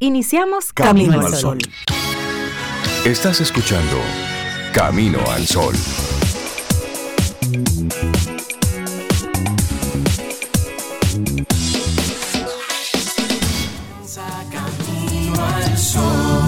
[0.00, 1.58] Iniciamos Camino, al Sol.
[3.04, 3.96] Estás escuchando
[4.72, 5.74] Camino al Sol.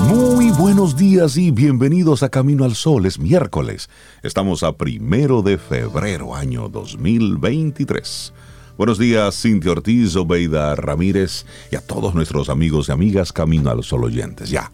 [0.07, 3.05] Muy buenos días y bienvenidos a Camino al Sol.
[3.05, 3.91] Es miércoles.
[4.23, 8.33] Estamos a primero de febrero, año 2023.
[8.81, 13.85] Buenos días, Cintia Ortiz, Obeida Ramírez y a todos nuestros amigos y amigas Camino al
[13.85, 14.49] Sol oyentes.
[14.49, 14.73] Ya,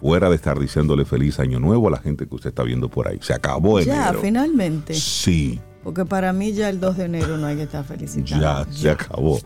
[0.00, 3.06] fuera de estar diciéndole feliz año nuevo a la gente que usted está viendo por
[3.06, 3.20] ahí.
[3.22, 4.12] Se acabó enero.
[4.12, 4.92] Ya, finalmente.
[4.92, 5.60] Sí.
[5.88, 8.44] Porque para mí ya el 2 de enero no hay que estar felicitando.
[8.44, 9.40] Ya, se acabó.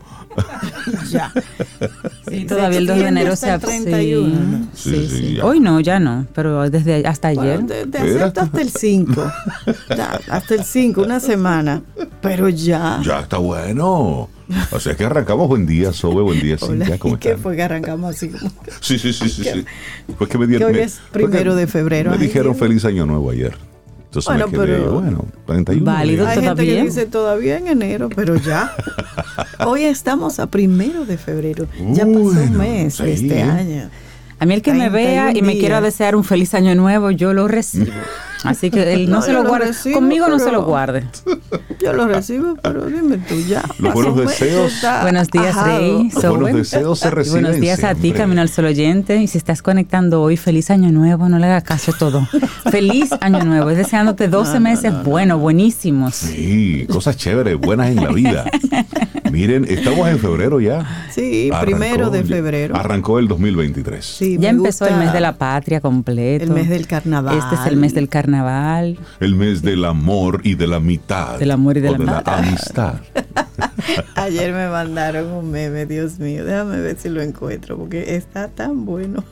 [1.09, 1.31] ya.
[2.27, 4.67] Sí, todavía el 2 de enero se 31.
[4.73, 5.39] Sí, sí, sí.
[5.39, 7.61] Hoy no, ya no, pero desde hasta ayer.
[7.61, 9.31] Bueno, te, te acepto hasta el 5.
[9.95, 11.81] Ya, hasta el 5, una semana.
[12.21, 12.99] Pero ya.
[13.05, 14.27] Ya está bueno.
[14.71, 17.63] O sea que arrancamos buen día, Sobe, buen día, Cintia, ¿cómo ¿y qué fue que
[17.63, 18.29] arrancamos así
[18.81, 19.65] Sí, sí, sí, sí, sí.
[20.17, 20.73] Fue que me dieron.
[20.73, 22.11] Que hoy es primero de febrero.
[22.11, 22.59] Me Ay, dijeron Dios.
[22.59, 23.55] feliz año nuevo ayer.
[24.13, 25.85] Entonces Bueno, me quedé, pero- bueno, 31.
[25.91, 26.27] Válido.
[26.27, 28.71] Hay gente que dice todavía en enero, pero ya.
[29.65, 31.65] Hoy estamos a primero de febrero.
[31.93, 33.89] Ya pasó Bueno, un mes de este año.
[34.37, 37.09] A mí el que me 31 vea y me quiera desear un feliz año nuevo,
[37.09, 37.87] yo lo recibo.
[38.43, 39.67] Así que él no, No, se lo lo guarde.
[39.67, 41.03] recibo, Conmigo no se lo guarde.
[41.81, 43.63] Yo lo recibo, pero dime tú ya.
[43.93, 44.73] Buenos deseos.
[45.01, 45.77] Buenos días, ajado.
[45.79, 46.09] Rey.
[46.13, 48.11] Los buenos deseos se Y reciben buenos días a ti.
[48.11, 49.17] Camino al Sol oyente.
[49.21, 52.27] Y si estás conectando hoy, feliz año nuevo, no le hagas caso a todo.
[52.71, 53.69] feliz año nuevo.
[53.69, 56.15] Es deseándote 12 meses buenos, buenísimos.
[56.15, 58.45] Sí, cosas chéveres, buenas en la vida.
[59.31, 61.07] Miren, estamos en febrero ya.
[61.11, 62.75] Sí, Arrancó- primero de febrero.
[62.75, 64.05] Arrancó el 2023.
[64.05, 66.43] Sí, Ya me empezó el mes de la patria completo.
[66.45, 67.37] El mes del carnaval.
[67.37, 68.32] Este es el mes del carnaval.
[69.19, 71.39] El mes del amor y de la mitad.
[71.39, 72.95] Del amor y de o la de la amistad.
[74.15, 76.45] Ayer me mandaron un meme, Dios mío.
[76.45, 79.23] Déjame ver si lo encuentro, porque está tan bueno.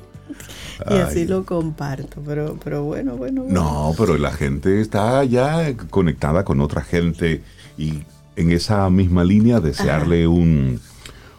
[0.89, 1.27] Y así Ay.
[1.27, 2.21] lo comparto.
[2.25, 3.43] Pero, pero bueno, bueno.
[3.43, 3.61] bueno.
[3.61, 7.43] No, pero la gente está ya conectada con otra gente
[7.77, 8.03] y
[8.35, 10.79] en esa misma línea desearle un,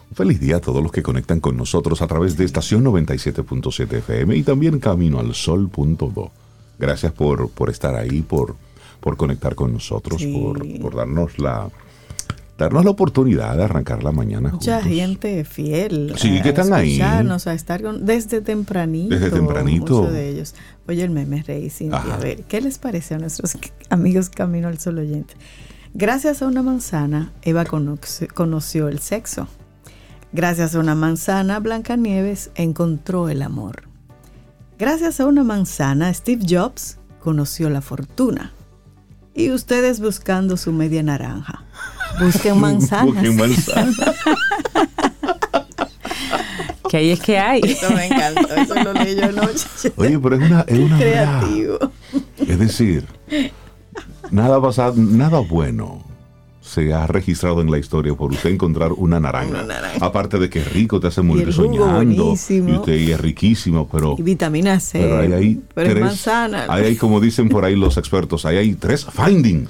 [0.09, 3.93] un feliz día a todos los que conectan con nosotros a través de estación 97.7
[3.97, 6.31] FM y también camino al sol.do.
[6.79, 8.55] Gracias por, por estar ahí, por,
[8.99, 10.33] por conectar con nosotros, Sí.
[10.33, 11.69] por, por darnos la
[12.57, 14.93] darnos la oportunidad de arrancar la mañana Mucha juntos.
[14.97, 16.13] gente fiel.
[16.17, 17.01] Sí, a que están ahí.
[17.01, 17.23] A
[17.53, 19.15] estar con, desde tempranito.
[19.15, 19.97] Desde tempranito.
[20.01, 20.55] Muchos de ellos.
[20.87, 22.15] Oye, el meme Rey Cintia, Ajá.
[22.15, 23.57] a ver, ¿qué les parece a nuestros
[23.89, 25.33] amigos Camino al Sol oyente?
[25.95, 29.47] Gracias a una manzana, Eva conoció el sexo.
[30.31, 33.83] Gracias a una manzana, Blancanieves encontró el amor.
[34.77, 38.51] Gracias a una manzana, Steve Jobs conoció la fortuna.
[39.35, 41.63] Y ustedes buscando su media naranja.
[42.19, 43.05] Busquen manzanas.
[43.05, 43.93] Busquen manzana.
[46.89, 47.59] Que ahí es que hay.
[47.63, 49.65] Eso me encantó, eso lo leí yo anoche.
[49.95, 51.39] Oye, pero es una, es una verdad.
[51.41, 51.79] Creativo.
[52.37, 53.07] Es decir,
[54.29, 56.03] nada pasado, nada bueno
[56.73, 59.49] se ha registrado en la historia por usted encontrar una naranja.
[59.49, 60.05] Una naranja.
[60.05, 62.25] Aparte de que es rico, te hace morir soñando.
[62.25, 62.69] buenísimo.
[62.69, 64.99] Y usted es riquísimo, pero, Y vitamina C.
[64.99, 66.05] pero hay ahí pero es tres.
[66.05, 66.65] manzana.
[66.69, 69.69] Ahí hay, como dicen por ahí los expertos, ahí hay tres findings.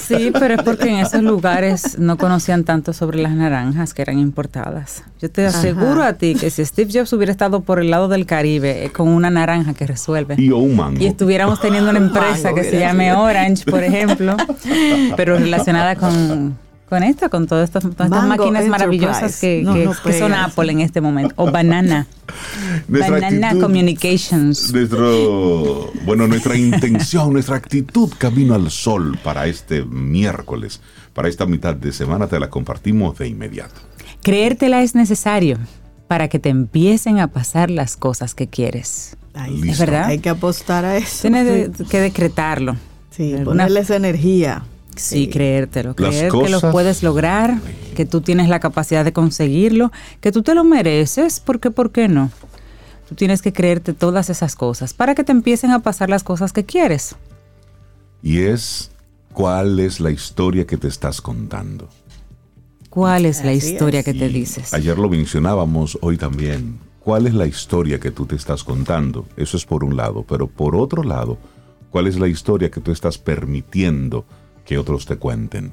[0.00, 4.18] Sí, pero es porque en esos lugares no conocían tanto sobre las naranjas que eran
[4.18, 5.02] importadas.
[5.20, 8.26] Yo te aseguro a ti que si Steve Jobs hubiera estado por el lado del
[8.26, 11.00] Caribe eh, con una naranja que resuelve Y o un mango.
[11.02, 13.12] y estuviéramos teniendo una empresa Mango, que se llame.
[13.12, 14.36] Orange, por ejemplo,
[15.16, 16.56] pero relacionada con,
[16.88, 19.40] con esto, con todas estas, todas estas máquinas maravillosas Enterprise.
[19.40, 20.32] que, No, que- no que son.
[20.34, 22.06] Apple en este momento, o Banana,
[22.88, 24.72] Nuestra Banana actitud- Communications.
[24.72, 30.80] Nuestro, bueno, nuestra intención, nuestra actitud camino al sol para este miércoles,
[31.14, 33.74] para esta mitad de semana, te la compartimos de inmediato.
[34.22, 35.58] Creértela es necesario
[36.06, 39.16] para que te empiecen a pasar las cosas que quieres.
[39.34, 39.70] Ay, Listo.
[39.72, 40.04] ¿Es verdad?
[40.06, 41.22] Hay que apostar a eso.
[41.22, 41.46] Tienes
[41.78, 42.76] de- que decretarlo.
[43.10, 44.62] Sí, Alguna- ponerle esa energía.
[45.02, 45.94] Sí, creértelo.
[45.96, 47.58] Las Creer que lo puedes lograr,
[47.94, 52.08] que tú tienes la capacidad de conseguirlo, que tú te lo mereces, porque ¿por qué
[52.08, 52.30] no?
[53.08, 56.52] Tú tienes que creerte todas esas cosas para que te empiecen a pasar las cosas
[56.52, 57.16] que quieres.
[58.22, 58.90] Y es
[59.32, 61.88] cuál es la historia que te estás contando.
[62.90, 64.04] ¿Cuál es la historia es.
[64.04, 64.74] que te Y dices?
[64.74, 66.78] Ayer lo mencionábamos, hoy también.
[67.00, 69.26] ¿Cuál es la historia que tú te estás contando?
[69.36, 71.38] Eso es por un lado, pero por otro lado,
[71.90, 74.26] ¿cuál es la historia que tú estás permitiendo
[74.68, 75.72] que otros te cuenten?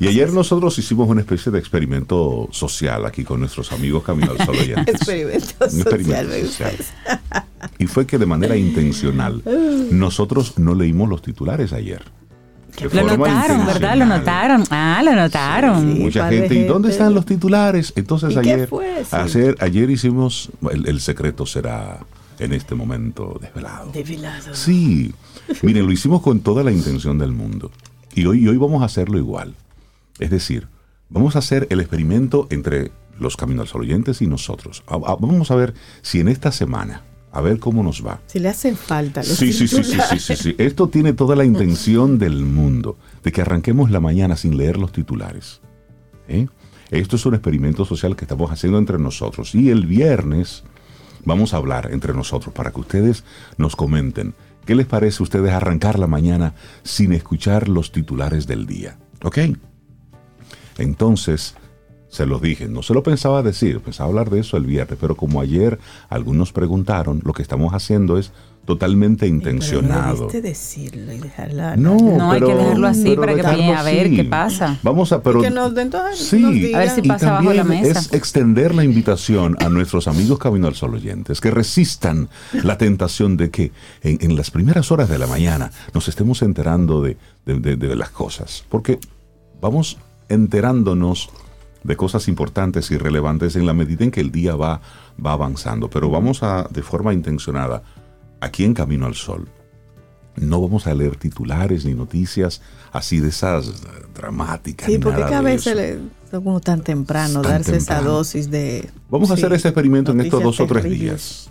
[0.00, 4.46] Y ayer nosotros hicimos una especie de experimento social aquí con nuestros amigos Camino al
[4.46, 4.94] Sol oyentes.
[4.94, 5.94] Experimento Un social.
[6.00, 6.76] experimento social.
[7.78, 9.42] Y fue que de manera intencional
[9.90, 12.02] nosotros no leímos los titulares ayer.
[12.92, 13.96] Lo notaron, ¿verdad?
[13.96, 14.64] Lo notaron.
[14.70, 15.94] Ah, lo notaron.
[15.94, 16.54] Sí, Mucha gente.
[16.54, 17.92] ¿Y dónde están los titulares?
[17.96, 18.68] Entonces ayer,
[19.10, 21.98] ayer, ayer hicimos, el, secreto será
[22.38, 23.90] en este momento desvelado.
[23.92, 24.54] Desvelado.
[24.54, 25.14] Sí.
[25.62, 27.70] Miren, lo hicimos con toda la intención del mundo.
[28.14, 29.54] Y hoy, y hoy vamos a hacerlo igual.
[30.18, 30.68] Es decir,
[31.08, 34.82] vamos a hacer el experimento entre los Caminos al oyentes y nosotros.
[34.88, 38.20] Vamos a ver si en esta semana a ver cómo nos va.
[38.26, 40.54] Si le hacen falta los sí, sí, sí, sí, sí, sí, sí.
[40.58, 44.92] Esto tiene toda la intención del mundo, de que arranquemos la mañana sin leer los
[44.92, 45.60] titulares.
[46.28, 46.46] ¿Eh?
[46.90, 49.54] Esto es un experimento social que estamos haciendo entre nosotros.
[49.54, 50.64] Y el viernes
[51.28, 53.22] vamos a hablar entre nosotros para que ustedes
[53.56, 54.34] nos comenten
[54.66, 58.98] qué les parece a ustedes arrancar la mañana sin escuchar los titulares del día.
[59.22, 59.38] ¿Ok?
[60.78, 61.54] Entonces,
[62.08, 65.16] se lo dije, no se lo pensaba decir, pensaba hablar de eso el viernes, pero
[65.16, 65.78] como ayer
[66.08, 68.32] algunos preguntaron, lo que estamos haciendo es
[68.68, 70.28] totalmente intencionado.
[70.30, 71.76] No decirlo y dejarla.
[71.76, 74.78] No, no hay que dejarlo así para que vayan a ver qué pasa.
[74.82, 75.72] Vamos a, pero que nos,
[76.14, 78.00] sí, a ver si pasa bajo la mesa.
[78.00, 83.38] Es extender la invitación a nuestros amigos Camino al Sol oyentes que resistan la tentación
[83.38, 83.72] de que
[84.02, 87.16] en, las primeras horas de la mañana nos estemos enterando de,
[87.46, 88.98] de las cosas, porque
[89.62, 89.96] vamos
[90.28, 91.30] enterándonos
[91.88, 94.82] de cosas importantes y relevantes en la medida en que el día va,
[95.24, 95.88] va avanzando.
[95.88, 97.82] Pero vamos a, de forma intencionada,
[98.40, 99.48] aquí en Camino al Sol,
[100.36, 102.60] no vamos a leer titulares ni noticias
[102.92, 103.72] así de esas
[104.14, 104.86] dramáticas.
[104.86, 105.98] Sí, porque cada vez es
[106.30, 108.88] como tan temprano darse esa dosis de...
[109.08, 111.50] Vamos a hacer ese experimento en estos dos o tres días.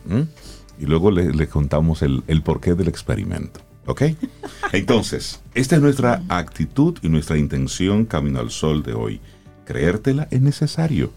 [0.79, 3.59] Y luego le, contamos el, el porqué del experimento.
[3.87, 4.03] ¿Ok?
[4.71, 9.19] Entonces, esta es nuestra actitud y nuestra intención Camino al Sol de hoy
[9.67, 11.11] creértela es necesario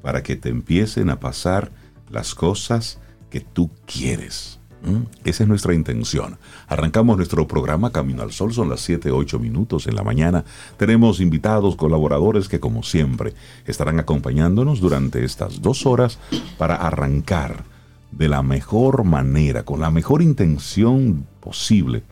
[0.00, 1.70] para que te empiecen a pasar
[2.10, 2.98] las cosas
[3.30, 4.58] que tú quieres.
[4.82, 5.02] ¿Mm?
[5.24, 6.38] Esa es nuestra intención.
[6.66, 10.44] Arrancamos nuestro programa Camino al Sol, son las 7, 8 minutos en la mañana.
[10.78, 13.34] Tenemos invitados, colaboradores que como siempre
[13.66, 16.18] estarán acompañándonos durante estas dos horas
[16.58, 17.64] para arrancar
[18.10, 22.02] de la mejor manera, con la mejor intención posible,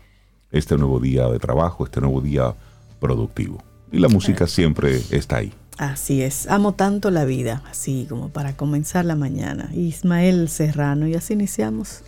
[0.52, 2.54] este nuevo día de trabajo, este nuevo día
[3.00, 3.62] productivo.
[3.90, 5.52] Y la música siempre está ahí.
[5.80, 9.70] Así es, amo tanto la vida, así como para comenzar la mañana.
[9.74, 12.02] Ismael Serrano, y así iniciamos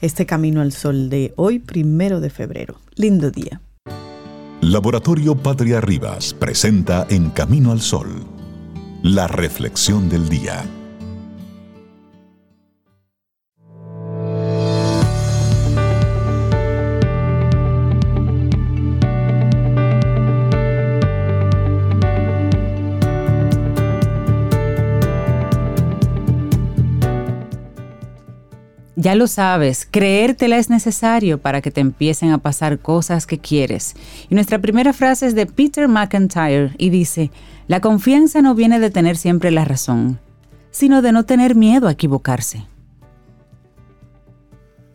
[0.00, 2.76] este camino al sol de hoy, primero de febrero.
[2.94, 3.60] Lindo día.
[4.60, 8.24] Laboratorio Patria Rivas presenta En Camino al Sol,
[9.02, 10.64] la reflexión del día.
[28.98, 33.94] Ya lo sabes, creértela es necesario para que te empiecen a pasar cosas que quieres.
[34.30, 37.30] Y nuestra primera frase es de Peter McIntyre y dice,
[37.68, 40.18] la confianza no viene de tener siempre la razón,
[40.70, 42.66] sino de no tener miedo a equivocarse.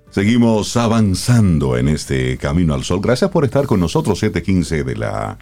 [0.09, 3.01] Seguimos avanzando en este camino al sol.
[3.01, 5.37] Gracias por estar con nosotros, 7:15 de la,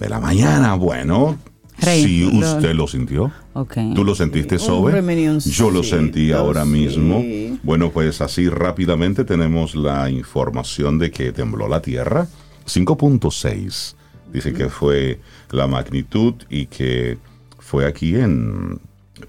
[0.00, 0.74] de la mañana.
[0.74, 1.36] Bueno,
[1.78, 3.30] si usted lo sintió.
[3.66, 5.40] ¿Tú lo sentiste, Sobe?
[5.40, 7.22] Yo lo sentí ahora mismo.
[7.62, 12.26] Bueno, pues así rápidamente tenemos la información de que tembló la Tierra.
[12.66, 13.94] 5.6.
[14.32, 15.20] Dice que fue
[15.50, 17.18] la magnitud y que
[17.58, 18.78] fue aquí en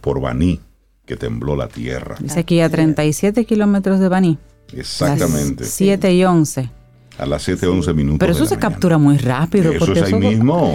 [0.01, 0.59] por Baní
[1.05, 2.15] que tembló la Tierra.
[2.19, 4.37] Dice aquí a 37 kilómetros de Baní.
[4.73, 5.65] Exactamente.
[5.65, 6.78] 7 y 11
[7.19, 8.19] a las 7, 11 minutos.
[8.19, 9.71] Pero eso se captura muy rápido.
[9.73, 10.73] Eso es ahí mismo.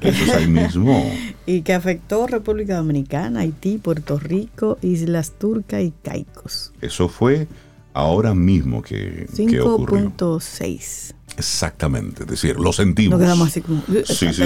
[0.00, 1.10] eso es ahí mismo.
[1.46, 6.72] Y que afectó República Dominicana, Haití, Puerto Rico, Islas Turcas y Caicos.
[6.80, 7.46] Eso fue
[7.94, 11.14] ahora mismo que, 5.6.
[11.36, 13.16] Exactamente, es decir, lo sentimos.
[13.16, 14.42] No quedamos así como sí, sí, sí,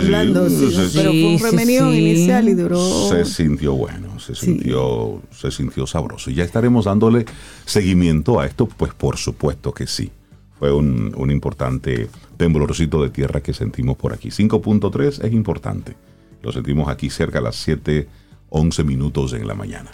[0.94, 3.08] pero fue un remenión inicial y duró.
[3.08, 6.30] Se sintió bueno, se sintió, se sintió sabroso.
[6.30, 7.24] Y ya estaremos dándole
[7.64, 10.10] seguimiento a esto, pues por supuesto que sí
[10.62, 14.28] fue un, importante temblorcito de tierra que sentimos por aquí.
[14.28, 15.96] 5.3 es importante.
[16.40, 18.06] Lo sentimos aquí cerca a las 7,
[18.48, 19.90] 11 minutos en la mañana.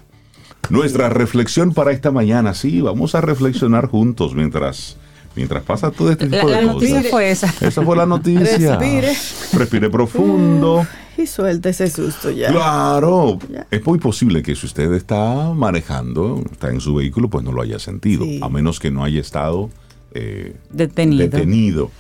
[0.69, 4.99] Nuestra reflexión para esta mañana, sí, vamos a reflexionar juntos mientras,
[5.35, 7.47] mientras pasa todo este tipo la, de la noticia fue esa.
[7.63, 8.77] Esa fue la noticia.
[8.77, 9.17] Respire.
[9.55, 10.87] Respire profundo.
[11.17, 12.51] y suelte ese susto ya.
[12.53, 13.39] Claro.
[13.71, 17.63] Es muy posible que si usted está manejando, está en su vehículo, pues no lo
[17.63, 18.27] haya sentido.
[18.43, 19.71] A menos que no haya estado
[20.15, 21.91] eh, detenido.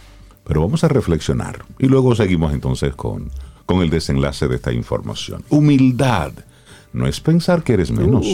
[0.44, 3.30] Pero vamos a reflexionar y luego seguimos entonces con,
[3.66, 5.44] con el desenlace de esta información.
[5.50, 6.32] Humildad
[6.94, 8.24] no es pensar que eres menos,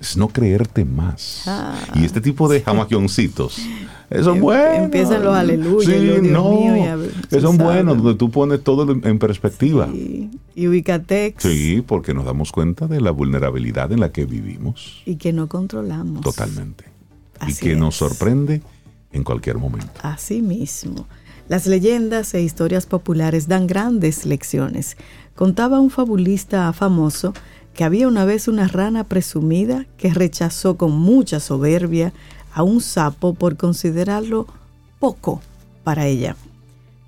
[0.00, 1.42] es no creerte más.
[1.46, 3.54] Ah, y este tipo de jamaquioncitos,
[4.22, 4.78] son Em- buenos.
[4.84, 7.96] empiezan los aleluyas, Sí, los Dios no, mío, y a ver, que tú son buenos,
[8.02, 9.86] donde tú pones todo en perspectiva.
[9.94, 11.42] Y, y Ubicatex.
[11.44, 15.00] Sí, porque nos damos cuenta de la vulnerabilidad en la que vivimos.
[15.06, 16.22] Y que no controlamos.
[16.22, 16.86] Totalmente.
[17.46, 18.62] Y que nos sorprende
[19.12, 19.92] en cualquier momento.
[20.02, 21.06] Así mismo.
[21.48, 24.96] Las leyendas e historias populares dan grandes lecciones.
[25.34, 27.34] Contaba un fabulista famoso
[27.74, 32.12] que había una vez una rana presumida que rechazó con mucha soberbia
[32.52, 34.46] a un sapo por considerarlo
[35.00, 35.42] poco
[35.82, 36.36] para ella.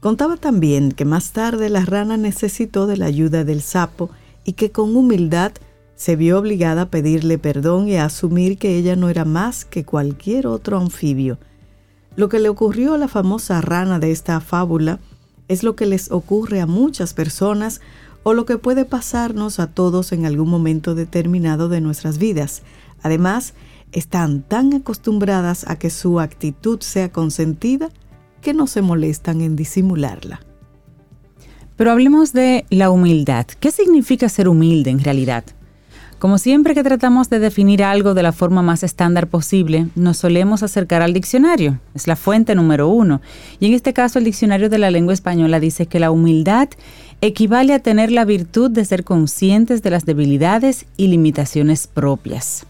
[0.01, 4.11] Contaba también que más tarde la rana necesitó de la ayuda del sapo
[4.45, 5.53] y que con humildad
[5.97, 9.85] se vio obligada a pedirle perdón y a asumir que ella no era más que
[9.85, 11.39] cualquier otro anfibio.
[12.15, 15.01] Lo que le ocurrió a la famosa rana de esta fábula
[15.49, 17.81] es lo que les ocurre a muchas personas
[18.23, 22.63] o lo que puede pasarnos a todos en algún momento determinado de nuestras vidas.
[23.03, 23.55] Además,
[23.93, 27.89] están tan acostumbradas a que su actitud sea consentida
[28.43, 30.41] que no se molestan en disimularla.
[31.77, 33.47] Pero hablemos de la humildad.
[33.61, 35.45] ¿Qué significa ser humilde en realidad?
[36.19, 40.63] Como siempre que tratamos de definir algo de la forma más estándar posible, nos solemos
[40.63, 41.79] acercar al diccionario.
[41.95, 43.21] Es la fuente número uno.
[43.61, 46.71] Y en este caso el diccionario de la lengua española dice que la humildad
[47.21, 52.65] equivale a tener la virtud de ser conscientes de las debilidades y limitaciones propias.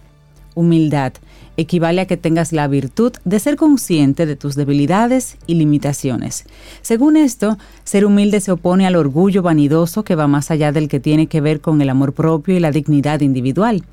[0.57, 1.13] Humildad
[1.57, 6.45] equivale a que tengas la virtud de ser consciente de tus debilidades y limitaciones.
[6.83, 11.01] Según esto, ser humilde se opone al orgullo vanidoso que va más allá del que
[11.01, 13.85] tiene que ver con el amor propio y la dignidad individual.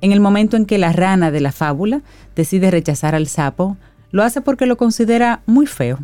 [0.00, 2.02] En el momento en que la rana de la fábula
[2.36, 3.76] decide rechazar al sapo,
[4.14, 5.98] lo hace porque lo considera muy feo,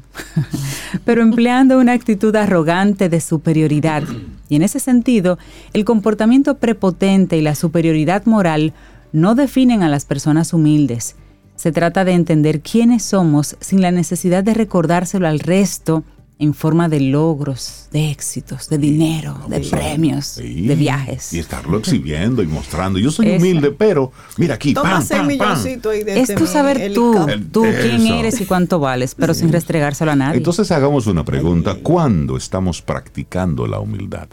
[1.04, 4.02] pero empleando una actitud arrogante de superioridad.
[4.49, 5.38] Y en ese sentido,
[5.75, 8.73] el comportamiento prepotente y la superioridad moral
[9.12, 11.16] no definen a las personas humildes.
[11.56, 16.04] Se trata de entender quiénes somos sin la necesidad de recordárselo al resto
[16.38, 21.34] en forma de logros, de éxitos, de dinero, de premios, Sí, de viajes.
[21.34, 22.98] Y estarlo exhibiendo y mostrando.
[22.98, 23.36] Yo soy Eso.
[23.44, 25.26] humilde, pero mira aquí, Toma pam, pam, pam.
[25.28, 27.14] milloncitos ahí de Es tú saber tú,
[27.52, 30.38] tú quién eres y cuánto vales, pero sin restregárselo a nadie.
[30.38, 31.74] Entonces hagamos una pregunta.
[31.82, 34.28] ¿Cuándo estamos practicando la humildad?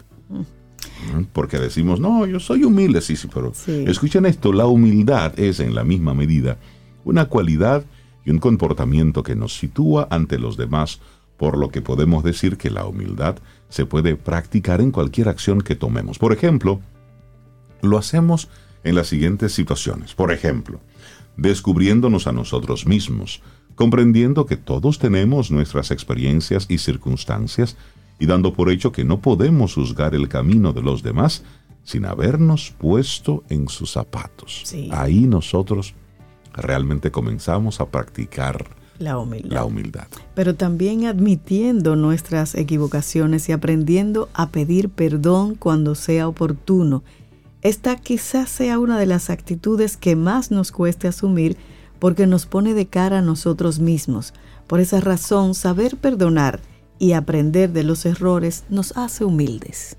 [1.12, 1.24] ¿Mm?
[1.32, 3.84] Porque decimos, no, yo soy humilde, sí, sí, pero Sí.
[3.86, 6.58] escuchen esto, la humildad es en la misma medida
[7.04, 7.84] una cualidad
[8.24, 11.00] y un comportamiento que nos sitúa ante los demás,
[11.38, 13.36] por lo que podemos decir que la humildad
[13.68, 16.18] se puede practicar en cualquier acción que tomemos.
[16.18, 16.80] Por ejemplo,
[17.80, 18.48] lo hacemos
[18.84, 20.14] en las siguientes situaciones.
[20.14, 20.80] Por ejemplo,
[21.36, 23.40] descubriéndonos a nosotros mismos,
[23.76, 27.76] comprendiendo que todos tenemos nuestras experiencias y circunstancias
[28.18, 31.44] y dando por hecho que no podemos juzgar el camino de los demás
[31.84, 34.62] sin habernos puesto en sus zapatos.
[34.64, 34.88] Sí.
[34.92, 35.94] Ahí nosotros
[36.52, 38.66] realmente comenzamos a practicar
[38.98, 39.50] La humildad.
[39.52, 40.06] la humildad.
[40.34, 47.04] pero también admitiendo nuestras equivocaciones y aprendiendo a pedir perdón cuando sea oportuno.
[47.62, 51.56] Esta quizás sea una de las actitudes que más nos cueste asumir
[51.98, 54.32] porque nos pone de cara a nosotros mismos.
[54.66, 56.60] Por esa razón, saber perdonar
[56.98, 59.96] y aprender de los errores nos hace humildes.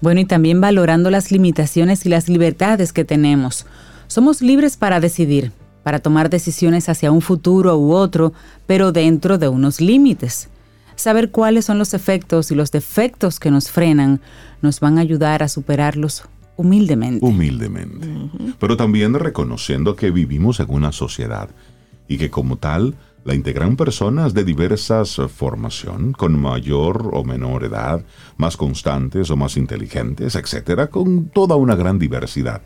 [0.00, 3.66] Bueno, y también valorando las limitaciones y las libertades que tenemos.
[4.06, 5.52] Somos libres para decidir,
[5.82, 8.32] para tomar decisiones hacia un futuro u otro,
[8.66, 10.48] pero dentro de unos límites.
[10.94, 14.20] Saber cuáles son los efectos y los defectos que nos frenan
[14.62, 16.24] nos van a ayudar a superarlos
[16.56, 17.24] humildemente.
[17.24, 18.08] humildemente,
[18.58, 21.48] pero también reconociendo que vivimos en una sociedad
[22.08, 28.04] y que como tal la integran personas de diversas formación, con mayor o menor edad,
[28.36, 32.62] más constantes o más inteligentes, etcétera, con toda una gran diversidad,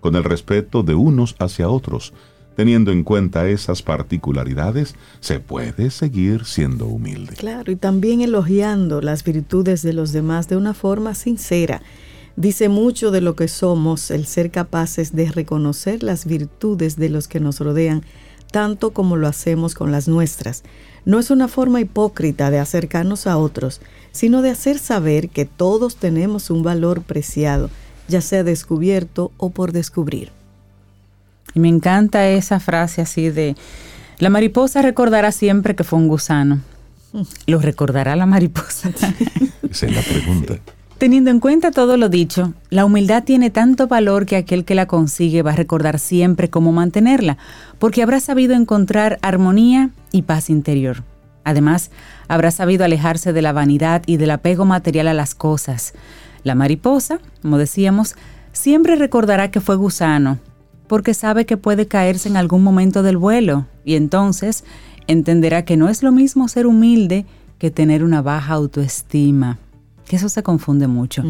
[0.00, 2.12] con el respeto de unos hacia otros.
[2.56, 7.34] Teniendo en cuenta esas particularidades, se puede seguir siendo humilde.
[7.36, 11.80] Claro, y también elogiando las virtudes de los demás de una forma sincera.
[12.36, 17.28] Dice mucho de lo que somos el ser capaces de reconocer las virtudes de los
[17.28, 18.02] que nos rodean,
[18.50, 20.62] tanto como lo hacemos con las nuestras.
[21.04, 23.80] No es una forma hipócrita de acercarnos a otros,
[24.12, 27.70] sino de hacer saber que todos tenemos un valor preciado,
[28.08, 30.30] ya sea descubierto o por descubrir.
[31.54, 33.56] Y me encanta esa frase así de,
[34.18, 36.60] la mariposa recordará siempre que fue un gusano.
[37.46, 38.90] Lo recordará la mariposa.
[39.68, 40.58] Esa es la pregunta.
[41.00, 44.84] Teniendo en cuenta todo lo dicho, la humildad tiene tanto valor que aquel que la
[44.84, 47.38] consigue va a recordar siempre cómo mantenerla,
[47.78, 51.02] porque habrá sabido encontrar armonía y paz interior.
[51.42, 51.90] Además,
[52.28, 55.94] habrá sabido alejarse de la vanidad y del apego material a las cosas.
[56.44, 58.14] La mariposa, como decíamos,
[58.52, 60.38] siempre recordará que fue gusano,
[60.86, 64.64] porque sabe que puede caerse en algún momento del vuelo y entonces
[65.06, 67.24] entenderá que no es lo mismo ser humilde
[67.56, 69.58] que tener una baja autoestima,
[70.10, 71.22] que eso se confunde mucho.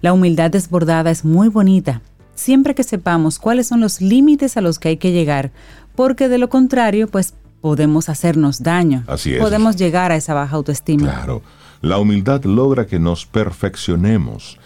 [0.00, 2.00] La humildad desbordada es muy bonita,
[2.34, 5.50] siempre que sepamos cuáles son los límites a los que hay que llegar,
[5.94, 9.04] porque de lo contrario, pues podemos hacernos daño.
[9.06, 9.38] Así es.
[9.38, 11.12] Podemos llegar a esa baja autoestima.
[11.12, 11.42] Claro.
[11.82, 14.58] La humildad logra que nos perfeccionemos,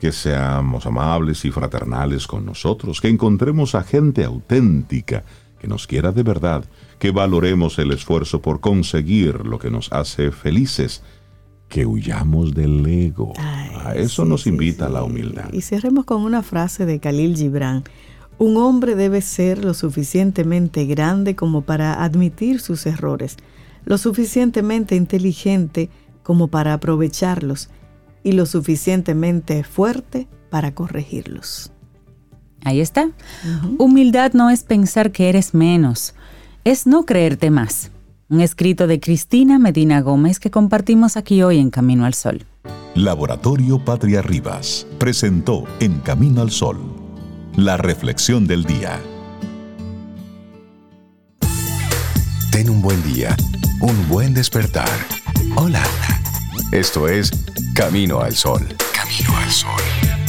[0.00, 5.22] que seamos amables y fraternales con nosotros, que encontremos a gente auténtica,
[5.60, 6.64] que nos quiera de verdad,
[6.98, 11.02] que valoremos el esfuerzo por conseguir lo que nos hace felices,
[11.72, 13.32] que huyamos del ego.
[13.38, 15.50] a eso nos invita la humildad.
[15.54, 17.82] Y cerremos con una frase de Khalil Gibran.
[18.36, 23.38] Un hombre debe ser lo suficientemente grande como para admitir sus errores,
[23.86, 25.88] lo suficientemente inteligente
[26.22, 27.70] como para aprovecharlos
[28.22, 31.72] y lo suficientemente fuerte para corregirlos.
[32.64, 33.12] Ahí está.
[33.78, 36.14] Humildad no es pensar que eres menos,
[36.64, 37.90] es no creerte más.
[38.32, 42.46] Un escrito de Cristina Medina Gómez que compartimos aquí hoy en Camino al Sol.
[42.94, 46.78] Laboratorio Patria Rivas presentó En Camino al Sol
[47.56, 48.98] la reflexión del día.
[52.50, 53.36] Ten un buen día,
[53.82, 54.88] un buen despertar.
[55.54, 55.82] Hola.
[56.72, 57.32] Esto es
[57.74, 58.66] Camino al Sol.
[58.94, 60.21] Camino al Sol.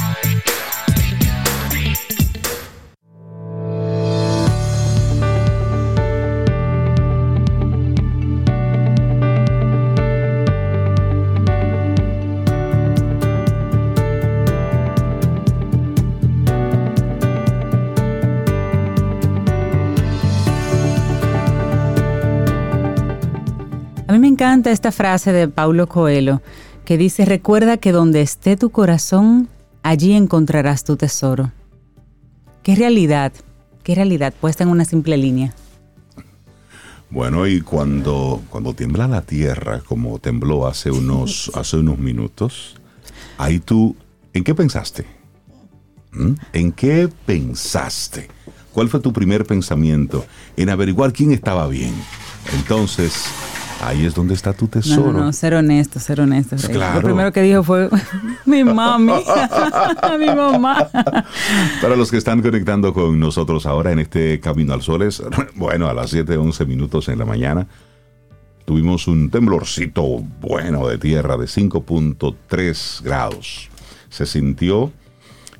[24.44, 26.42] Encanta esta frase de Paulo Coelho
[26.84, 29.48] que dice, recuerda que donde esté tu corazón,
[29.84, 31.54] allí encontrarás tu tesoro.
[32.62, 33.32] ¿Qué realidad?
[33.84, 35.54] ¿Qué realidad puesta en una simple línea?
[37.10, 42.76] Bueno, y cuando, cuando tiembla la tierra, como tembló hace unos, hace unos minutos,
[43.38, 43.96] ahí tú,
[44.34, 45.06] ¿en qué pensaste?
[46.12, 46.34] ¿Mm?
[46.52, 48.28] ¿En qué pensaste?
[48.74, 50.26] ¿Cuál fue tu primer pensamiento?
[50.58, 51.94] En averiguar quién estaba bien.
[52.54, 53.24] Entonces,
[53.88, 55.12] Ahí es donde está tu tesoro.
[55.12, 56.56] No, no, ser honesto, ser honesto.
[56.72, 57.90] Lo primero que dijo fue
[58.46, 59.12] mi mami,
[60.20, 60.90] mi mamá.
[61.82, 65.22] Para los que están conectando con nosotros ahora en este Camino al Sol, es,
[65.56, 67.68] bueno, a las 7, 11 minutos en la mañana,
[68.66, 73.70] tuvimos un temblorcito bueno de tierra de 5.3 grados.
[74.10, 74.92] Se sintió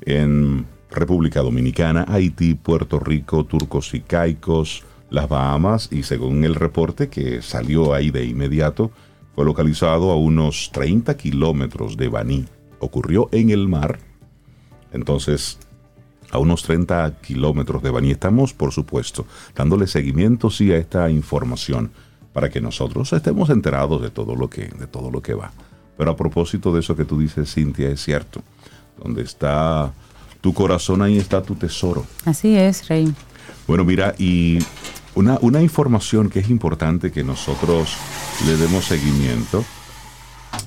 [0.02, 4.84] en República Dominicana, Haití, Puerto Rico, Turcos y Caicos,
[5.14, 8.90] las Bahamas y según el reporte que salió ahí de inmediato,
[9.34, 12.44] fue localizado a unos 30 kilómetros de Baní.
[12.80, 13.98] Ocurrió en el mar.
[14.92, 15.58] Entonces,
[16.30, 21.90] a unos 30 kilómetros de Baní estamos, por supuesto, dándole seguimiento sí a esta información
[22.32, 25.52] para que nosotros estemos enterados de todo lo que, de todo lo que va.
[25.96, 28.42] Pero a propósito de eso que tú dices, Cintia, es cierto.
[29.02, 29.92] Donde está
[30.40, 32.04] tu corazón, ahí está tu tesoro.
[32.24, 33.14] Así es, Rey.
[33.66, 34.58] Bueno, mira, y
[35.14, 37.96] una, información que es importante que nosotros
[38.46, 39.64] le demos seguimiento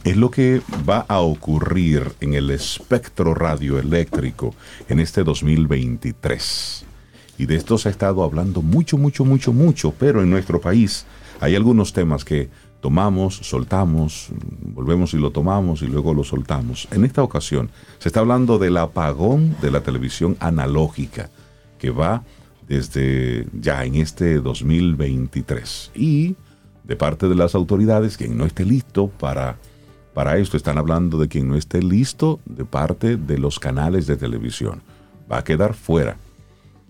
[0.04, 4.54] es lo que va a ocurrir en el espectro radioeléctrico
[4.88, 6.86] en este 2023.
[7.38, 11.06] Y de esto se ha estado hablando mucho, mucho, mucho, mucho, pero en nuestro país
[11.40, 12.50] hay algunos temas que
[12.82, 14.30] tomamos, soltamos,
[14.62, 16.88] volvemos y lo tomamos y luego lo soltamos.
[16.92, 21.30] En esta ocasión se está hablando del apagón de la televisión analógica
[21.80, 22.24] que va
[22.68, 25.92] desde ya en este 2023.
[25.96, 26.36] Y
[26.84, 29.58] de parte de las autoridades, quien no esté listo para,
[30.14, 34.18] para esto, están hablando de quien no esté listo de parte de los canales de
[34.18, 34.82] televisión.
[35.32, 36.18] Va a quedar fuera.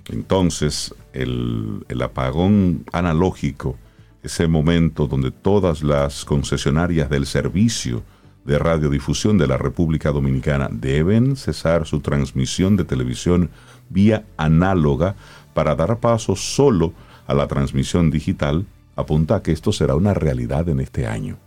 [0.05, 3.75] Entonces, el, el apagón analógico,
[4.23, 8.03] ese momento donde todas las concesionarias del servicio
[8.45, 13.49] de radiodifusión de la República Dominicana deben cesar su transmisión de televisión
[13.89, 15.15] vía análoga
[15.57, 16.93] para dar paso solo
[17.25, 21.37] a la transmisión digital, apunta a que esto será una realidad en este año.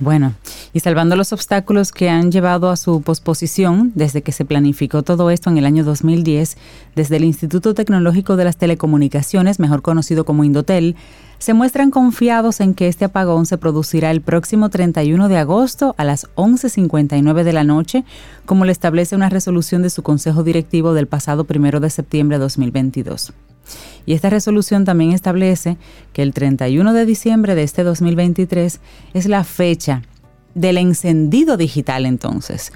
[0.00, 0.34] Bueno,
[0.74, 5.30] y salvando los obstáculos que han llevado a su posposición desde que se planificó todo
[5.30, 6.58] esto en el año 2010,
[6.94, 10.94] desde el Instituto Tecnológico de las Telecomunicaciones, mejor conocido como Indotel,
[11.40, 16.04] se muestran confiados en que este apagón se producirá el próximo 31 de agosto a
[16.04, 18.04] las 11.59 de la noche,
[18.44, 22.42] como le establece una resolución de su Consejo Directivo del pasado 1 de septiembre de
[22.42, 23.32] 2022.
[24.04, 25.78] Y esta resolución también establece
[26.12, 28.78] que el 31 de diciembre de este 2023
[29.14, 30.02] es la fecha
[30.54, 32.70] del encendido digital entonces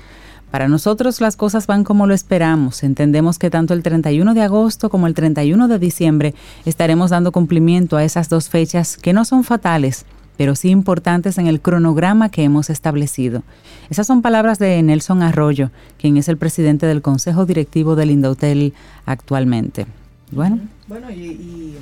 [0.54, 2.84] Para nosotros las cosas van como lo esperamos.
[2.84, 6.32] Entendemos que tanto el 31 de agosto como el 31 de diciembre
[6.64, 11.48] estaremos dando cumplimiento a esas dos fechas que no son fatales, pero sí importantes en
[11.48, 13.42] el cronograma que hemos establecido.
[13.90, 18.74] Esas son palabras de Nelson Arroyo, quien es el presidente del Consejo Directivo del Indotel
[19.06, 19.86] actualmente.
[20.30, 20.60] Bueno.
[20.86, 21.74] Bueno, y,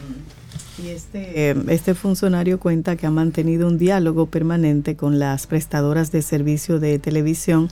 [0.83, 6.23] este, eh, este funcionario cuenta que ha mantenido un diálogo permanente con las prestadoras de
[6.23, 7.69] servicio de televisión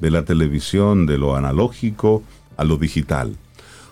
[0.00, 2.22] de la televisión, de lo analógico
[2.56, 3.34] a lo digital?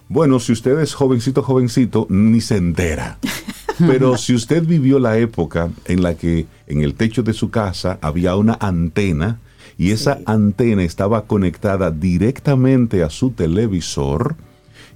[0.09, 3.19] Bueno, si usted es jovencito, jovencito, ni se entera.
[3.79, 7.99] Pero si usted vivió la época en la que en el techo de su casa
[8.03, 9.41] había una antena
[9.83, 14.37] y esa antena estaba conectada directamente a su televisor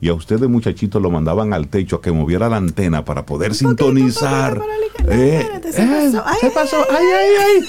[0.01, 3.27] y a usted de muchachito lo mandaban al techo a que moviera la antena para
[3.27, 4.62] poder sintonizar.
[5.09, 6.87] Eh, eh, se pasó.
[6.88, 7.68] Ay, ay, ay.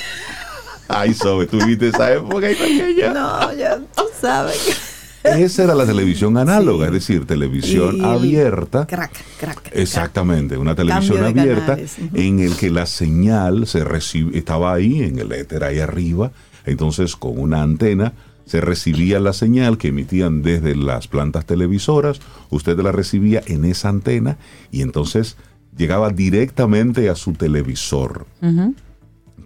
[0.90, 2.50] Ay, Sobe, tú viste esa época
[3.16, 4.94] No, ya tú sabes.
[5.24, 8.86] Esa era la televisión análoga, es decir, televisión abierta.
[8.86, 9.72] Crack, crack.
[9.74, 11.78] Exactamente, una televisión abierta
[12.14, 16.32] en el que la señal se recibe, estaba ahí en el éter ahí arriba
[16.68, 18.14] entonces, con una antena
[18.46, 23.90] se recibía la señal que emitían desde las plantas televisoras, usted la recibía en esa
[23.90, 24.38] antena
[24.72, 25.36] y entonces
[25.78, 28.26] llegaba directamente a su televisor.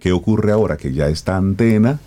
[0.00, 0.76] ¿Qué ocurre ahora?
[0.76, 2.00] Que ya esta antena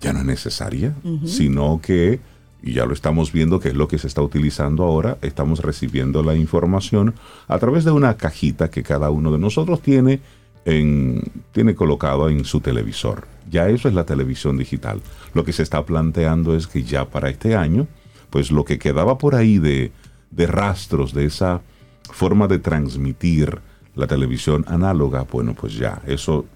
[0.00, 0.94] ya no es necesaria,
[1.24, 2.20] sino que,
[2.62, 6.22] y ya lo estamos viendo que es lo que se está utilizando ahora, estamos recibiendo
[6.22, 7.14] la información
[7.48, 10.20] a través de una cajita que cada uno de nosotros tiene,
[10.64, 11.22] en,
[11.52, 13.26] tiene colocado en su televisor.
[13.50, 15.00] Ya eso es la televisión digital.
[15.34, 17.86] Lo que se está planteando es que ya para este año,
[18.30, 19.92] pues lo que quedaba por ahí de,
[20.30, 21.60] de rastros de esa
[22.02, 23.60] forma de transmitir
[23.94, 26.46] la televisión análoga, bueno, pues ya eso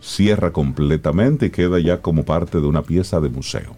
[0.00, 3.76] cierra completamente y queda ya como parte de una pieza de museo.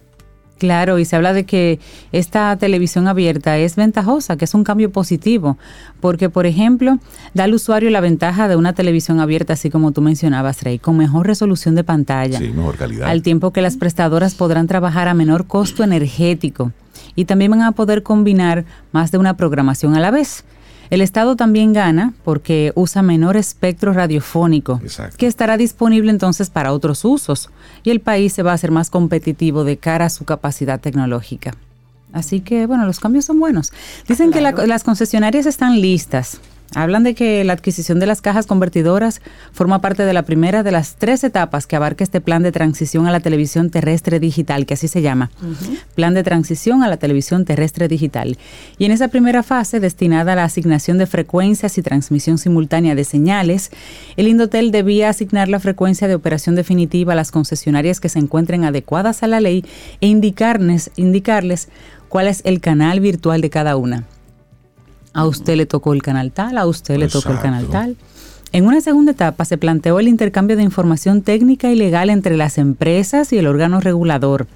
[0.59, 1.81] Claro, y se habla de que
[2.13, 5.59] esta televisión abierta es ventajosa, que es un cambio positivo,
[6.01, 6.99] porque, por ejemplo,
[7.35, 10.97] da al usuario la ventaja de una televisión abierta, así como tú mencionabas, Rey, con
[10.97, 12.39] mejor resolución de pantalla.
[12.39, 13.09] Sí, mejor calidad.
[13.09, 16.73] Al tiempo que las prestadoras podrán trabajar a menor costo energético
[17.15, 20.45] y también van a poder combinar más de una programación a la vez.
[20.89, 24.81] El Estado también gana porque usa menor espectro radiofónico,
[25.17, 27.51] que estará disponible entonces para otros usos,
[27.87, 31.55] y el país se va a hacer más competitivo de cara a su capacidad tecnológica.
[32.13, 33.73] Así que, bueno, los cambios son buenos.
[34.09, 36.41] Dicen que las concesionarias están listas
[36.75, 40.73] Hablan de que la adquisición de las cajas convertidoras forma parte de la primera de
[40.73, 44.75] las tres etapas que abarca este plan de transición a la televisión terrestre digital, que
[44.75, 45.31] así se llama.
[45.95, 48.37] Plan de transición a la televisión terrestre digital.
[48.79, 53.05] Y en esa primera fase, destinada a la asignación de frecuencias y transmisión simultánea de
[53.05, 53.71] señales,
[54.17, 58.65] el Indotel debía asignar la frecuencia de operación definitiva a las concesionarias que se encuentren
[58.65, 59.65] adecuadas a la ley
[60.01, 61.69] e indicarles, indicarles
[62.09, 64.05] cuál es el canal virtual de cada una
[65.17, 67.97] a usted le tocó el canal tal, a usted le tocó el canal tal.
[68.53, 72.59] En una segunda etapa se planteó el intercambio de información técnica y legal entre las
[72.59, 74.47] empresas y el órgano regulador.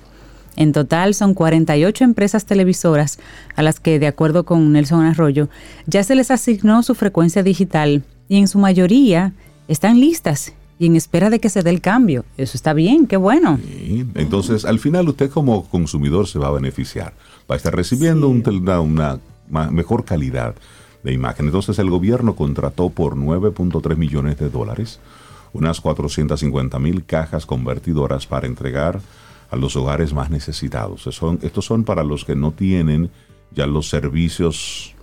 [0.56, 3.18] En total son 48 empresas televisoras
[3.56, 5.48] a las que, de acuerdo con Nelson Arroyo,
[5.86, 9.32] ya se les asignó su frecuencia digital y en su mayoría
[9.66, 12.26] están listas y en espera de que se dé el cambio.
[12.36, 13.58] Eso está bien, qué bueno.
[14.14, 17.14] Entonces, al final usted como consumidor se va a beneficiar.
[17.50, 19.18] Va a estar recibiendo una
[19.50, 20.54] mejor calidad
[21.02, 21.46] de imagen.
[21.46, 25.00] Entonces el gobierno contrató por 9.3 millones de dólares
[25.52, 29.00] unas 450 mil cajas convertidoras para entregar
[29.50, 31.02] a los hogares más necesitados.
[31.02, 33.10] Son, estos son para los que no tienen
[33.50, 34.94] ya los servicios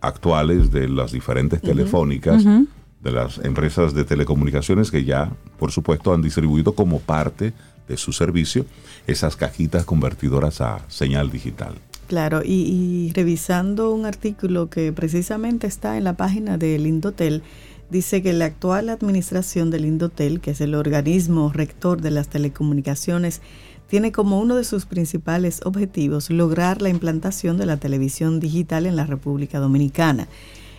[0.00, 6.20] actuales de las diferentes telefónicas, de las empresas de telecomunicaciones que ya, por supuesto, han
[6.20, 7.54] distribuido como parte
[7.88, 8.66] de su servicio
[9.06, 11.76] esas cajitas convertidoras a señal digital.
[12.08, 17.42] Claro, y, revisando un artículo que precisamente está en la página del Indotel,
[17.90, 23.42] dice que la actual administración del Indotel, que es el organismo rector de las telecomunicaciones,
[23.88, 28.96] tiene como uno de sus principales objetivos lograr la implantación de la televisión digital en
[28.96, 30.28] la República Dominicana.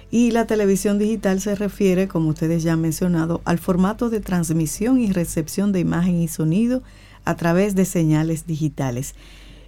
[0.09, 4.99] Y la televisión digital se refiere, como ustedes ya han mencionado, al formato de transmisión
[4.99, 6.81] y recepción de imagen y sonido
[7.23, 9.13] a través de señales digitales.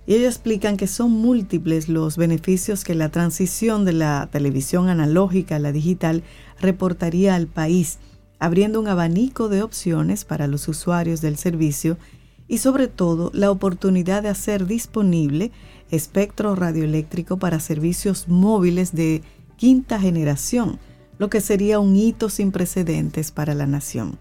[0.08, 5.58] Y ellos explican que son múltiples los beneficios que la transición de la televisión analógica
[5.58, 6.24] a la digital
[6.60, 8.00] reportaría al país,
[8.40, 11.98] abriendo un abanico de opciones para los usuarios del servicio
[12.48, 15.52] y sobre todo la oportunidad de hacer disponible
[15.92, 19.22] espectro radioeléctrico para servicios móviles de
[19.56, 20.80] quinta generación,
[21.20, 24.18] lo que sería un hito sin precedentes para la nación.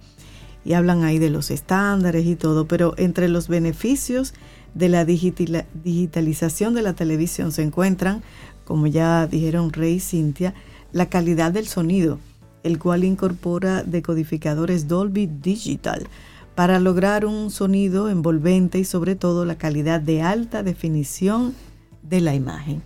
[0.64, 4.34] Y hablan ahí de los estándares y todo, pero entre los beneficios
[4.74, 8.22] de la digitalización de la televisión se encuentran,
[8.64, 10.54] como ya dijeron Rey y Cintia,
[10.92, 12.18] la calidad del sonido,
[12.62, 16.06] el cual incorpora decodificadores Dolby Digital
[16.54, 21.54] para lograr un sonido envolvente y sobre todo la calidad de alta definición
[22.02, 22.82] de la imagen.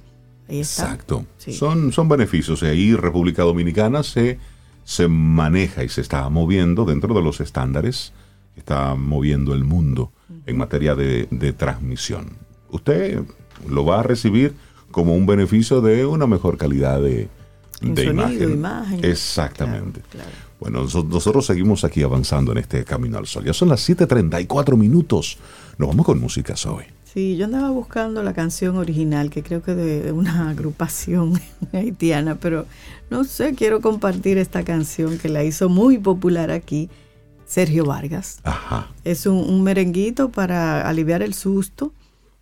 [0.49, 1.25] Exacto.
[1.38, 4.38] Son, son beneficios y ahí República Dominicana se,
[4.85, 8.12] se maneja y se está moviendo dentro de los estándares
[8.54, 10.12] que está moviendo el mundo
[10.46, 12.36] en materia de, transmisión.
[12.70, 13.22] Usted
[13.68, 14.54] lo va a recibir
[14.90, 17.28] como un beneficio de una mejor calidad de,
[17.82, 18.64] imagen.
[19.02, 20.00] Exactamente.
[20.60, 23.44] Bueno, nosotros seguimos aquí avanzando en este camino al sol.
[23.44, 25.38] Ya son las 7:34 minutos.
[25.78, 26.84] Nos vamos con música hoy.
[27.14, 31.40] Sí, yo andaba buscando la canción original, que creo que de, una agrupación
[31.72, 32.66] haitiana, pero
[33.08, 36.90] no sé, quiero compartir esta canción que la hizo muy popular aquí,
[37.54, 38.40] Sergio Vargas.
[38.42, 38.88] Ajá.
[39.04, 41.92] Es un, merenguito para aliviar el susto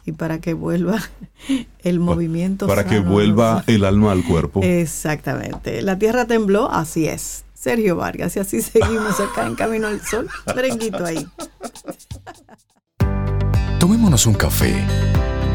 [0.06, 1.02] y para que vuelva
[1.80, 2.66] el movimiento.
[2.66, 4.62] Para que vuelva el alma al cuerpo.
[4.62, 5.82] Exactamente.
[5.82, 7.44] La tierra tembló, así es.
[7.52, 10.30] Sergio Vargas, y así seguimos acá en Camino al Sol.
[10.56, 11.28] Merenguito ahí.
[13.78, 14.74] Tomémonos un café.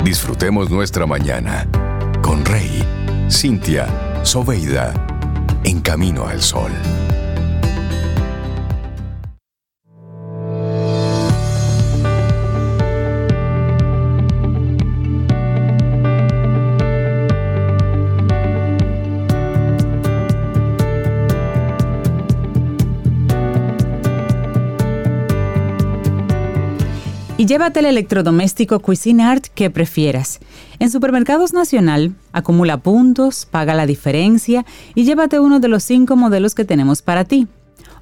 [0.03, 1.67] Disfrutemos nuestra mañana
[2.21, 2.83] con Rey,
[3.31, 3.87] Cintia,
[4.23, 4.93] Soveida,
[5.63, 6.71] en camino al sol.
[27.47, 30.39] Llévate el electrodoméstico Cuisinart que prefieras.
[30.79, 36.53] En Supermercados Nacional, acumula puntos, paga la diferencia y llévate uno de los cinco modelos
[36.53, 37.47] que tenemos para ti.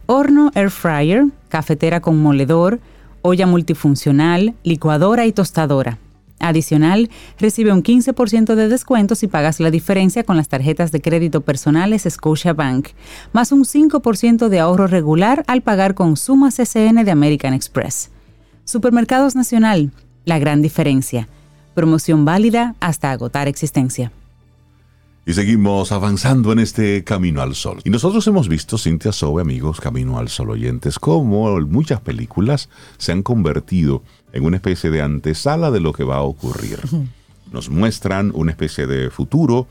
[0.07, 2.79] Horno Air Fryer, cafetera con moledor,
[3.21, 5.99] olla multifuncional, licuadora y tostadora.
[6.39, 11.41] Adicional, recibe un 15% de descuento si pagas la diferencia con las tarjetas de crédito
[11.41, 12.89] personales Scotiabank,
[13.31, 18.11] más un 5% de ahorro regular al pagar con sumas SN de American Express.
[18.65, 19.91] Supermercados Nacional,
[20.25, 21.29] la gran diferencia.
[21.75, 24.11] Promoción válida hasta agotar existencia.
[25.23, 27.79] Y seguimos avanzando en este Camino al Sol.
[27.83, 33.11] Y nosotros hemos visto, Cintia Sobe, amigos, Camino al Sol oyentes, cómo muchas películas se
[33.11, 34.01] han convertido
[34.33, 36.79] en una especie de antesala de lo que va a ocurrir.
[37.51, 39.67] Nos muestran una especie de futuro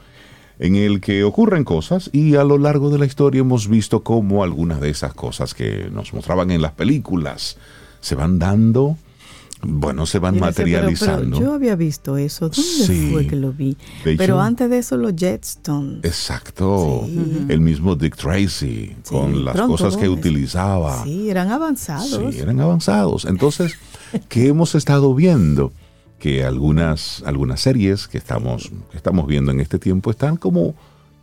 [0.60, 4.44] en el que ocurren cosas y a lo largo de la historia hemos visto cómo
[4.44, 7.58] algunas de esas cosas que nos mostraban en las películas
[8.04, 8.98] se van dando,
[9.62, 11.40] bueno, se van materializando.
[11.40, 12.50] yo había visto eso.
[12.50, 13.78] ¿Dónde fue que lo vi?
[14.18, 16.04] pero antes de eso, los Jetstones.
[16.04, 17.06] Exacto.
[17.48, 21.02] El mismo Dick Tracy, con las cosas que utilizaba.
[21.04, 22.34] Sí, eran avanzados.
[22.34, 23.24] Sí, eran avanzados.
[23.24, 23.78] Entonces,
[24.28, 25.72] ¿qué hemos estado viendo?
[26.18, 30.74] Que algunas, algunas series que estamos, que estamos viendo en este tiempo están como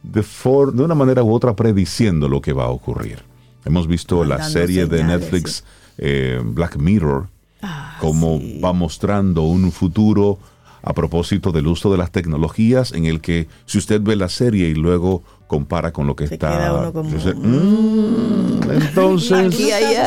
[0.01, 3.19] de, de una manera u otra prediciendo lo que va a ocurrir.
[3.65, 5.63] Hemos visto la serie de Netflix.
[5.97, 7.27] Eh, Black Mirror,
[7.61, 10.39] ah, como va mostrando un futuro
[10.83, 14.69] a propósito del uso de las tecnologías en el que si usted ve la serie
[14.69, 19.53] y luego compara con lo que está mm, entonces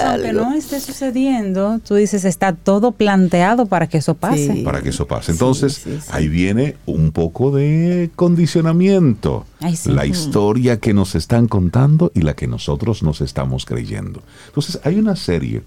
[0.06, 4.62] aunque no esté sucediendo tú dices está todo planteado para que eso pase.
[4.64, 5.32] Para que eso pase.
[5.32, 9.44] Entonces ahí viene un poco de condicionamiento.
[9.84, 14.22] La historia que nos están contando y la que nosotros nos estamos creyendo.
[14.46, 15.62] Entonces hay una serie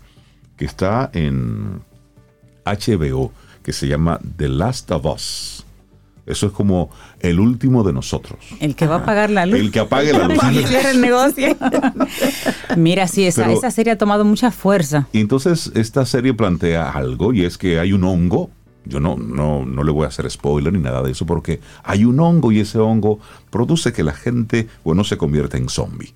[0.57, 1.81] que está en
[2.65, 5.66] HBO, que se llama The Last of Us.
[6.27, 6.89] Eso es como
[7.21, 8.37] el último de nosotros.
[8.59, 9.59] El que va a pagar la luz.
[9.59, 10.43] El que apague la luz.
[10.43, 11.55] el negocio.
[12.77, 15.07] Mira, sí, esa, esa serie ha tomado mucha fuerza.
[15.13, 18.51] Y entonces esta serie plantea algo y es que hay un hongo.
[18.83, 22.05] Yo no, no, no le voy a hacer spoiler ni nada de eso porque hay
[22.05, 26.13] un hongo y ese hongo produce que la gente, bueno, se convierta en zombie.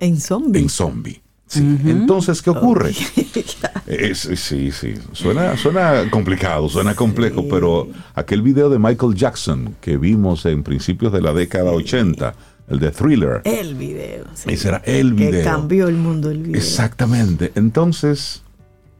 [0.00, 0.60] ¿En zombie?
[0.60, 1.22] En zombie.
[1.46, 1.60] Sí.
[1.86, 2.92] Entonces, ¿qué ocurre?
[4.14, 4.94] sí, sí.
[5.12, 11.12] Suena, suena complicado, suena complejo, pero aquel video de Michael Jackson que vimos en principios
[11.12, 12.34] de la década 80,
[12.68, 13.42] el de Thriller.
[13.44, 14.24] El video.
[14.46, 15.30] Ese era el video.
[15.30, 16.60] Que cambió el mundo el video.
[16.60, 17.52] Exactamente.
[17.54, 18.42] Entonces,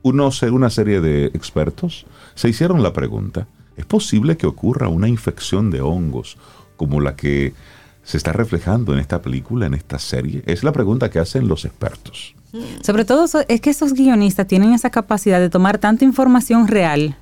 [0.03, 2.07] uno, una serie de expertos
[2.37, 6.37] se hicieron la pregunta, ¿es posible que ocurra una infección de hongos
[6.77, 7.55] como la que
[8.07, 10.43] se está reflejando en esta película, en esta serie?
[10.47, 12.35] Es la pregunta que hacen los expertos.
[12.83, 17.17] Sobre todo es que esos guionistas tienen esa capacidad de tomar tanta información real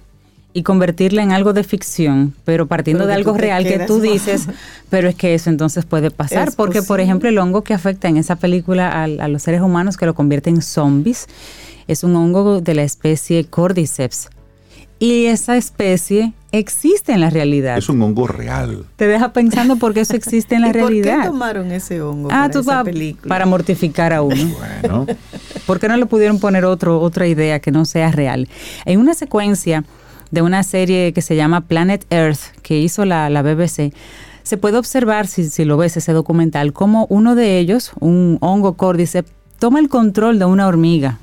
[0.52, 4.46] y convertirla en algo de ficción, pero partiendo de algo real que tú dices,
[4.90, 8.18] pero es que eso entonces puede pasar, porque por ejemplo el hongo que afecta en
[8.18, 11.26] esa película a, a, los seres humanos que lo convierte en zombies
[11.88, 14.28] es un hongo de la especie Cordyceps.
[14.98, 17.78] Y esa especie existe en la realidad.
[17.78, 18.84] Es un hongo real.
[18.96, 21.14] Te deja pensando por qué eso existe en la realidad.
[21.16, 23.28] ¿Por qué tomaron ese hongo ah, para esa película?
[23.28, 24.54] Para mortificar a uno.
[24.80, 25.06] bueno.
[25.66, 28.48] ¿Por qué no le pudieron poner otro, otra idea que no sea real?
[28.84, 29.84] En una secuencia
[30.30, 33.92] de una serie que se llama Planet Earth, que hizo la, la BBC,
[34.42, 38.74] se puede observar, si, si, lo ves ese documental, como uno de ellos, un hongo
[38.74, 39.24] córdice,
[39.58, 41.18] toma el control de una hormiga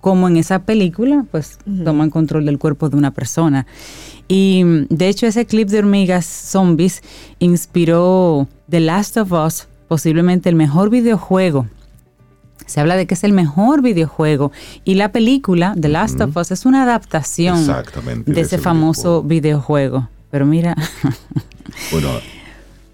[0.00, 3.66] como en esa película, pues toman control del cuerpo de una persona.
[4.28, 7.02] Y de hecho ese clip de hormigas zombies
[7.38, 11.66] inspiró The Last of Us, posiblemente el mejor videojuego.
[12.66, 14.52] Se habla de que es el mejor videojuego
[14.84, 17.66] y la película The Last of Us es una adaptación
[18.26, 20.08] de, ese, famoso videojuego.
[20.30, 20.76] Pero mira.
[21.90, 22.08] bueno,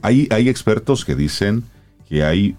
[0.00, 1.64] hay, hay expertos que dicen
[2.08, 2.54] que hay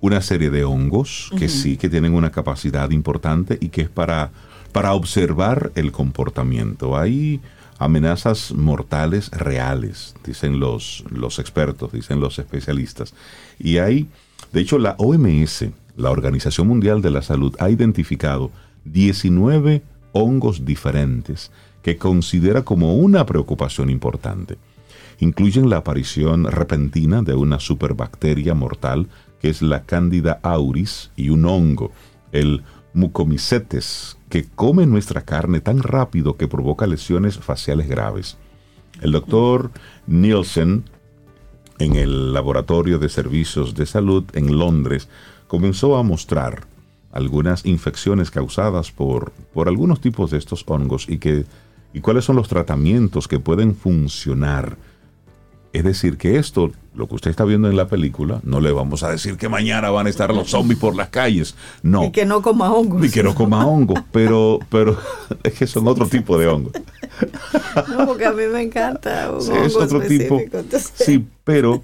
[0.00, 4.30] una serie de hongos que sí, que tienen una capacidad importante y que es para,
[4.72, 6.96] para observar el comportamiento.
[6.96, 7.40] Hay
[7.78, 13.14] amenazas mortales reales, dicen los, los expertos, dicen los especialistas.
[13.58, 14.08] Y hay,
[14.52, 18.50] de hecho, la OMS, la Organización Mundial de la Salud, ha identificado
[18.84, 19.82] 19
[20.12, 21.50] hongos diferentes
[21.82, 24.58] que considera como una preocupación importante.
[25.20, 29.08] Incluyen la aparición repentina de una superbacteria mortal
[29.40, 31.92] que es la Cándida auris, y un hongo,
[32.32, 32.62] el
[32.94, 38.36] Mucomicetes, que come nuestra carne tan rápido que provoca lesiones faciales graves.
[39.00, 39.70] El doctor
[40.06, 40.84] Nielsen,
[41.78, 45.08] en el Laboratorio de Servicios de Salud en Londres,
[45.46, 46.66] comenzó a mostrar
[47.12, 51.46] algunas infecciones causadas por, por algunos tipos de estos hongos y, que,
[51.92, 54.76] y cuáles son los tratamientos que pueden funcionar
[55.72, 59.02] es decir, que esto, lo que usted está viendo en la película, no le vamos
[59.02, 61.54] a decir que mañana van a estar los zombies por las calles.
[61.82, 62.04] No.
[62.04, 63.04] Y que no coma hongos.
[63.04, 64.96] Y que no coma hongos, pero, pero
[65.42, 66.72] es que son otro tipo de hongos.
[67.90, 70.40] No, porque a mí me encanta un es otro tipo.
[70.94, 71.82] Sí, pero,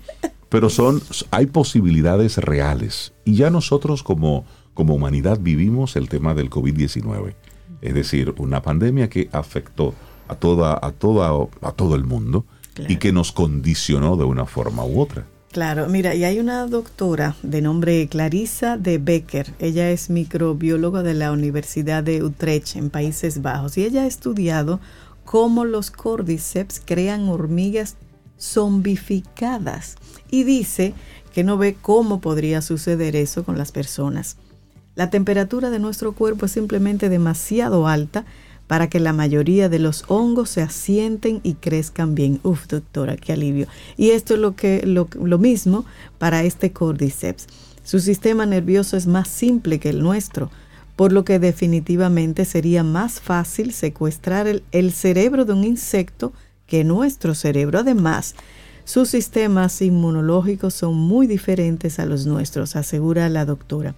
[0.49, 3.12] pero son, hay posibilidades reales.
[3.25, 7.35] Y ya nosotros como, como humanidad vivimos el tema del COVID-19.
[7.83, 9.94] Es decir, una pandemia que afectó
[10.27, 12.47] a, toda, a, toda, a todo el mundo
[12.89, 15.27] y que nos condicionó de una forma u otra.
[15.53, 19.55] Claro, mira, y hay una doctora de nombre Clarissa de Becker.
[19.61, 24.81] Ella es microbióloga de la Universidad de Utrecht en Países Bajos y ella ha estudiado
[25.25, 27.95] cómo los cordyceps crean hormigas
[28.37, 29.95] zombificadas
[30.29, 30.93] y dice
[31.33, 34.37] que no ve cómo podría suceder eso con las personas.
[34.97, 38.25] La temperatura de nuestro cuerpo es simplemente demasiado alta
[38.66, 42.40] para que la mayoría de los hongos se asienten y crezcan bien.
[42.42, 43.66] Uf, doctora, qué alivio.
[43.96, 45.85] Y esto es lo, que, lo, lo mismo
[46.18, 47.46] para este cordyceps.
[47.83, 50.50] Su sistema nervioso es más simple que el nuestro,
[50.96, 56.33] por lo que definitivamente sería más fácil secuestrar el, el cerebro de un insecto
[56.66, 57.81] que nuestro cerebro.
[57.81, 58.35] Además,
[58.85, 63.94] sus sistemas inmunológicos son muy diferentes a los nuestros, asegura la doctora.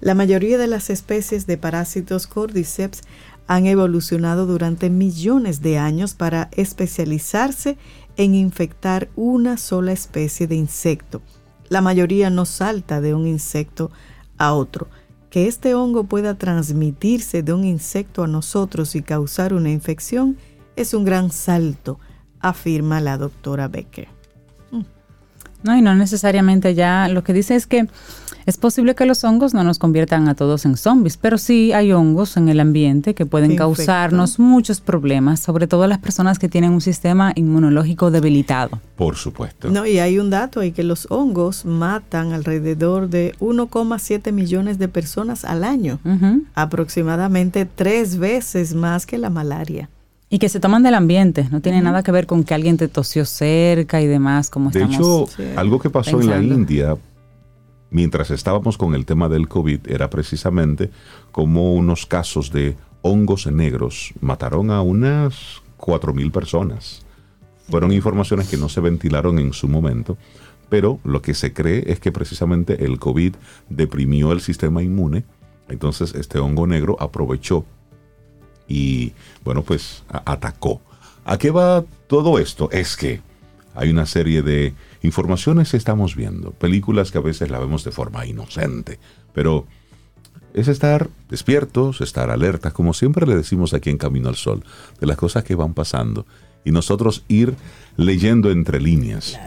[0.00, 3.02] La mayoría de las especies de parásitos cordyceps
[3.46, 7.76] han evolucionado durante millones de años para especializarse
[8.16, 11.22] en infectar una sola especie de insecto.
[11.68, 13.90] La mayoría no salta de un insecto
[14.38, 14.88] a otro.
[15.30, 20.36] Que este hongo pueda transmitirse de un insecto a nosotros y causar una infección
[20.76, 21.98] es un gran salto,
[22.40, 24.08] afirma la doctora Becker.
[25.64, 27.88] No, y no necesariamente ya lo que dice es que
[28.46, 31.92] es posible que los hongos no nos conviertan a todos en zombies, pero sí hay
[31.92, 36.72] hongos en el ambiente que pueden causarnos muchos problemas, sobre todo las personas que tienen
[36.72, 38.80] un sistema inmunológico debilitado.
[38.96, 39.70] Por supuesto.
[39.70, 44.88] No, y hay un dato ahí que los hongos matan alrededor de 1,7 millones de
[44.88, 45.98] personas al año,
[46.54, 49.88] aproximadamente tres veces más que la malaria.
[50.30, 52.88] Y que se toman del ambiente, no tiene nada que ver con que alguien te
[52.88, 56.96] tosió cerca y demás, como De hecho, algo que pasó en la India
[57.94, 60.90] mientras estábamos con el tema del COVID, era precisamente
[61.30, 67.06] como unos casos de hongos negros mataron a unas 4.000 personas.
[67.70, 70.18] Fueron informaciones que no se ventilaron en su momento,
[70.68, 73.36] pero lo que se cree es que precisamente el COVID
[73.68, 75.24] deprimió el sistema inmune,
[75.68, 77.64] entonces este hongo negro aprovechó
[78.66, 79.12] y,
[79.44, 80.80] bueno, pues atacó.
[81.24, 82.70] ¿A qué va todo esto?
[82.72, 83.20] Es que
[83.76, 84.74] hay una serie de
[85.04, 88.98] informaciones estamos viendo, películas que a veces la vemos de forma inocente,
[89.32, 89.66] pero
[90.54, 94.64] es estar despiertos, estar alertas, como siempre le decimos aquí en Camino al Sol,
[95.00, 96.26] de las cosas que van pasando
[96.64, 97.54] y nosotros ir
[97.96, 99.38] leyendo entre líneas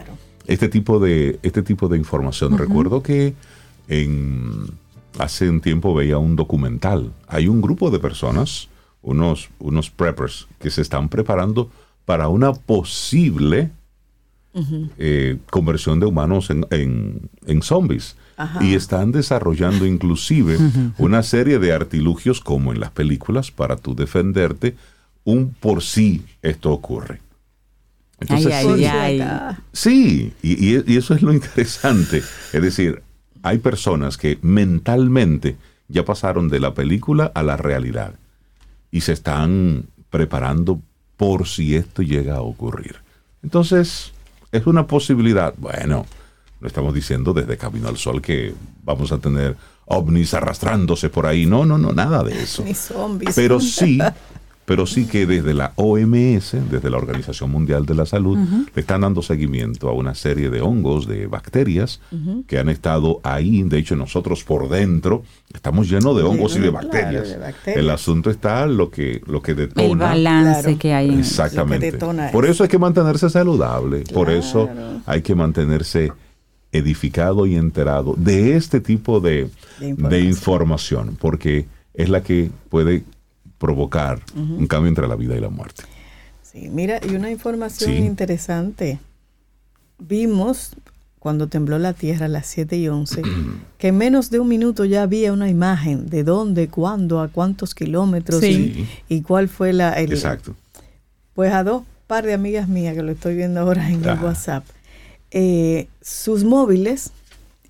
[0.46, 2.56] este, tipo de, este tipo de información.
[2.56, 3.34] Recuerdo que
[3.88, 4.66] en,
[5.18, 7.12] hace un tiempo veía un documental.
[7.26, 8.68] Hay un grupo de personas,
[9.02, 11.70] unos, unos preppers, que se están preparando
[12.04, 13.72] para una posible
[14.98, 18.16] eh, conversión de humanos en, en, zombies.
[18.60, 20.58] Y están desarrollando inclusive
[20.96, 24.76] una serie de artilugios como en las películas para tú defenderte
[25.24, 27.20] un por sí esto ocurre.
[28.20, 28.54] Entonces,
[29.72, 32.18] sí, y, y, eso es lo interesante.
[32.52, 33.02] Es decir,
[33.42, 35.56] hay personas que mentalmente
[35.88, 38.14] ya pasaron de la película a la realidad
[38.90, 40.80] y se están preparando
[41.16, 42.96] por si esto llega a ocurrir.
[43.42, 44.12] Entonces,
[44.52, 45.54] es una posibilidad.
[45.56, 46.06] Bueno,
[46.60, 51.46] no estamos diciendo desde Camino al Sol que vamos a tener ovnis arrastrándose por ahí.
[51.46, 52.62] No, no, no, nada de eso.
[52.64, 53.34] Ni zombies.
[53.34, 53.98] Pero sí
[54.68, 58.36] pero sí que desde la OMS, desde la Organización Mundial de la Salud,
[58.74, 62.02] le están dando seguimiento a una serie de hongos, de bacterias
[62.46, 63.62] que han estado ahí.
[63.62, 65.22] De hecho, nosotros por dentro
[65.54, 67.34] estamos llenos de hongos y de bacterias.
[67.64, 70.12] El asunto está lo que, lo que detona.
[70.12, 71.98] El balance que hay en Exactamente.
[72.30, 74.68] por eso hay que mantenerse saludable, por eso
[75.06, 76.12] hay que mantenerse
[76.72, 79.48] edificado y enterado de este tipo de,
[79.80, 83.04] de información, porque es la que puede
[83.58, 85.82] provocar un cambio entre la vida y la muerte.
[86.42, 88.98] Sí, mira, y una información interesante.
[89.98, 90.76] Vimos
[91.18, 93.22] cuando tembló la tierra a las 7 y 11,
[93.78, 97.74] que en menos de un minuto ya había una imagen de dónde, cuándo, a cuántos
[97.74, 99.92] kilómetros y, cuál fue la...
[99.94, 100.54] El, Exacto.
[101.34, 104.64] Pues a dos par de amigas mías que lo estoy viendo ahora en el WhatsApp,
[105.30, 107.10] eh, sus móviles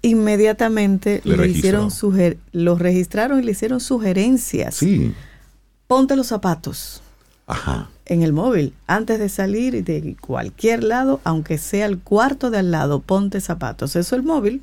[0.01, 1.89] inmediatamente le, hicieron
[2.53, 4.77] los registraron y le hicieron sugerencias.
[4.77, 5.13] Sí
[5.89, 7.03] ponte los zapatos
[8.05, 8.75] en el móvil.
[8.87, 13.97] Antes de salir de cualquier lado, aunque sea el cuarto de al lado, ponte zapatos.
[13.97, 14.63] Eso el móvil.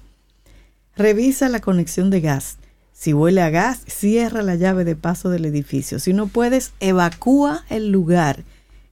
[0.95, 2.57] Revisa la conexión de gas.
[2.93, 5.99] Si huele a gas, cierra la llave de paso del edificio.
[5.99, 8.43] Si no puedes, evacúa el lugar.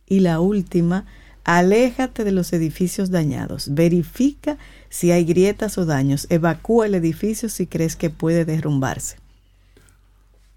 [0.09, 1.05] Y la última,
[1.43, 3.73] aléjate de los edificios dañados.
[3.75, 4.57] Verifica
[4.89, 6.25] si hay grietas o daños.
[6.29, 9.17] Evacúa el edificio si crees que puede derrumbarse.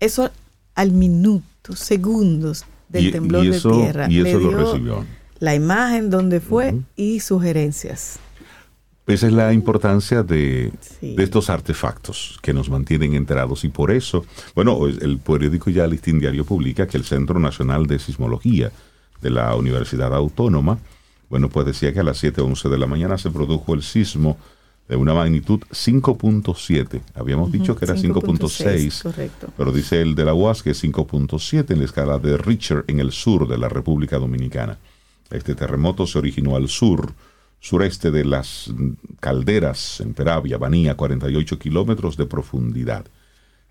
[0.01, 0.31] Eso
[0.75, 1.45] al minuto
[1.75, 4.07] segundos del temblor de tierra.
[4.11, 5.05] Y eso lo recibió.
[5.39, 8.19] La imagen donde fue y sugerencias.
[9.07, 14.25] Esa es la importancia de, estos artefactos que nos mantienen enterados y por eso,
[14.57, 18.73] bueno, el periódico ya Listín Diario publica que el Centro Nacional de Sismología
[19.21, 20.79] de la Universidad Autónoma,
[21.31, 24.39] bueno, pues decía que a las 7.11 de la mañana se produjo el sismo
[24.89, 27.01] de una magnitud 5.7.
[27.15, 31.79] Habíamos dicho que era 5.6, pero dice el de la UAS que es 5.7 en
[31.79, 34.79] la escala de Richter en el sur de la República Dominicana.
[35.31, 37.13] Este terremoto se originó al sur,
[37.59, 38.73] sureste de las
[39.19, 43.07] calderas en Peravia, Banía, 48 kilómetros de profundidad.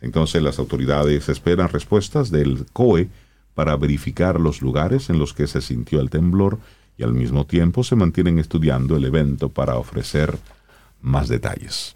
[0.02, 3.08] Entonces las autoridades esperan respuestas del COE
[3.54, 6.60] para verificar los lugares en los que se sintió el temblor
[6.98, 10.38] y al mismo tiempo se mantienen estudiando el evento para ofrecer
[11.06, 11.96] más detalles.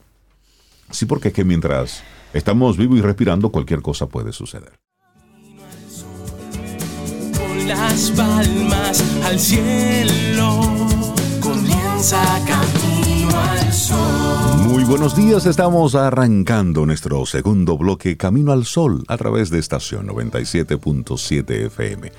[0.91, 2.03] Sí, porque es que mientras
[2.33, 4.73] estamos vivos y respirando, cualquier cosa puede suceder.
[7.37, 10.61] Con las palmas al cielo,
[11.41, 14.67] comienza camino al sol.
[14.67, 20.07] Muy buenos días, estamos arrancando nuestro segundo bloque Camino al Sol a través de estación
[20.07, 22.11] 97.7 FM.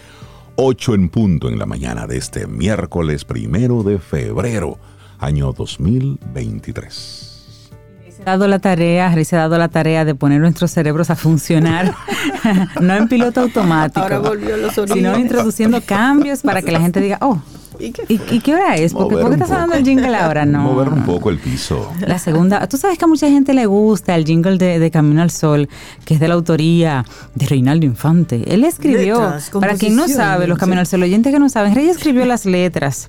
[0.56, 4.78] 8 en punto en la mañana de este miércoles primero de febrero
[5.20, 7.30] año 2023
[8.20, 11.16] se ha dado la tarea, se ha dado la tarea de poner nuestros cerebros a
[11.16, 11.94] funcionar,
[12.80, 14.34] no en piloto automático,
[14.92, 17.40] sino introduciendo cambios para que la gente diga, oh,
[17.80, 18.92] ¿Y qué, hora es?
[18.92, 20.44] Porque, ¿Por qué estás dando el jingle ahora?
[20.44, 20.60] No.
[20.60, 21.90] Mover un poco el piso.
[22.06, 25.30] La segunda, tú sabes que a mucha gente le gusta el jingle de, Camino al
[25.30, 25.66] Sol,
[26.04, 28.52] que es de la autoría de Reinaldo Infante.
[28.52, 31.88] Él escribió, para quien no sabe, los Camino al Sol oyentes que no saben, Rey
[31.88, 33.08] escribió las letras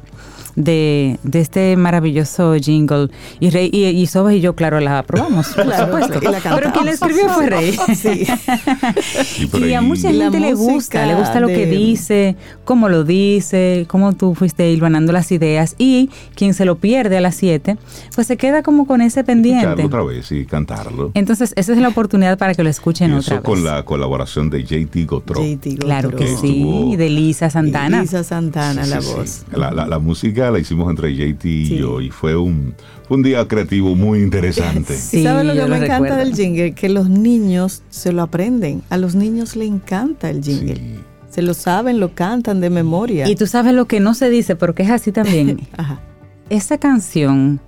[0.55, 3.09] de, de este maravilloso jingle.
[3.39, 6.19] Y Rey y, y Sobas y yo, claro, la aprobamos, por Claro, supuesto.
[6.21, 7.77] y la Pero quien la escribió fue Rey.
[7.95, 8.27] Sí.
[9.39, 12.35] Y por Y a mucha gente le gusta, le gusta lo que dice,
[12.65, 15.75] cómo lo dice, cómo tú fuiste hilvanando las ideas.
[15.77, 17.77] Y quien se lo pierde a las 7,
[18.15, 19.65] pues se queda como con ese pendiente.
[19.67, 21.11] Escucharlo otra vez y cantarlo.
[21.13, 23.71] Entonces, esa es la oportunidad para que lo escuchen Y otra eso con vez.
[23.71, 25.41] la colaboración de JT Gotro.
[25.41, 28.01] JT Claro que sí, y de Lisa Santana.
[28.01, 29.13] Lisa Santana, la Sí, sí.
[29.15, 29.45] voz.
[29.53, 31.77] La, la- la música la hicimos entre JT y Sí.
[31.77, 32.73] yo y fue un,
[33.07, 34.95] fue un día creativo muy interesante.
[34.97, 36.17] Sí, ¿Y sabes lo que me lo encanta recuerdo.
[36.17, 36.71] del jingle?
[36.73, 38.81] Que los niños se lo aprenden.
[38.89, 40.75] A los niños le encanta el jingle.
[40.77, 40.95] Sí.
[41.29, 43.27] Se lo saben, lo cantan de memoria.
[43.29, 45.59] Y tú sabes lo que no se dice, pero que es así también.
[45.77, 45.99] Ajá.
[46.49, 47.61] Esa canción,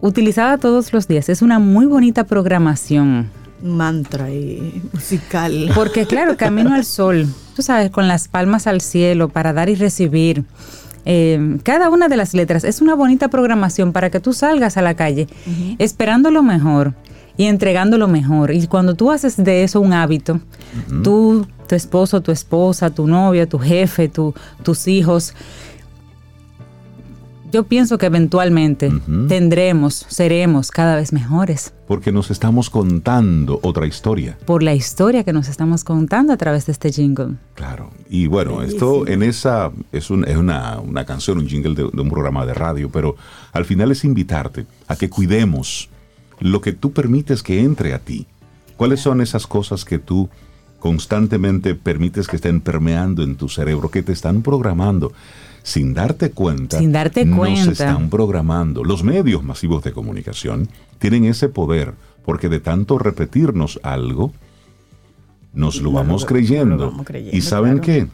[0.00, 3.30] utilizada todos los días, es una muy bonita programación.
[3.62, 5.70] Mantra y musical.
[5.74, 7.26] Porque claro, camino al sol,
[7.56, 10.44] tú sabes, con las palmas al cielo para dar y recibir.
[11.06, 14.82] Eh, cada una de las letras es una bonita programación para que tú salgas a
[14.82, 15.26] la calle
[15.78, 16.94] esperando lo mejor
[17.36, 18.52] y entregando lo mejor.
[18.52, 20.40] Y cuando tú haces de eso un hábito,
[21.02, 25.34] tú, tu esposo, tu esposa, tu novio, tu jefe, tu- tus hijos,
[27.54, 29.26] yo pienso que eventualmente Ujú.
[29.28, 34.36] tendremos, seremos cada vez mejores Porque nos estamos contando otra historia.
[34.44, 37.36] por la historia que nos estamos contando a través de este jingle.
[37.54, 37.90] Claro.
[38.10, 42.00] Y bueno, esto en esa es, un- es una, una canción, un jingle de, de
[42.02, 43.14] un programa de radio, pero
[43.52, 45.88] al final es invitarte a que cuidemos
[46.40, 48.26] lo que tú permites que entre a ti.
[48.76, 50.28] ¿Cuáles son esas cosas que tú
[50.80, 55.12] constantemente permites que estén permeando en tu cerebro, que te están programando?
[55.64, 58.84] Sin darte cuenta, Sin darte nos están programando.
[58.84, 61.94] Los medios masivos de comunicación tienen ese poder,
[62.24, 64.30] porque de tanto repetirnos algo,
[65.54, 66.76] nos lo vamos lo- creyendo.
[66.76, 67.82] lo vamos creyendo, y saben claro.
[67.82, 68.08] qué?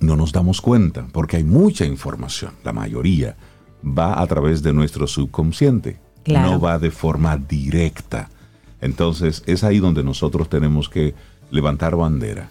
[0.00, 2.52] No nos damos cuenta, porque hay mucha información.
[2.64, 3.36] La mayoría
[3.86, 5.98] va a través de nuestro subconsciente.
[6.24, 6.52] Claro.
[6.52, 8.30] No va de forma directa.
[8.80, 11.14] Entonces es ahí donde nosotros tenemos que
[11.50, 12.48] levantar bandera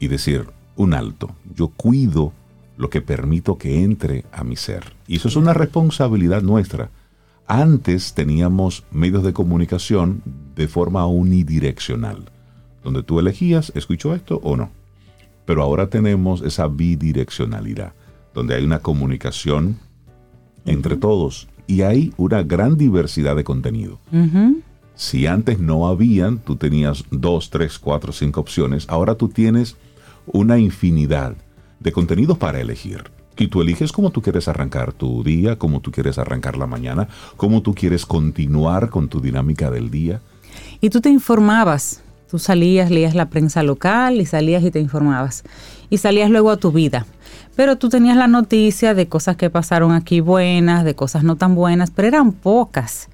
[0.00, 2.32] y decir, un alto, yo cuido
[2.76, 4.94] lo que permito que entre a mi ser.
[5.06, 6.90] Y eso es una responsabilidad nuestra.
[7.46, 10.22] Antes teníamos medios de comunicación
[10.54, 12.30] de forma unidireccional,
[12.82, 14.70] donde tú elegías, escucho esto o no.
[15.44, 17.92] Pero ahora tenemos esa bidireccionalidad,
[18.34, 19.78] donde hay una comunicación
[20.64, 24.00] entre todos y hay una gran diversidad de contenido.
[24.96, 29.76] Si antes no habían, tú tenías dos, tres, cuatro, cinco opciones, ahora tú tienes
[30.26, 31.36] una infinidad
[31.80, 33.04] de contenidos para elegir.
[33.38, 37.08] Y tú eliges cómo tú quieres arrancar tu día, cómo tú quieres arrancar la mañana,
[37.36, 40.20] cómo tú quieres continuar con tu dinámica del día.
[40.80, 42.02] Y tú te informabas.
[42.30, 45.44] Tú salías, leías la prensa local y salías y te informabas.
[45.90, 47.06] Y salías luego a tu vida.
[47.56, 51.54] Pero tú tenías la noticia de cosas que pasaron aquí buenas, de cosas no tan
[51.54, 53.08] buenas, pero eran pocas.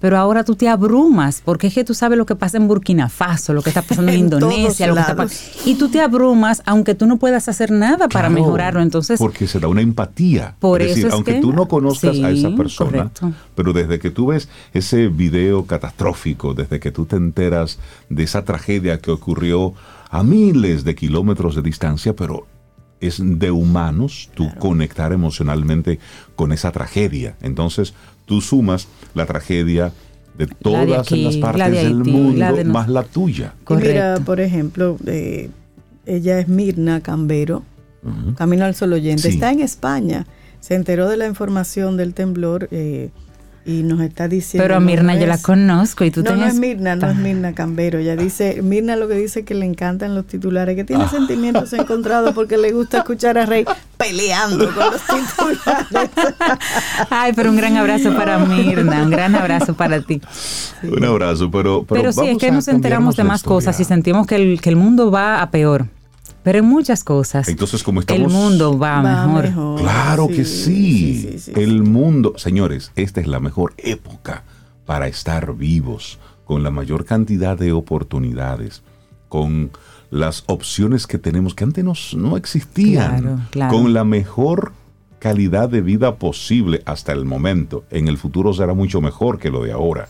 [0.00, 3.08] Pero ahora tú te abrumas, porque es que tú sabes lo que pasa en Burkina
[3.08, 5.26] Faso, lo que está pasando en, Indonesia, lo que está.
[5.64, 8.82] Y tú te abrumas, aunque tú no puedas hacer nada para Claro, mejorarlo.
[8.82, 10.56] Entonces, porque se da una empatía.
[10.58, 13.32] Por es decir, eso es aunque que- tú no conozcas a esa persona, correcto.
[13.54, 17.78] pero desde que tú ves ese video catastrófico, desde que tú te enteras
[18.10, 19.72] de esa tragedia que ocurrió
[20.10, 22.46] a miles de kilómetros de distancia, pero
[23.06, 25.98] es de humanos tú conectar emocionalmente
[26.36, 27.36] con esa tragedia.
[27.42, 27.94] Entonces,
[28.26, 29.92] tú sumas la tragedia
[30.38, 33.54] de todas aquí, las la partes de del mundo, la de nos- más la tuya.
[33.68, 35.50] Mira, por ejemplo, eh,
[36.06, 37.62] ella es Mirna Cambero,
[38.36, 39.22] Camino al Sol Oyente.
[39.22, 39.28] Sí.
[39.34, 40.26] Está en España.
[40.60, 43.10] Se enteró de la información del temblor eh,
[43.66, 44.62] y nos está diciendo.
[44.64, 47.16] pero a no Mirna yo la conozco y tú no, no es Mirna, no es
[47.16, 47.98] Mirna Cambero.
[47.98, 50.86] Ella dice, Mirna lo que dice es que le encantan los titulares, que Ah.
[50.86, 53.64] tiene sentimientos encontrados porque le gusta escuchar a Rey
[53.96, 56.10] peleando con los titulares.
[57.10, 60.20] Ay, pero un gran abrazo para Mirna, un gran abrazo para ti.
[60.82, 61.84] Un abrazo, pero...
[61.88, 64.76] Pero, sí, es que nos enteramos de más cosas y sentimos que el, que el
[64.76, 65.86] mundo va a peor.
[66.44, 68.30] Pero en muchas cosas, Entonces, como el estamos...
[68.32, 69.42] mundo va, Va mejor.
[69.44, 69.80] mejor.
[69.80, 71.16] Claro que sí.
[71.16, 74.44] sí, sí, sí, El mundo, señores, esta es la mejor época
[74.86, 78.82] para estar vivos, con la mayor cantidad de oportunidades,
[79.30, 79.70] con
[80.10, 83.72] las opciones que tenemos que antes nos- no existían, Claro, claro.
[83.76, 84.72] con la mejor
[85.18, 87.84] calidad de vida posible hasta el momento.
[87.90, 90.06] En el futuro será mucho mejor que lo de ahora,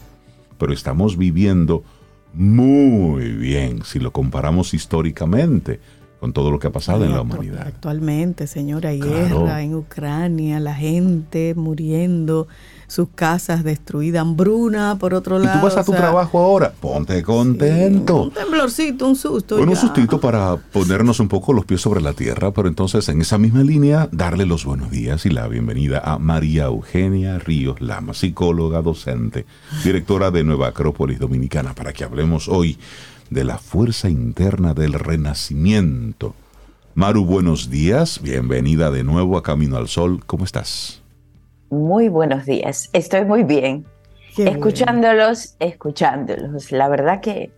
[0.59, 1.85] pero estamos viviendo
[2.33, 5.79] muy bien si lo comparamos históricamente
[6.25, 7.67] con todo lo que ha pasado en la humanidad.
[7.67, 9.11] Actualmente, señora, Claro.
[9.45, 12.49] guerra en Ucrania, la gente muriendo,
[12.87, 15.59] sus casas destruidas, hambruna por otro lado.
[15.59, 18.23] Y tú vas a tu trabajo ahora, ponte contento.
[18.23, 19.59] un temblorcito, un susto.
[19.59, 23.21] Bueno, un sustito para ponernos un poco los pies sobre la tierra, pero entonces en
[23.21, 28.15] esa misma línea darle los buenos días y la bienvenida a María Eugenia Ríos Lama,
[28.15, 29.45] psicóloga, docente,
[29.85, 32.79] directora de Nueva Acrópolis Dominicana, para que hablemos hoy
[33.31, 36.35] de la fuerza interna del renacimiento.
[36.95, 41.03] Maru, buenos días, bienvenida de nuevo a Camino al Sol, ¿cómo estás?
[41.71, 43.85] Muy buenos días, estoy muy bien.
[44.37, 46.71] escuchándolos, escuchándolos.
[46.71, 47.51] La verdad que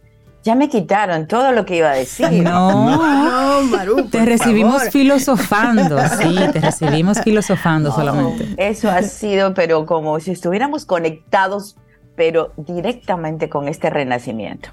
[0.42, 2.26] ya me quitaron todo lo que iba a decir.
[2.42, 2.96] No,
[3.26, 8.54] no, Maru, te recibimos filosofando, sí, te recibimos filosofando solamente.
[8.56, 11.76] Eso ha sido, pero como si estuviéramos conectados,
[12.14, 14.70] pero directamente con este renacimiento.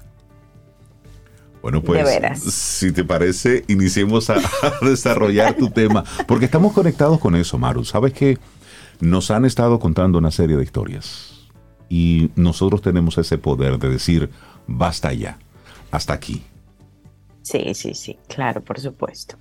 [1.64, 4.36] Bueno, pues si te parece, iniciemos a,
[4.82, 7.86] desarrollar tu tema, porque estamos conectados con eso, Maru.
[7.86, 8.36] Sabes que
[9.00, 11.48] nos han estado contando una serie de historias
[11.88, 14.28] y nosotros tenemos ese poder de decir,
[14.66, 15.38] basta ya,
[15.90, 16.42] hasta aquí.
[17.40, 19.36] Sí, sí, sí, claro, por supuesto.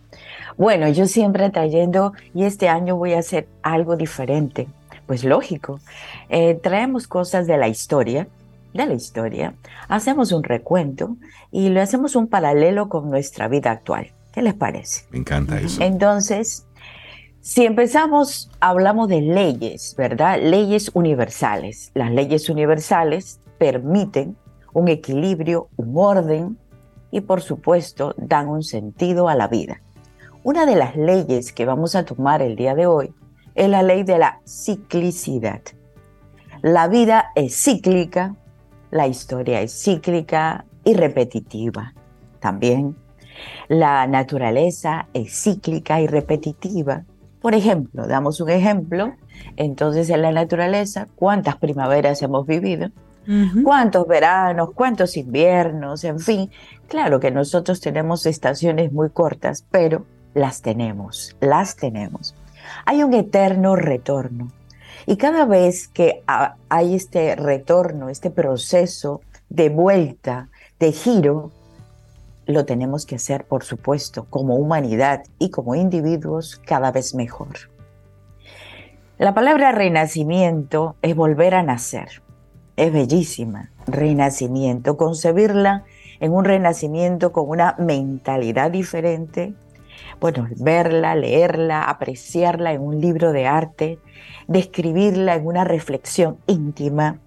[0.55, 4.69] Bueno, yo siempre trayendo, y este año voy a hacer algo diferente.
[5.07, 5.82] Pues lógico,
[6.30, 8.30] eh, traemos cosas de la historia,
[8.74, 9.55] de la historia,
[9.88, 11.17] hacemos un recuento
[11.51, 14.11] y lo hacemos un paralelo con nuestra vida actual.
[14.32, 15.05] ¿Qué les parece?
[15.11, 15.82] Me encanta eso.
[15.82, 16.65] Entonces,
[17.41, 20.39] si empezamos, hablamos de leyes, ¿verdad?
[20.41, 21.91] Leyes universales.
[21.93, 24.36] Las leyes universales permiten
[24.74, 26.57] un equilibrio, un orden
[27.11, 29.82] y por supuesto dan un sentido a la vida.
[30.43, 33.13] Una de las leyes que vamos a tomar el día de hoy
[33.55, 35.61] es la ley de la ciclicidad.
[36.61, 38.36] La vida es cíclica,
[38.93, 41.93] la historia es cíclica y repetitiva
[42.39, 42.95] también.
[43.67, 47.03] La naturaleza es cíclica y repetitiva.
[47.41, 49.15] Por ejemplo, damos un ejemplo,
[49.57, 52.91] entonces en la naturaleza, ¿cuántas primaveras hemos vivido?
[53.63, 54.69] ¿Cuántos veranos?
[54.75, 56.03] ¿Cuántos inviernos?
[56.03, 56.51] En fin,
[56.87, 62.35] claro que nosotros tenemos estaciones muy cortas, pero las tenemos, las tenemos.
[62.85, 64.51] Hay un eterno retorno.
[65.05, 66.23] Y cada vez que
[66.69, 70.49] hay este retorno, este proceso de vuelta,
[70.79, 71.51] de giro,
[72.45, 77.53] lo tenemos que hacer, por supuesto, como humanidad y como individuos cada vez mejor.
[79.17, 82.21] La palabra renacimiento es volver a nacer.
[82.75, 85.83] Es bellísima, renacimiento, concebirla
[86.19, 89.53] en un renacimiento con una mentalidad diferente,
[90.19, 93.99] bueno, verla, leerla, apreciarla en un libro de arte,
[94.47, 97.19] describirla en una reflexión íntima,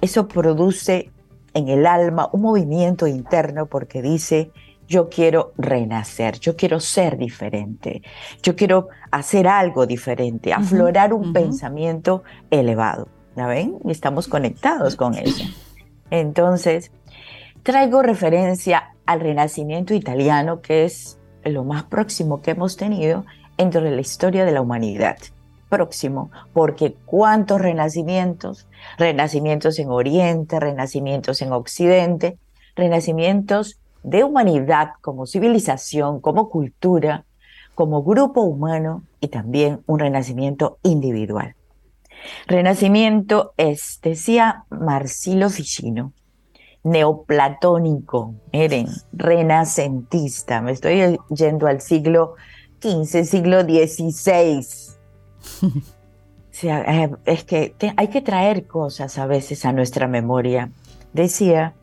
[0.00, 1.10] eso produce
[1.54, 4.50] en el alma un movimiento interno porque dice,
[4.88, 8.02] yo quiero renacer, yo quiero ser diferente,
[8.42, 13.08] yo quiero hacer algo diferente, aflorar un pensamiento elevado.
[13.36, 13.76] ¿Ya ven?
[13.88, 15.44] Estamos conectados con eso.
[16.10, 16.90] Entonces,
[17.62, 23.24] traigo referencia al renacimiento italiano, que es lo más próximo que hemos tenido
[23.56, 25.16] dentro de la historia de la humanidad
[25.70, 28.68] próximo, porque cuántos renacimientos,
[28.98, 32.36] renacimientos en Oriente, renacimientos en Occidente,
[32.76, 37.24] renacimientos de humanidad como civilización, como cultura,
[37.74, 41.54] como grupo humano y también un renacimiento individual.
[42.46, 46.12] Renacimiento es, decía Marcilo Ficino,
[46.82, 52.34] neoplatónico, miren, renacentista, me estoy yendo al siglo
[52.82, 54.89] XV, siglo XVI
[56.62, 60.70] Eh, es que hay que traer cosas a veces a nuestra memoria.
[61.12, 61.74] Decía,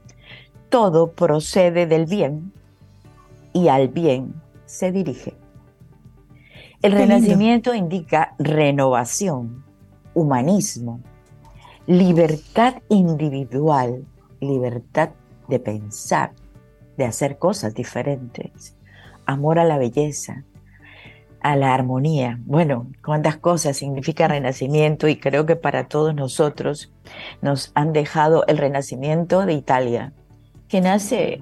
[0.69, 2.51] todo procede del bien
[3.53, 4.35] y al bien
[4.65, 5.35] se dirige.
[6.81, 9.63] El renacimiento indica renovación,
[10.13, 11.01] humanismo,
[11.87, 14.05] libertad individual,
[14.39, 15.09] libertad
[15.47, 16.33] de pensar,
[16.97, 18.75] de hacer cosas diferentes,
[19.25, 20.43] amor a la belleza,
[21.47, 22.39] a la armonía.
[22.43, 26.91] Bueno, cuántas cosas significa renacimiento y creo que para todos nosotros
[27.41, 30.11] nos han dejado el renacimiento de Italia,
[30.67, 31.41] que nace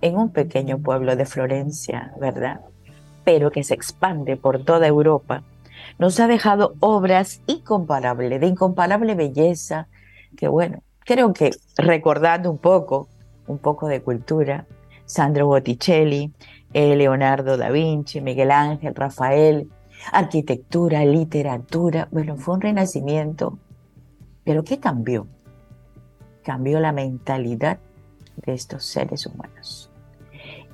[0.00, 2.62] en un pequeño pueblo de Florencia, ¿verdad?
[3.22, 5.44] Pero que se expande por toda Europa.
[6.00, 9.86] Nos ha dejado obras incomparables, de incomparable belleza,
[10.36, 13.08] que bueno, creo que recordando un poco,
[13.46, 14.66] un poco de cultura,
[15.04, 16.32] Sandro Botticelli,
[16.72, 19.68] Leonardo da Vinci, Miguel Ángel, Rafael,
[20.12, 22.08] arquitectura, literatura.
[22.10, 23.58] Bueno, fue un renacimiento.
[24.44, 25.26] Pero ¿qué cambió?
[26.42, 27.78] Cambió la mentalidad
[28.36, 29.90] de estos seres humanos.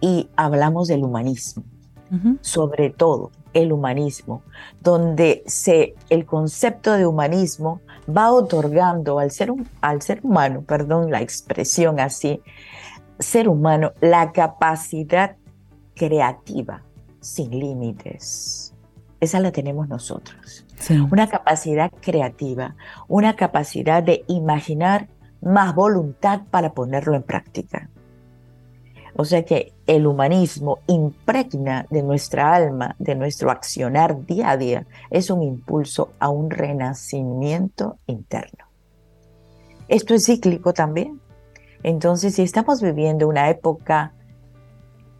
[0.01, 1.64] Y hablamos del humanismo,
[2.40, 4.42] sobre todo el humanismo,
[4.80, 11.22] donde se, el concepto de humanismo va otorgando al ser, al ser humano, perdón la
[11.22, 12.42] expresión así,
[13.18, 15.36] ser humano, la capacidad
[15.97, 16.82] creativa
[17.20, 18.72] sin límites.
[19.18, 20.64] Esa la tenemos nosotros.
[21.11, 22.76] Una capacidad creativa,
[23.09, 25.09] una capacidad de imaginar
[25.40, 27.88] más voluntad para ponerlo en práctica.
[29.16, 34.86] O sea que el humanismo impregna de nuestra alma, de nuestro accionar día a día,
[35.11, 38.66] es un impulso a un renacimiento interno.
[39.88, 41.20] Esto es cíclico también.
[41.82, 44.12] Entonces, si estamos viviendo una época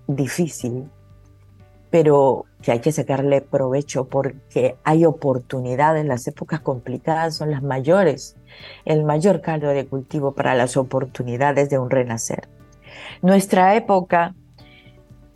[0.07, 0.89] difícil,
[1.91, 8.37] pero que hay que sacarle provecho porque hay oportunidades, las épocas complicadas son las mayores,
[8.85, 12.49] el mayor caldo de cultivo para las oportunidades de un renacer.
[13.23, 14.35] Nuestra época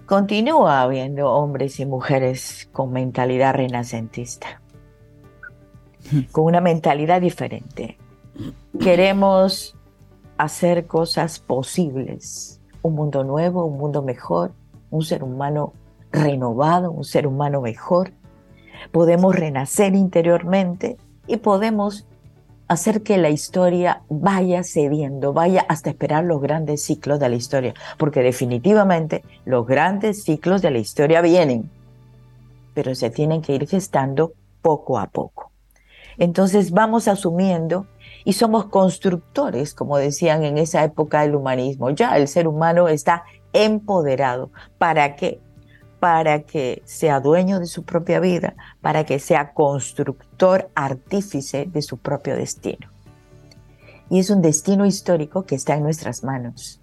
[0.06, 4.60] continúa habiendo hombres y mujeres con mentalidad renacentista,
[6.32, 7.96] con una mentalidad diferente.
[8.80, 9.76] Queremos
[10.36, 14.52] hacer cosas posibles, un mundo nuevo, un mundo mejor,
[14.90, 15.72] un ser humano
[16.12, 18.12] renovado, un ser humano mejor.
[18.92, 22.06] Podemos renacer interiormente y podemos
[22.68, 27.74] hacer que la historia vaya cediendo, vaya hasta esperar los grandes ciclos de la historia,
[27.98, 31.68] porque definitivamente los grandes ciclos de la historia vienen,
[32.72, 35.50] pero se tienen que ir gestando poco a poco.
[36.16, 37.86] Entonces vamos asumiendo
[38.24, 41.90] y somos constructores, como decían en esa época del humanismo.
[41.90, 44.50] Ya el ser humano está empoderado.
[44.78, 45.40] ¿Para qué?
[46.00, 51.98] para que sea dueño de su propia vida, para que sea constructor, artífice de su
[51.98, 52.88] propio destino.
[54.08, 56.80] Y es un destino histórico que está en nuestras manos.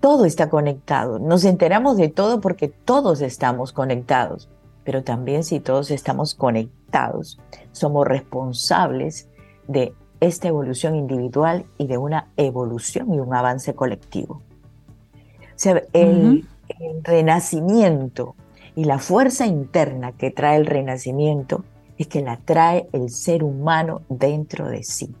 [0.00, 1.18] Todo está conectado.
[1.20, 4.48] Nos enteramos de todo porque todos estamos conectados.
[4.82, 7.38] Pero también si todos estamos conectados,
[7.70, 9.28] somos responsables
[9.68, 14.34] de esta evolución individual y de una evolución y un avance colectivo.
[14.34, 16.46] O sea, el,
[16.80, 18.36] el renacimiento
[18.76, 21.64] y la fuerza interna que trae el renacimiento
[21.98, 25.12] es que la trae el ser humano dentro de sí.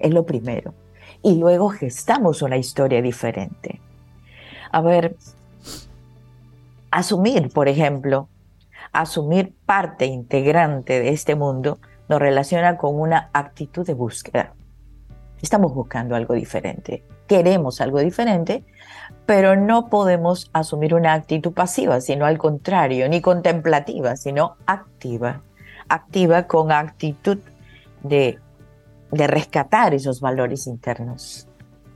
[0.00, 0.74] Es lo primero.
[1.22, 3.80] Y luego gestamos una historia diferente.
[4.72, 5.16] A ver,
[6.90, 8.28] asumir, por ejemplo,
[8.90, 11.78] asumir parte integrante de este mundo
[12.10, 14.52] nos relaciona con una actitud de búsqueda.
[15.40, 18.64] Estamos buscando algo diferente, queremos algo diferente
[19.30, 25.42] pero no podemos asumir una actitud pasiva, sino al contrario, ni contemplativa, sino activa.
[25.88, 27.38] Activa con actitud
[28.02, 28.40] de,
[29.12, 31.46] de rescatar esos valores internos,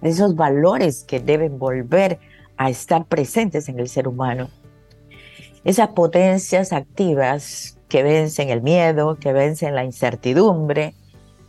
[0.00, 2.20] de esos valores que deben volver
[2.56, 4.48] a estar presentes en el ser humano.
[5.64, 10.94] Esas potencias activas que vencen el miedo, que vencen la incertidumbre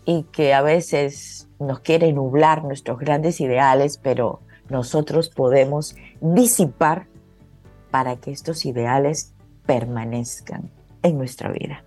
[0.06, 7.08] y que a veces nos quieren nublar nuestros grandes ideales, pero nosotros podemos disipar
[7.92, 9.34] para que estos ideales
[9.66, 10.70] permanezcan
[11.02, 11.84] en nuestra vida.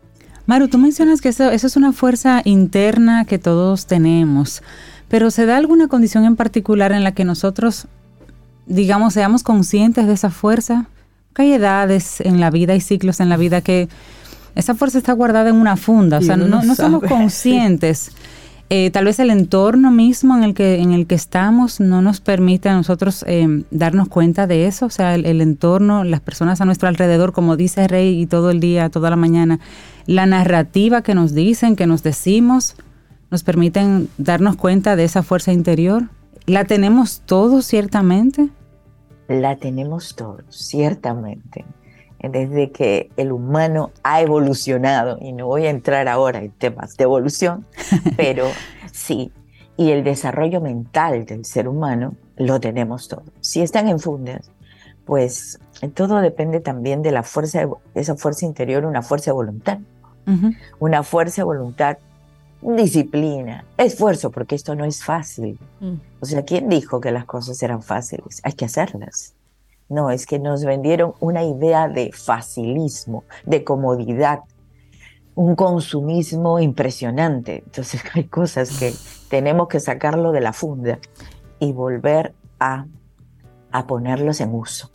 [0.46, 4.62] Maru, tú mencionas que eso, es una fuerza interna que todos tenemos,
[5.08, 7.86] pero ¿se da alguna condición en particular en la que nosotros,
[8.66, 10.88] digamos, seamos conscientes de esa fuerza?
[11.38, 13.88] hay edades en la vida y ciclos en la vida que
[14.58, 18.10] esa fuerza está guardada en una funda, o sea, no, no somos conscientes.
[18.70, 22.20] Eh, tal vez el entorno mismo en el que en el que estamos no nos
[22.20, 26.64] permite a nosotros eh, darnos cuenta de eso, o sea, el, entorno, las personas a
[26.64, 29.60] nuestro alrededor, como dice Rey y todo el día, toda la mañana,
[30.06, 32.74] la narrativa que nos dicen, que nos decimos,
[33.30, 36.08] nos permiten darnos cuenta de esa fuerza interior.
[36.46, 38.48] ¿La tenemos todos ciertamente?
[39.28, 41.64] La tenemos todos, ciertamente
[42.20, 47.04] desde que el humano ha evolucionado, y no voy a entrar ahora en temas de
[47.04, 47.66] evolución,
[48.16, 48.46] pero
[48.92, 49.32] sí,
[49.76, 53.22] y el desarrollo mental del ser humano lo tenemos todo.
[53.40, 54.50] Si están en fundas,
[55.04, 55.60] pues
[55.94, 59.78] todo depende también de la fuerza, esa fuerza interior, una fuerza de voluntad,
[60.78, 61.96] una fuerza de voluntad,
[62.60, 65.58] disciplina, esfuerzo, porque esto no es fácil.
[65.80, 65.94] Mm.
[66.20, 68.40] O sea, ¿quién dijo que las cosas eran fáciles?
[68.42, 69.34] Hay que hacerlas.
[69.88, 74.40] No, es que nos vendieron una idea de facilismo, de comodidad,
[75.34, 77.62] un consumismo impresionante.
[77.64, 78.92] Entonces hay cosas que
[79.30, 80.98] tenemos que sacarlo de la funda
[81.58, 82.86] y volver a,
[83.72, 84.90] a ponerlos en uso.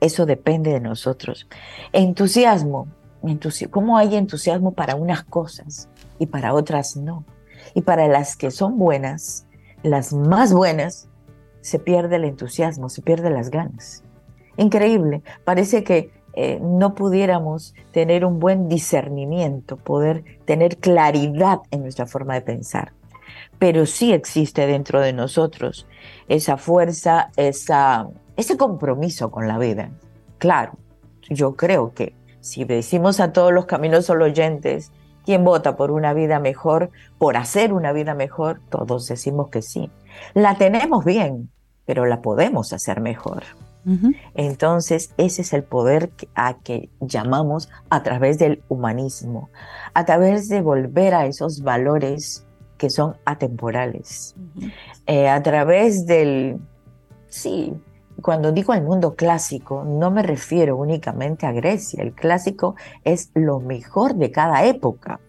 [0.00, 1.48] Eso depende de nosotros.
[1.92, 2.88] Entusiasmo.
[3.70, 7.24] ¿Cómo hay entusiasmo para unas cosas y para otras no?
[7.72, 9.46] Y para las que son buenas,
[9.84, 11.08] las más buenas,
[11.60, 14.01] se pierde el entusiasmo, se pierde las ganas.
[14.56, 15.22] Increíble.
[15.44, 22.34] Parece que eh, no pudiéramos tener un buen discernimiento, poder tener claridad en nuestra forma
[22.34, 22.92] de pensar.
[23.58, 25.86] Pero sí existe dentro de nosotros
[26.28, 29.90] esa fuerza, esa, ese compromiso con la vida.
[30.38, 30.72] Claro,
[31.28, 34.90] yo creo que si decimos a todos los caminos solo oyentes,
[35.24, 38.60] ¿quién vota por una vida mejor, por hacer una vida mejor?
[38.68, 39.90] Todos decimos que sí.
[40.34, 41.50] La tenemos bien,
[41.84, 43.44] pero la podemos hacer mejor.
[44.34, 49.50] Entonces, ese es el poder a que llamamos a través del humanismo,
[49.94, 52.46] a través de volver a esos valores
[52.78, 54.34] que son atemporales,
[55.06, 56.60] eh, a través del,
[57.28, 57.74] sí,
[58.20, 63.60] cuando digo el mundo clásico, no me refiero únicamente a Grecia, el clásico es lo
[63.60, 65.20] mejor de cada época.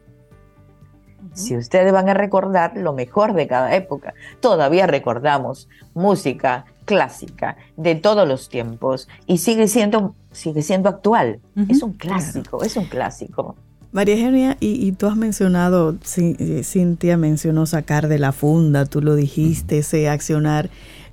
[1.34, 7.96] Si ustedes van a recordar lo mejor de cada época, todavía recordamos música clásica de
[7.96, 11.40] todos los tiempos y sigue siendo, sigue siendo actual.
[11.70, 13.56] Es un clásico, es un clásico.
[13.94, 19.16] María Eugenia, y, tú has mencionado, eh, Cintia mencionó sacar de la funda, tú lo
[19.16, 20.72] dijiste, ese accionar.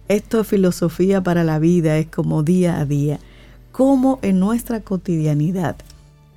[0.08, 3.20] Esto es filosofía para la vida, es como día a día.
[3.70, 5.76] ¿Cómo en nuestra cotidianidad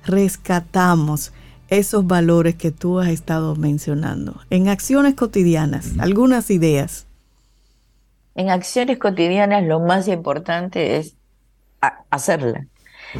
[0.04, 1.32] rescatamos
[1.68, 4.38] esos valores que tú has estado mencionando?
[4.50, 7.06] En acciones cotidianas, algunas ideas.
[8.34, 11.16] En acciones cotidianas lo más importante es
[12.10, 12.66] hacerla.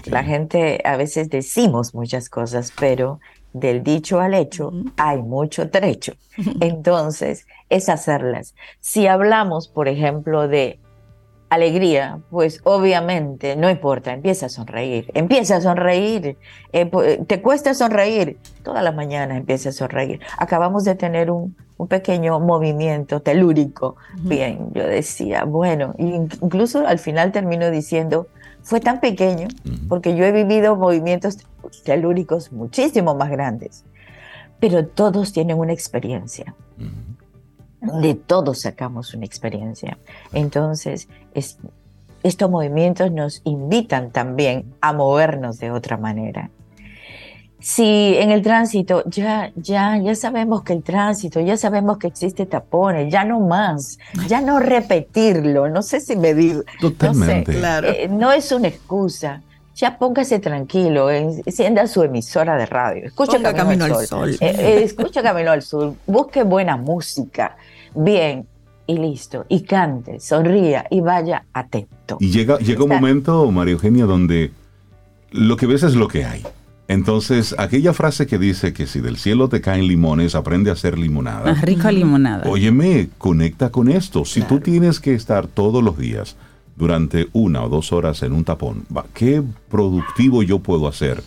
[0.07, 3.21] La gente a veces decimos muchas cosas, pero
[3.53, 6.15] del dicho al hecho hay mucho trecho.
[6.61, 8.55] Entonces, es hacerlas.
[8.81, 10.81] Si hablamos, por ejemplo, de
[11.49, 16.37] alegría, pues obviamente no importa, empieza a sonreír, empieza a sonreír,
[16.73, 16.91] eh,
[17.29, 20.21] te cuesta sonreír, todas las mañanas empieza a sonreír.
[20.37, 23.97] Acabamos de tener un, un pequeño movimiento telúrico.
[24.21, 28.29] Bien, yo decía, bueno, incluso al final termino diciendo,
[28.63, 29.49] fue tan pequeño,
[29.89, 31.39] porque yo he vivido movimientos
[31.85, 33.85] telúricos muchísimo más grandes,
[34.61, 36.55] pero todos tienen una experiencia.
[37.81, 39.99] De todos sacamos una experiencia.
[40.33, 41.09] Entonces,
[42.23, 46.51] estos movimientos nos invitan también a movernos de otra manera
[47.65, 52.45] si en el tránsito ya, ya, ya sabemos que el tránsito, ya sabemos que existe
[52.45, 53.99] tapones, ya no más,
[54.29, 56.63] ya no repetirlo, no sé si me digo.
[56.79, 57.55] Totalmente.
[57.55, 57.89] No, claro.
[57.89, 59.41] Eh, no es una excusa.
[59.75, 65.23] Ya póngase tranquilo, encienda su emisora de radio, escucha Camino, al Sol, eh, eh, escucha
[65.23, 67.57] Camino al Sur, busque buena música,
[67.95, 68.47] bien,
[68.87, 72.19] y listo, y cante, sonría y vaya atento.
[72.21, 74.53] Y llega, llega un momento, María Eugenia, donde
[75.33, 76.45] lo que ves es lo que hay.
[76.87, 80.99] Entonces, aquella frase que dice que si del cielo te caen limones, aprende a hacer
[80.99, 81.53] limonada.
[81.53, 82.49] Más rica limonada.
[82.49, 84.25] Óyeme, conecta con esto.
[84.25, 86.37] Si tú tienes que estar todos los días
[86.77, 91.23] durante una o dos horas en un tapón, ¿qué productivo yo puedo hacer?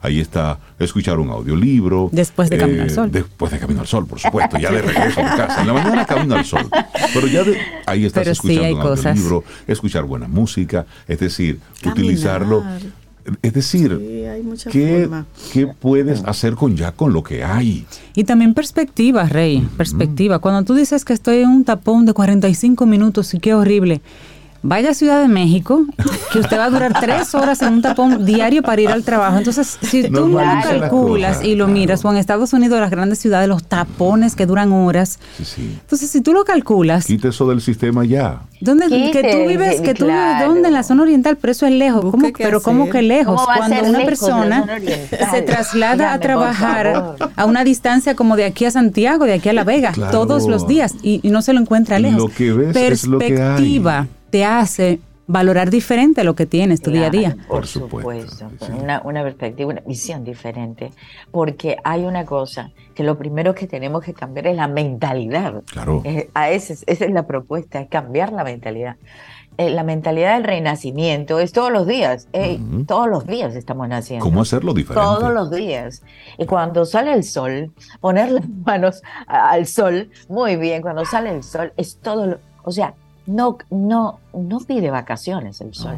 [0.00, 2.08] Ahí está escuchar un audiolibro.
[2.10, 3.12] Después de Camino al eh, Sol.
[3.12, 4.58] Después de Camino al Sol, por supuesto.
[4.58, 5.60] Ya le regreso a mi casa.
[5.60, 6.68] En la mañana Camino al Sol.
[7.14, 7.44] Pero ya
[7.86, 12.64] ahí estás escuchando un audiolibro, escuchar buena música, es decir, utilizarlo
[13.42, 13.98] es decir,
[14.70, 17.86] ¿qué, puedes hacer con ya con lo que hay?
[18.14, 20.38] Y también perspectiva, Rey, perspectiva.
[20.38, 24.00] Cuando tú dices que estoy en un tapón de 45 minutos y qué horrible,
[24.64, 25.84] Vaya a Ciudad de México,
[26.32, 29.36] que usted va a durar tres horas en un tapón diario para ir al trabajo.
[29.36, 33.48] Entonces, si tú lo calculas y lo miras, o en Estados Unidos, las grandes ciudades,
[33.48, 35.18] los tapones que duran horas.
[35.58, 37.06] Entonces, si tú lo calculas.
[37.06, 38.42] Quita eso del sistema ya.
[38.60, 39.80] ¿Dónde que tú vives?
[39.80, 40.68] Que tú vives dónde?
[40.68, 42.00] En la zona oriental, pero eso es lejos.
[42.12, 43.42] ¿Cómo, pero ¿cómo que lejos?
[43.56, 44.64] Cuando una persona
[45.32, 49.52] se traslada a trabajar a una distancia como de aquí a Santiago, de aquí a
[49.52, 52.18] La Vega, todos los días, y, no se lo encuentra lejos.
[52.18, 52.92] Lo que ves Perspectiva.
[52.92, 53.78] Es lo que hay
[54.32, 57.36] te hace valorar diferente lo que tienes tu día a día.
[57.46, 58.48] Por supuesto,
[58.80, 60.90] una, una, perspectiva, una visión diferente,
[61.30, 65.62] porque hay una cosa que lo primero que tenemos que cambiar es la mentalidad.
[65.70, 66.02] Claro.
[66.34, 68.96] a ese, esa es la propuesta, es cambiar la mentalidad.
[69.58, 72.26] Eh, la mentalidad del renacimiento es todos los días,
[72.86, 74.24] todos los días estamos naciendo.
[74.24, 75.06] ¿Cómo hacerlo diferente?
[75.06, 76.02] Todos los días.
[76.38, 77.70] Y cuando sale el sol,
[78.00, 82.72] poner las manos al sol, muy bien, cuando sale el sol es todo, lo, o
[82.72, 82.94] sea,
[83.26, 85.96] no, no, no pide vacaciones el sol.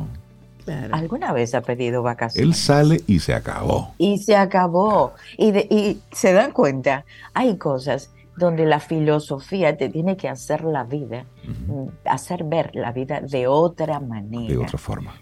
[0.93, 2.49] ¿Alguna vez ha pedido vacaciones?
[2.49, 3.95] Él sale y se acabó.
[3.99, 5.13] Y se acabó.
[5.37, 7.05] Y, y se dan cuenta,
[7.35, 11.25] hay cosas donde la filosofía te tiene que hacer la vida,
[11.69, 14.49] mm, hacer ver la vida de otra manera.
[14.49, 15.15] De otra forma.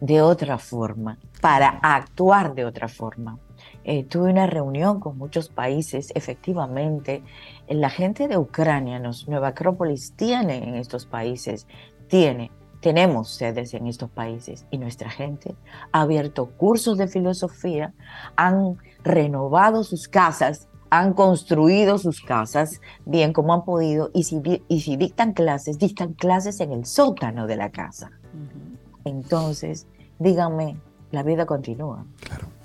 [0.00, 3.38] De otra forma, para actuar de otra forma.
[3.84, 7.22] Eh, tuve una reunión con muchos países, efectivamente,
[7.70, 11.66] la gente de Ucrania, Nueva Acrópolis tiene en estos países,
[12.08, 12.50] tiene
[12.80, 15.54] tenemos sedes en estos países y nuestra gente
[15.92, 17.92] ha abierto cursos de filosofía,
[18.36, 24.80] han renovado sus casas, han construido sus casas bien como han podido y si, y
[24.80, 28.10] si dictan clases, dictan clases en el sótano de la casa.
[29.04, 29.86] Entonces,
[30.18, 30.76] díganme,
[31.10, 32.06] la vida continúa.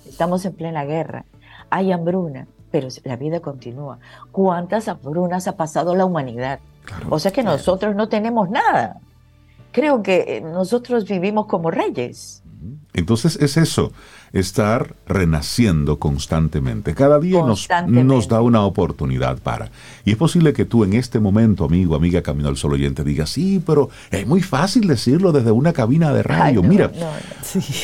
[0.08, 1.26] Estamos en plena guerra,
[1.70, 4.00] hay hambruna, pero la vida continúa.
[4.34, 6.60] ¿Cuántas hambrunas ha pasado la humanidad?
[7.10, 9.00] o sea que nosotros no tenemos nada.
[9.72, 12.44] Creo que nosotros vivimos como reyes.
[12.94, 13.94] Entonces es eso,
[14.36, 16.94] estar renaciendo constantemente.
[16.94, 19.72] Cada día nos, nos, da una oportunidad para.
[20.04, 23.30] Y es posible que tú en este momento, amigo, amiga Camino al Sol oyente, digas,
[23.30, 26.62] sí, pero es muy fácil decirlo desde una cabina de radio.
[26.62, 26.92] Mira,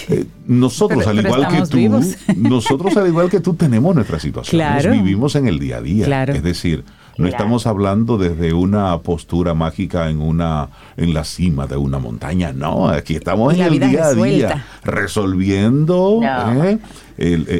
[0.09, 2.01] eh, nosotros al igual que tú,
[2.35, 4.91] nosotros al igual que tú tenemos nuestra situación.
[4.91, 6.23] Vivimos en el día a día.
[6.25, 6.83] Es decir,
[7.17, 12.53] no estamos hablando desde una postura mágica en una en la cima de una montaña,
[12.53, 16.79] no, aquí estamos en el día a día resolviendo ¿eh?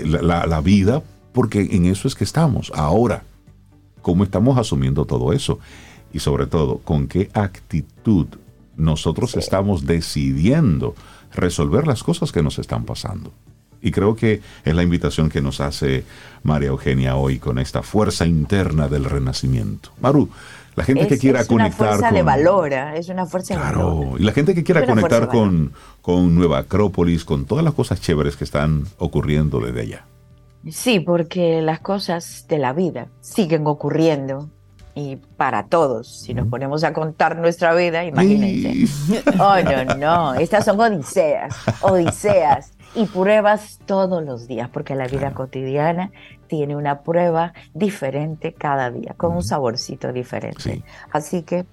[0.05, 1.01] la, la vida,
[1.33, 2.71] porque en eso es que estamos.
[2.75, 3.23] Ahora,
[4.01, 5.59] ¿cómo estamos asumiendo todo eso?
[6.13, 8.27] Y sobre todo, ¿con qué actitud
[8.75, 10.95] nosotros estamos decidiendo
[11.33, 13.31] resolver las cosas que nos están pasando?
[13.81, 16.03] Y creo que es la invitación que nos hace
[16.43, 19.89] María Eugenia hoy con esta fuerza interna del renacimiento.
[19.99, 20.29] Maru,
[20.75, 21.71] la gente que quiera conectar.
[21.71, 22.97] Es una fuerza de valor, ¿eh?
[22.97, 27.45] es una fuerza claro, Y la gente que quiera conectar con, con Nueva Acrópolis, con
[27.45, 30.05] todas las cosas chéveres que están ocurriendo desde allá.
[30.69, 34.49] Sí, porque las cosas de la vida siguen ocurriendo
[34.93, 36.21] y para todos.
[36.21, 39.23] Si nos ponemos a contar nuestra vida, imagínense.
[39.39, 40.33] Oh, no, no.
[40.35, 46.11] Estas son odiseas, odiseas y pruebas todos los días, porque la vida cotidiana
[46.47, 50.83] tiene una prueba diferente cada día, con un saborcito diferente.
[51.11, 51.65] Así que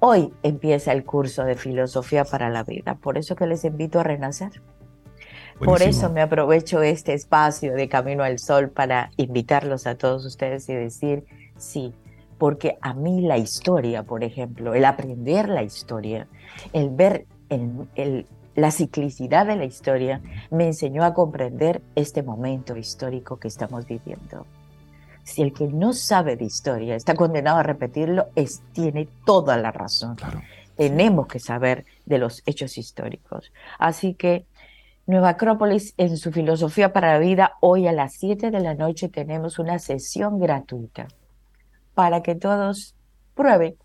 [0.00, 4.02] hoy empieza el curso de filosofía para la vida, por eso que les invito a
[4.02, 4.60] renacer.
[5.64, 10.68] Por eso me aprovecho este espacio de Camino al Sol para invitarlos a todos ustedes
[10.68, 11.24] y decir,
[11.56, 11.94] sí,
[12.36, 16.28] porque a mí la historia, por ejemplo, el aprender la historia,
[16.74, 22.76] el ver el, el, la ciclicidad de la historia me enseñó a comprender este momento
[22.76, 24.46] histórico que estamos viviendo.
[25.24, 29.72] Si el que no sabe de historia está condenado a repetirlo, es, tiene toda la
[29.72, 30.16] razón.
[30.74, 33.52] Tenemos que saber de los hechos históricos.
[33.78, 34.46] Así que
[35.06, 39.08] Nueva Acrópolis, en su filosofía para la vida, hoy a las 7 de la noche
[39.08, 41.08] tenemos una sesión gratuita
[41.94, 42.94] para que todos
[43.34, 43.76] prueben,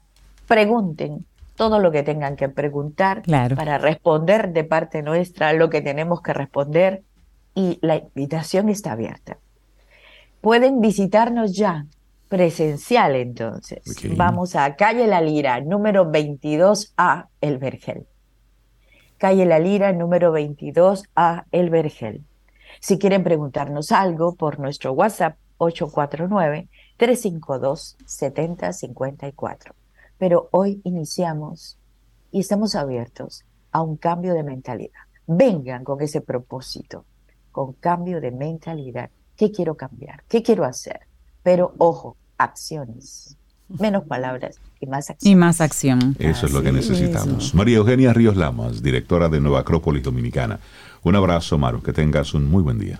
[0.47, 1.25] pregunten,
[1.61, 3.21] todo lo que tengan que preguntar
[3.55, 7.03] para responder de parte nuestra lo que tenemos que responder
[7.53, 9.37] y la invitación está abierta.
[10.41, 11.85] Pueden visitarnos ya
[12.29, 13.83] presencial entonces.
[14.17, 18.07] Vamos a calle La Lira, número 22A, El Vergel.
[19.19, 22.23] Calle La Lira, número 22A, El Vergel.
[22.79, 29.75] Si quieren preguntarnos algo por nuestro WhatsApp 849 352 7054
[30.21, 31.79] pero hoy iniciamos
[32.31, 35.01] y estamos abiertos a un cambio de mentalidad.
[35.25, 37.05] Vengan con ese propósito,
[37.51, 39.09] con cambio de mentalidad.
[39.35, 40.21] ¿Qué quiero cambiar?
[40.29, 40.99] ¿Qué quiero hacer?
[41.41, 43.35] Pero ojo, acciones.
[43.67, 45.31] Menos palabras y más acción.
[45.31, 46.15] Y más acción.
[46.19, 47.55] Eso es lo que necesitamos.
[47.55, 50.59] María Eugenia Ríos Lamas, directora de Nueva Acrópolis Dominicana.
[51.01, 51.81] Un abrazo, Maru.
[51.81, 52.99] Que tengas un muy buen día.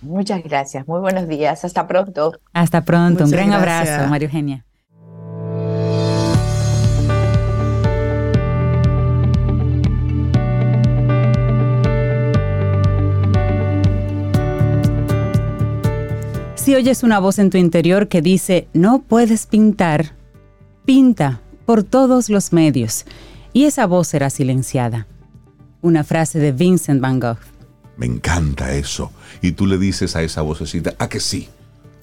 [0.00, 0.86] Muchas gracias.
[0.86, 1.64] Muy buenos días.
[1.64, 2.38] Hasta pronto.
[2.52, 3.24] Hasta pronto.
[3.24, 4.64] un gran abrazo, María Eugenia.
[16.62, 20.14] Si oyes una voz en tu interior que dice, no puedes pintar,
[20.84, 23.04] pinta por todos los medios.
[23.52, 25.08] Y esa voz será silenciada.
[25.80, 27.40] Una frase de Vincent Van Gogh.
[27.96, 29.10] Me encanta eso.
[29.40, 31.48] Y tú le dices a esa vocecita, a que sí.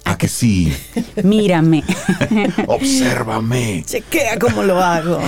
[0.09, 0.73] ¿A que sí?
[1.23, 1.83] Mírame.
[2.67, 3.83] Obsérvame.
[3.85, 5.19] Chequea cómo lo hago.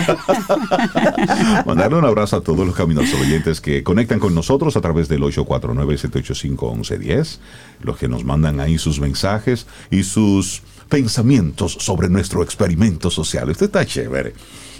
[1.67, 5.21] Mandarle un abrazo a todos los caminos oyentes que conectan con nosotros a través del
[5.21, 7.37] 849-785-1110.
[7.81, 13.51] Los que nos mandan ahí sus mensajes y sus pensamientos sobre nuestro experimento social.
[13.51, 14.33] Este está chévere.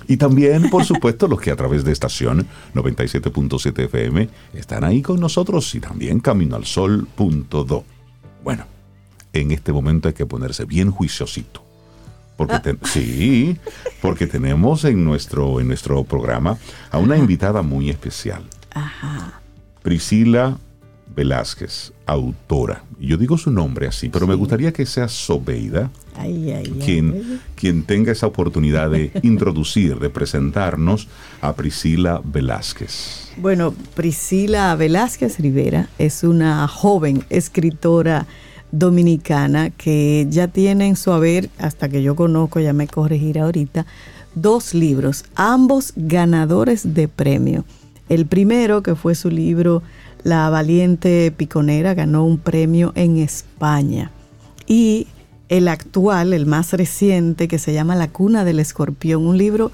[0.07, 5.19] Y también, por supuesto, los que a través de estación 97.7 FM están ahí con
[5.19, 7.85] nosotros y también camino al sol.do.
[8.43, 8.65] Bueno,
[9.34, 11.63] en este momento hay que ponerse bien juiciosito.
[12.38, 12.75] Porque ah.
[12.86, 13.57] sí,
[14.01, 16.57] porque tenemos en nuestro, en nuestro programa
[16.89, 18.43] a una invitada muy especial.
[19.84, 20.57] Priscila
[21.15, 22.84] Velázquez, autora.
[22.99, 25.91] Yo digo su nombre así, pero me gustaría que sea Sobeida
[26.86, 31.07] quien, quien tenga esa oportunidad de introducir, de presentarnos
[31.41, 33.32] a Priscila Velázquez.
[33.38, 38.25] Bueno, Priscila Velázquez Rivera es una joven escritora
[38.72, 43.86] dominicana que ya tiene en su haber, hasta que yo conozco, ya me corregirá ahorita,
[44.36, 47.65] dos libros, ambos ganadores de premio.
[48.09, 49.84] El primero, que fue su libro
[50.24, 54.11] La valiente piconera, ganó un premio en España.
[54.67, 55.07] Y
[55.49, 59.72] el actual, el más reciente, que se llama La cuna del escorpión, un libro,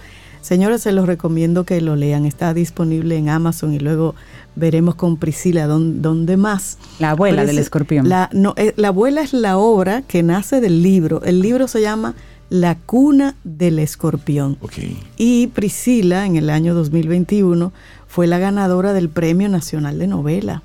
[0.48, 4.16] señores, se los recomiendo que lo lean, está disponible en Amazon y luego
[4.56, 6.78] veremos con Priscila dónde, más.
[7.00, 8.08] La abuela del escorpión.
[8.08, 11.82] La, no, eh, la abuela es la obra que nace del libro, el libro se
[11.82, 12.16] llama
[12.50, 14.58] La cuna del escorpión.
[15.18, 17.74] Y Priscila en el año 2021
[18.08, 20.64] fue la ganadora del Premio Nacional de Novela.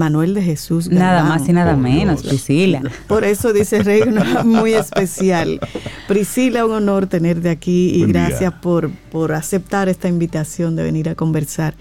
[0.00, 0.90] Manuel de Jesús.
[0.90, 2.82] Nada más y nada menos, Priscila.
[3.06, 5.60] Por eso dice Reina muy especial.
[6.08, 11.14] Priscila, un honor tenerte aquí y gracias por, por aceptar esta invitación de venir a
[11.14, 11.74] conversar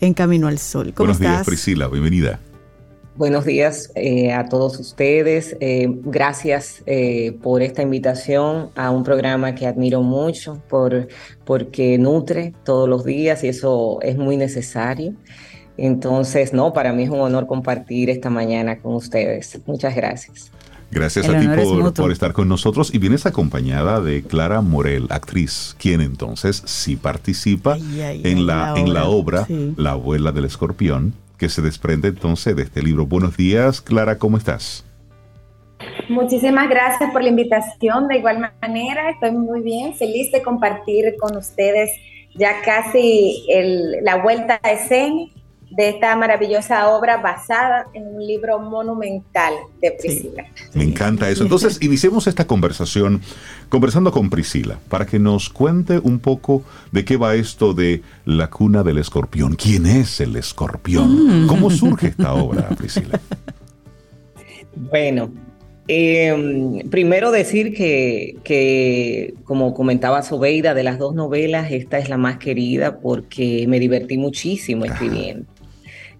[0.00, 0.94] en Camino al Sol.
[0.94, 2.38] ¿Cómo Buenos días, Priscila, bienvenida.
[3.16, 5.56] Buenos días eh, a todos ustedes.
[5.60, 11.08] Eh, gracias eh, por esta invitación a un programa que admiro mucho por,
[11.44, 15.14] porque nutre todos los días y eso es muy necesario.
[15.76, 19.58] Entonces, no, para mí es un honor compartir esta mañana con ustedes.
[19.66, 20.50] Muchas gracias.
[20.90, 21.48] Gracias a ti
[21.96, 27.76] por, estar con nosotros y vienes acompañada de Clara Morel, actriz, quien entonces sí participa
[27.76, 29.44] en, la, en la obra
[29.76, 33.06] La abuela del escorpión, que se desprende entonces de este libro.
[33.06, 34.84] Buenos días, Clara, ¿cómo estás?
[36.08, 38.06] Muchísimas gracias por la invitación.
[38.06, 41.90] De igual manera, estoy muy bien, feliz de compartir con ustedes
[42.36, 43.44] ya casi
[44.02, 45.24] la vuelta a escena
[45.70, 50.44] de esta maravillosa obra basada en un libro monumental de Priscila.
[50.72, 51.42] me encanta eso.
[51.42, 53.20] Entonces, iniciemos esta conversación
[53.68, 56.62] conversando con Priscila para que nos cuente un poco
[56.92, 59.56] de qué va esto de la cuna del escorpión.
[59.56, 61.44] ¿Quién es el escorpión?
[61.44, 61.46] Mm.
[61.48, 63.20] ¿Cómo surge esta obra, Priscila?
[64.76, 65.32] Bueno,
[65.86, 72.16] em, primero decir que, que, como comentaba Sobeida, de las dos novelas, esta es la
[72.16, 75.46] más querida porque me divertí muchísimo escribiendo.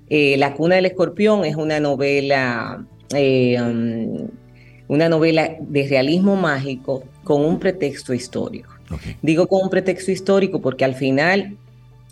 [0.08, 2.84] Eh, la cuna del escorpión es una novela,
[3.14, 4.28] eh, um,
[4.88, 8.70] una novela de realismo mágico con un pretexto histórico.
[9.22, 11.56] Digo con un pretexto histórico porque al final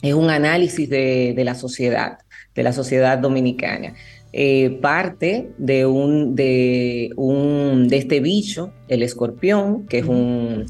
[0.01, 2.18] es un análisis de, la sociedad,
[2.55, 3.95] de la sociedad dominicana.
[4.32, 10.64] Eh, parte de un, de un de este bicho, el escorpión, que es un,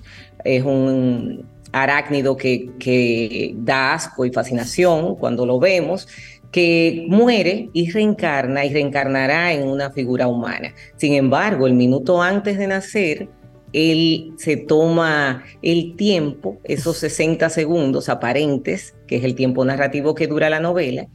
[0.45, 6.07] es un arácnido que, que da asco y fascinación cuando lo vemos,
[6.53, 10.75] que muere y reencarna y reencarnará en una figura humana.
[10.97, 13.29] Sin embargo, el minuto antes de nacer,
[13.73, 20.27] él se toma el tiempo, esos 60 segundos aparentes, que es el tiempo narrativo que
[20.27, 21.09] dura la novela,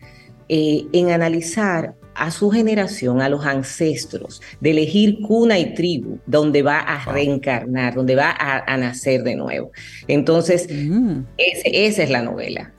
[0.50, 6.64] eh, en analizar a su generación, a los ancestros, de elegir cuna y tribu, donde
[6.64, 9.72] va a reencarnar, donde va a, nacer de nuevo.
[10.08, 11.20] Entonces, mm.
[11.38, 12.74] esa es la novela.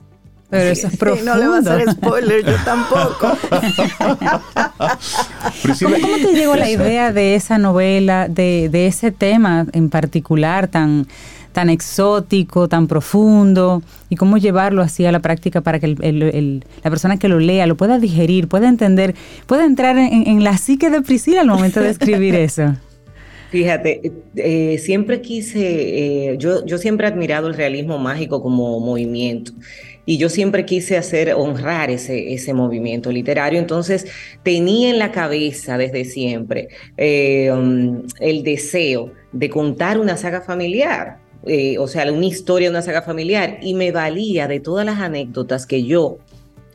[0.49, 1.35] Pero eso es profundo.
[1.35, 3.37] no le va a hacer spoiler, yo tampoco.
[5.79, 11.05] ¿Cómo, te llegó la idea de esa novela, de, de ese tema en particular tan,
[11.51, 16.89] tan exótico, tan profundo, y cómo llevarlo así a la práctica para que el, la
[16.89, 21.01] persona que lo lea lo pueda digerir, pueda entender, pueda entrar en, la psique de
[21.01, 22.75] Priscila al momento de escribir eso?
[23.51, 29.53] Fíjate, eh, siempre quise, eh, yo, yo siempre he admirado el realismo mágico como movimiento
[30.09, 34.07] y yo siempre quise hacer, honrar ese, ese movimiento literario, entonces
[34.41, 41.19] tenía en la cabeza desde siempre eh, um, el deseo de contar una saga familiar.
[41.45, 45.67] Eh, o sea, una historia, una saga familiar, y me valía de todas las anécdotas
[45.67, 46.17] que yo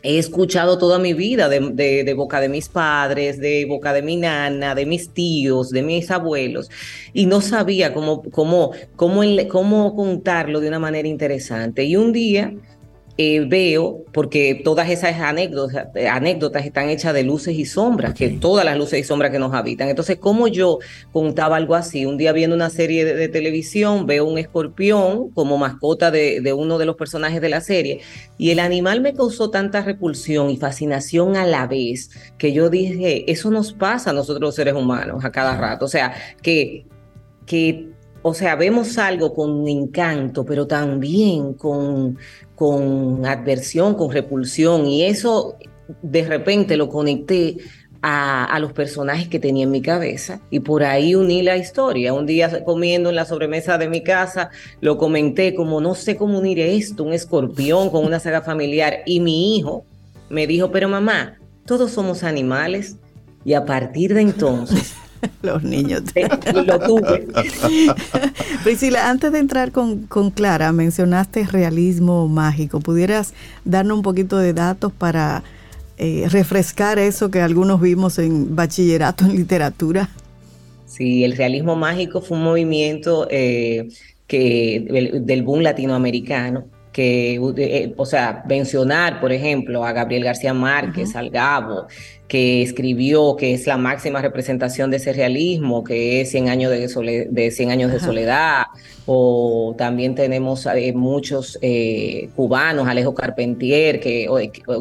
[0.04, 4.76] he escuchado toda mi vida de, boca de mis padres, de boca de mi nana,
[4.76, 6.70] de mis tíos, de mis abuelos,
[7.12, 11.84] y no sabía cómo, cómo, cómo, cómo contarlo de una manera interesante.
[11.84, 12.54] Y un día
[13.16, 18.64] eh, veo, porque todas esas anécdotas, anécdotas están hechas de luces y sombras, que todas
[18.64, 19.88] las luces y sombras que nos habitan.
[19.88, 20.80] Entonces, como yo
[21.12, 26.10] contaba algo así, un día viendo una serie de, televisión, veo un escorpión como mascota
[26.10, 28.00] de, de, uno de los personajes de la serie,
[28.36, 33.30] y el animal me causó tanta repulsión y fascinación a la vez, que yo dije,
[33.30, 35.84] eso nos pasa a nosotros los seres humanos a cada rato.
[35.84, 36.86] O sea, que,
[37.46, 37.94] que
[38.26, 42.16] o sea, vemos algo con encanto, pero también con,
[42.54, 45.56] con adversión, con repulsión, y eso
[46.00, 47.58] de repente lo conecté
[48.00, 52.14] a, a, los personajes que tenía en mi cabeza y por ahí uní la historia.
[52.14, 54.48] Un día comiendo en la sobremesa de mi casa,
[54.80, 59.20] lo comenté como no sé cómo unir esto, un escorpión con una saga familiar y
[59.20, 59.84] mi hijo
[60.30, 61.36] me dijo, pero mamá,
[61.66, 62.96] todos somos animales
[63.44, 64.94] y a partir de entonces...
[65.42, 66.02] Los niños.
[66.66, 67.26] lo tuve.
[68.64, 72.80] Priscila, antes de entrar con, con, Clara, mencionaste realismo mágico.
[72.80, 73.34] ¿Pudieras
[73.64, 75.42] darnos un poquito de datos para
[75.98, 80.08] eh, refrescar eso que algunos vimos en bachillerato en literatura?
[80.86, 83.88] Sí, el realismo mágico fue un movimiento eh,
[84.26, 91.16] que, del boom latinoamericano que, eh, o sea, mencionar, por ejemplo, a Gabriel García Márquez,
[91.16, 91.88] al Gabo,
[92.28, 96.88] que escribió, que es la máxima representación de ese realismo, que es 100 años de,
[96.88, 98.64] soledad, de, 100 años de soledad,
[99.06, 104.26] o también tenemos eh, muchos eh, cubanos, Alejo Carpentier, que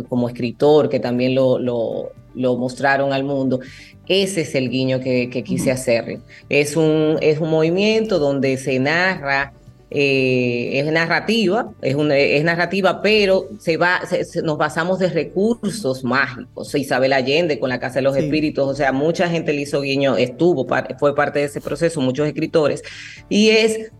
[0.07, 3.59] como escritor, que también lo, lo, lo, mostraron al mundo.
[4.07, 6.19] Ese es el guiño que, que quise hacer.
[6.49, 9.53] Es un, es un movimiento donde se narra
[9.93, 14.01] eh, es narrativa, es, es narrativa, pero se va,
[14.43, 16.73] nos basamos de recursos mágicos.
[16.75, 20.17] Isabel Allende con la Casa de los Espíritus, o sea, mucha gente le hizo guiño,
[20.17, 20.67] estuvo,
[20.99, 22.81] fue parte de ese proceso, muchos escritores,
[23.29, 23.91] y es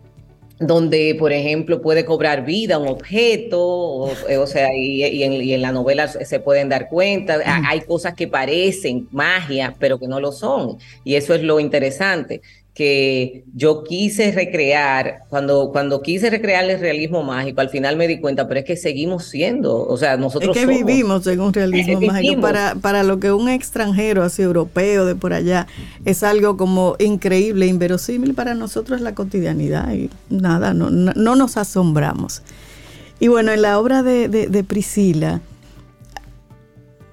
[0.60, 6.08] donde, por ejemplo, puede cobrar vida un objeto, o, eh, sea, y, en, la novela
[6.08, 7.40] se pueden dar cuenta.
[7.68, 10.78] Hay cosas que parecen magia, pero que no lo son.
[11.04, 12.42] Y eso es lo interesante
[12.74, 18.20] que yo quise recrear, cuando, cuando quise recrear el realismo mágico, al final me di
[18.20, 20.58] cuenta, pero es que seguimos siendo, o sea, nosotros...
[20.58, 22.42] Es que vivimos en un realismo mágico.
[22.42, 25.68] Para, para lo que un extranjero, así europeo de por allá,
[26.04, 31.58] es algo como increíble, inverosímil, para nosotros es la cotidianidad y nada, no, no, nos
[31.58, 32.42] asombramos.
[33.20, 35.42] Y bueno, en la obra de, de, de Priscila,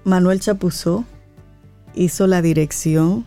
[0.05, 1.05] Manuel Chapuzó
[1.95, 3.27] hizo la dirección,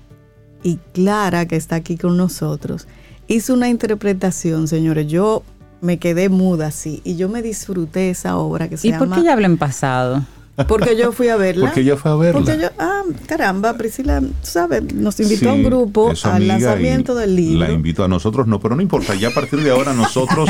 [0.64, 2.88] y Clara, que está aquí con nosotros,
[3.28, 5.08] hizo una interpretación, señores.
[5.08, 5.44] Yo
[5.82, 9.06] me quedé muda así y yo me disfruté esa obra que se llama...
[9.06, 10.24] ¿Y por qué ya habla en pasado?
[10.68, 11.66] Porque yo fui a verla.
[11.66, 12.42] Porque yo fui a verla.
[12.42, 14.94] Porque yo, ah, caramba, Priscila, ¿sabes?
[14.94, 17.60] Nos invitó a un grupo al lanzamiento del libro.
[17.60, 20.50] La invitó a nosotros, no, pero no importa, ya a partir de ahora nosotros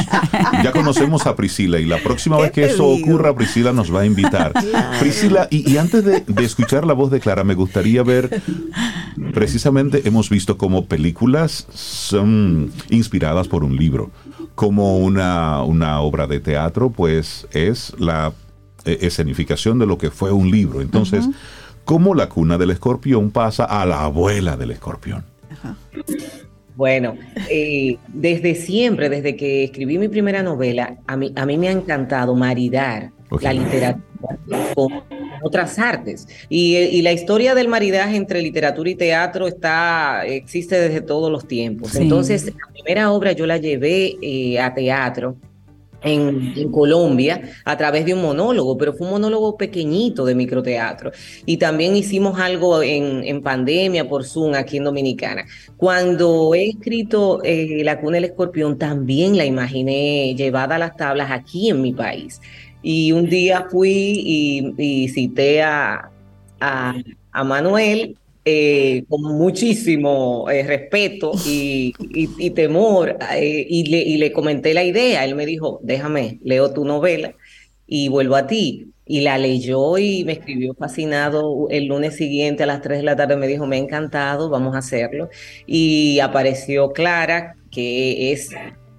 [0.64, 4.06] ya conocemos a Priscila y la próxima vez que eso ocurra, Priscila nos va a
[4.06, 4.52] invitar.
[5.00, 8.42] Priscila, y, antes de, escuchar la voz de Clara, me gustaría ver,
[9.34, 14.12] precisamente hemos visto como películas son inspiradas por un libro
[14.56, 18.34] como una, una obra de teatro, pues es la
[18.86, 20.82] escenificación de lo que fue un libro.
[20.82, 21.26] Entonces,
[21.86, 25.24] ¿cómo la cuna del escorpión pasa a la abuela del escorpión?
[26.76, 27.16] Bueno,
[27.50, 31.72] eh, desde siempre, desde que escribí mi primera novela, a mí, a mí me ha
[31.72, 33.12] encantado maridar
[33.42, 34.04] la literatura
[34.74, 35.04] con
[35.42, 36.28] otras artes.
[36.50, 41.96] Y, la historia del maridaje entre literatura y teatro está, existe desde todos los tiempos.
[41.96, 45.36] Entonces, la primera obra yo la llevé eh, a teatro
[46.04, 51.12] en, Colombia a través de un monólogo, pero fue un monólogo pequeñito de microteatro.
[51.46, 55.46] Y también hicimos algo en, pandemia por Zoom aquí en Dominicana.
[55.78, 61.32] Cuando he escrito eh, La cuna del escorpión, también la imaginé llevada a las tablas
[61.32, 62.40] aquí en mi país.
[62.82, 66.10] Y un día fui y, cité a,
[66.60, 71.94] a Manuel eh, con muchísimo eh, respeto y,
[72.52, 75.24] temor eh, y, le, comenté la idea.
[75.24, 77.36] Él me dijo, déjame, leo tu novela
[77.88, 78.90] y vuelvo a ti.
[79.06, 83.16] Y la leyó y me escribió fascinado el lunes siguiente a las 3 de la
[83.16, 83.36] tarde.
[83.38, 85.30] Me dijo, me ha encantado, vamos a hacerlo.
[85.66, 88.50] Y apareció Clara, que es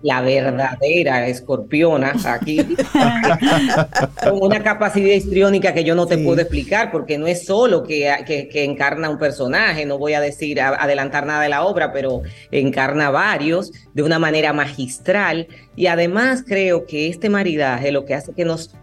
[0.04, 2.58] la verdadera escorpiona aquí,
[4.22, 8.14] con una capacidad histriónica que yo no te puedo explicar, porque no es solo que,
[8.26, 12.20] que, encarna un personaje, no voy a decir, adelantar nada de la obra, pero
[12.50, 15.48] encarna varios de una manera magistral.
[15.74, 18.76] Y además creo que este maridaje lo que hace que nos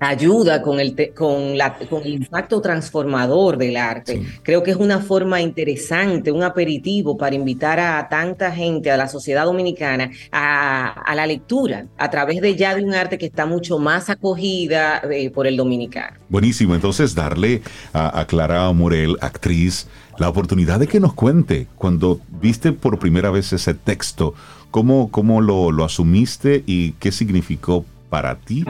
[0.00, 4.22] ayuda con el, con, la, con el impacto transformador del arte.
[4.42, 9.08] Creo que es una forma interesante, un aperitivo para invitar a tanta gente, a la
[9.08, 13.78] sociedad dominicana, a, la lectura, a través de ya de un arte que está mucho
[13.78, 16.16] más acogida eh, por el dominicano.
[16.28, 17.62] Buenísimo, entonces darle
[17.92, 19.86] a, Clara Morel, actriz,
[20.18, 24.34] la oportunidad de que nos cuente cuando viste por primera vez ese texto,
[24.70, 28.64] cómo, cómo lo, lo asumiste y qué significó para ti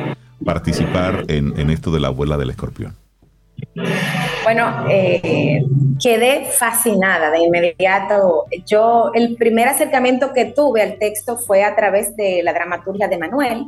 [0.44, 2.94] participar en, esto de la abuela del escorpión?
[4.42, 5.64] Bueno, eh,
[6.02, 8.44] quedé fascinada de inmediato.
[8.66, 13.18] Yo, el primer acercamiento que tuve al texto fue a través de la dramaturgia de
[13.18, 13.66] Manuel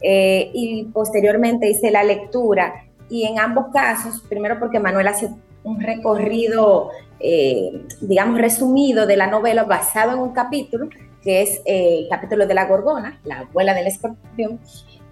[0.00, 2.84] eh, y posteriormente hice la lectura.
[3.08, 5.30] Y en ambos casos, primero porque Manuel hace
[5.64, 6.90] un recorrido,
[7.20, 10.88] eh, digamos, resumido de la novela basado en un capítulo,
[11.22, 14.58] que es el capítulo de la Gorgona, la abuela del escorpión.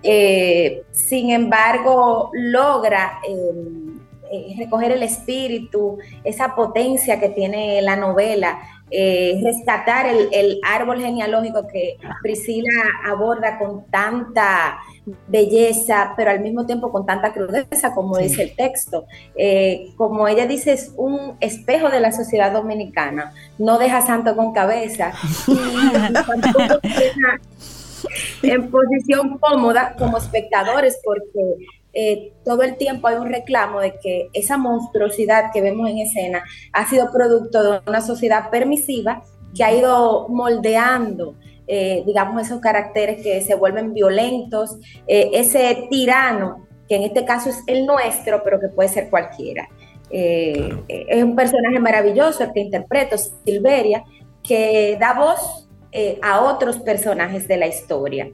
[0.03, 3.21] Eh, sin embargo, logra
[4.57, 8.61] recoger el espíritu, esa potencia que tiene la novela,
[8.93, 12.73] eh, rescatar el, árbol genealógico que Priscila
[13.07, 14.81] aborda con tanta
[15.29, 19.07] belleza, pero al mismo tiempo con tanta crudeza, como dice el texto.
[19.37, 24.53] Eh, como ella dice, es un espejo de la sociedad dominicana, no deja santo con
[24.53, 25.13] cabeza
[28.43, 31.57] en posición cómoda como espectadores, porque
[31.93, 36.45] eh, todo el tiempo hay un reclamo de que esa monstruosidad que vemos en escena
[36.73, 39.23] ha sido producto de una sociedad permisiva
[39.55, 41.35] que ha ido moldeando,
[41.67, 47.51] eh, digamos, esos caracteres que se vuelven violentos, eh, ese tirano, que en este caso
[47.51, 49.69] es el nuestro, pero que puede ser cualquiera.
[50.13, 54.03] Es un personaje maravilloso el que interpreto, Silveria,
[54.43, 55.70] que da voz
[56.23, 58.31] a otros personajes de la historia.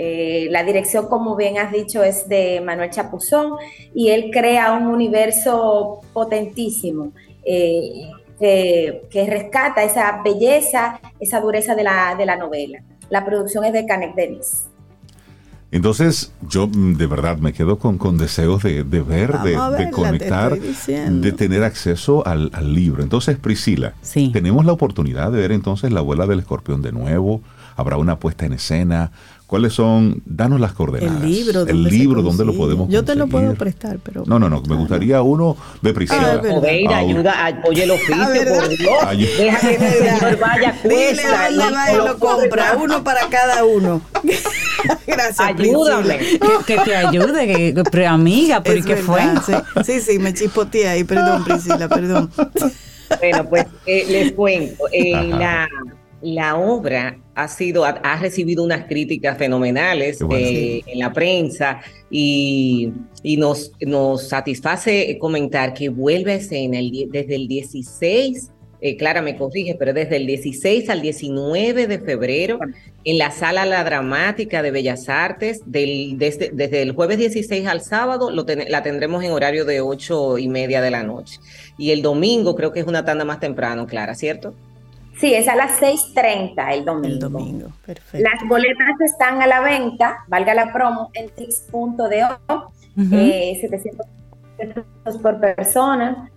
[0.00, 3.54] Eh, la dirección, como bien has dicho, es de Manuel Chapuzón
[3.92, 7.10] y él crea un universo potentísimo
[7.44, 8.08] eh,
[8.38, 12.80] que, rescata esa belleza, esa dureza de la, novela.
[13.10, 14.67] La producción es de Canek Denis.
[15.70, 21.62] Entonces, yo mm, de verdad me quedo con, deseos de, ver, de, conectar, de tener
[21.62, 23.02] acceso al, libro.
[23.02, 23.94] Entonces, Priscila,
[24.32, 27.42] tenemos la oportunidad de ver entonces la abuela del escorpión de nuevo.
[27.76, 29.12] Habrá una puesta en escena,
[29.48, 30.20] ¿Cuáles son?
[30.26, 31.22] Danos las coordenadas.
[31.22, 31.66] El libro.
[31.66, 34.24] El libro, ¿dónde lo podemos Yo te lo puedo prestar, pero...
[34.26, 34.60] No, no, no.
[34.68, 36.42] Me gustaría uno de Priscila.
[36.90, 39.38] Ah, ayuda, apoye el oficio, por Dios.
[39.38, 41.48] Deja que el señor vaya, cuesta.
[41.48, 42.76] Dile y lo, lo compra.
[42.78, 44.02] Uno para cada uno.
[45.06, 46.18] Gracias, Ayúdame.
[46.66, 49.22] Que, te ayude, que, amiga, ¿por qué fue?
[49.82, 51.04] Sí, sí, me chispoteé ahí.
[51.04, 52.30] Perdón, Priscila, perdón.
[53.18, 54.84] Bueno, pues eh, les cuento.
[54.92, 55.66] Eh, la
[56.20, 61.80] la obra ha sido, ha, recibido unas críticas fenomenales eh, en la prensa
[62.10, 62.92] y,
[63.36, 66.78] nos, nos satisface comentar que vuelve a escena
[67.10, 68.50] desde el 16,
[68.80, 72.60] eh, Clara me corrige, pero desde el 16 al 19 de febrero
[73.04, 77.80] en la Sala La Dramática de Bellas Artes, del, desde, desde el jueves 16 al
[77.80, 81.40] sábado la tendremos en horario de 8 y media de la noche.
[81.76, 84.54] Y el domingo creo que es una tanda más temprano, Clara, ¿cierto?
[85.18, 87.08] Sí, es a las 6.30 el domingo.
[87.08, 88.28] El domingo, perfecto.
[88.30, 92.72] Las boletas están a la venta, valga la promo, en tix.do,
[93.12, 94.06] eh, 700
[94.56, 96.30] pesos por persona.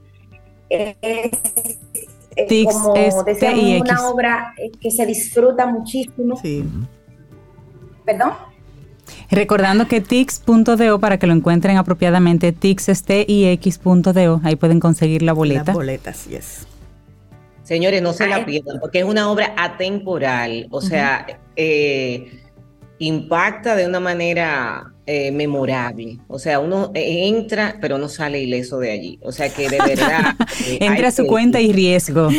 [0.68, 6.38] Es, como decíamos, una obra eh, que se disfruta muchísimo.
[6.38, 6.66] Sí.
[8.06, 8.32] ¿Perdón?
[9.30, 15.66] Recordando que tix.do, para que lo encuentren apropiadamente, tix.do, ahí pueden conseguir la boleta.
[15.66, 16.68] Las boletas, yes.
[17.64, 21.26] Señores, no se la pierdan, porque es una obra atemporal, o sea,
[21.56, 22.41] eh,
[23.02, 26.19] impacta de una manera eh, memorable.
[26.28, 29.19] O sea, uno entra, pero no sale ileso de allí.
[29.23, 30.36] O sea que de verdad.
[30.68, 32.30] Eh, entra a su cuenta y riesgo.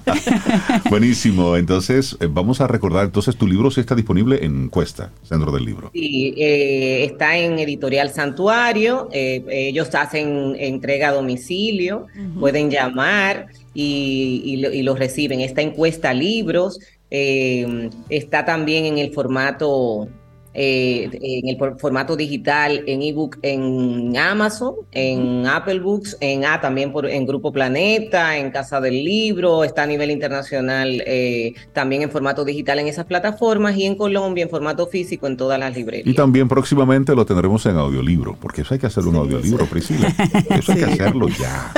[0.90, 1.56] Buenísimo.
[1.56, 5.90] Entonces, vamos a recordar, entonces tu libro sí está disponible en Cuesta, Centro del Libro.
[5.92, 9.08] Sí, está en Editorial Santuario.
[9.12, 12.06] ellos hacen entrega a domicilio.
[12.40, 15.40] Pueden llamar y, los reciben.
[15.40, 16.78] Esta encuesta libros
[17.14, 20.08] eh, está también en el formato
[20.54, 26.92] eh, en el formato digital, en ebook, en Amazon, en Apple Books, en ah, también
[26.92, 32.10] por, en Grupo Planeta, en Casa del Libro, está a nivel internacional eh, también en
[32.10, 36.06] formato digital en esas plataformas y en Colombia en formato físico en todas las librerías.
[36.06, 40.08] Y también próximamente lo tendremos en audiolibro, porque eso hay que hacer un audiolibro, Priscila.
[40.50, 41.72] Eso hay que hacerlo ya.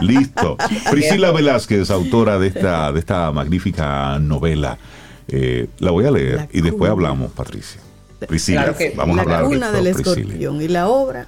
[0.00, 0.56] Listo.
[0.90, 4.78] Priscila Velázquez, autora de esta, de esta magnífica novela.
[5.28, 7.80] Eh, la voy a leer y después hablamos, Patricia.
[8.26, 11.26] Priscila, vamos a hablar cuna del escorpión y la obra,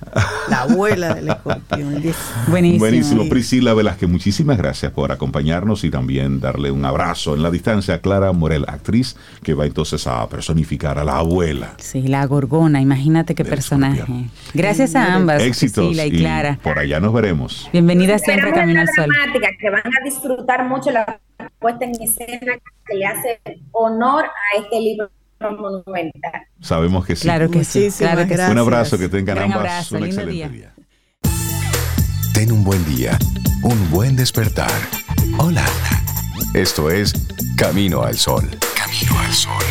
[0.49, 2.03] la abuela del escorpión.
[2.49, 2.79] Buenísimo.
[2.79, 3.29] Buenísimo.
[3.29, 7.99] Priscila Velázquez, muchísimas gracias por acompañarnos y también darle un abrazo en la distancia a
[7.99, 11.75] Clara Morel, actriz que va entonces a personificar a la abuela.
[11.79, 14.05] Sí, la gorgona, imagínate qué personaje.
[14.55, 16.59] Gracias a ambas, Priscila y Clara.
[16.63, 17.69] por allá nos veremos.
[17.73, 19.09] Bienvenida siempre a Camino al Sol.
[19.59, 21.21] que van a disfrutar mucho la
[21.59, 22.55] puesta en escena
[22.87, 23.41] que le hace
[23.73, 25.11] honor a este libro
[25.51, 26.47] monumental.
[26.61, 27.23] Sabemos que sí.
[27.23, 27.89] Claro que sí.
[27.97, 30.75] Claro que Un abrazo, que tengan ambas un excelente día.
[32.35, 33.19] Ten un buen día,
[33.63, 34.71] un buen despertar.
[35.39, 35.65] Hola.
[36.55, 37.13] Esto es
[37.57, 38.49] Camino al Sol.
[38.75, 39.63] Camino al Sol.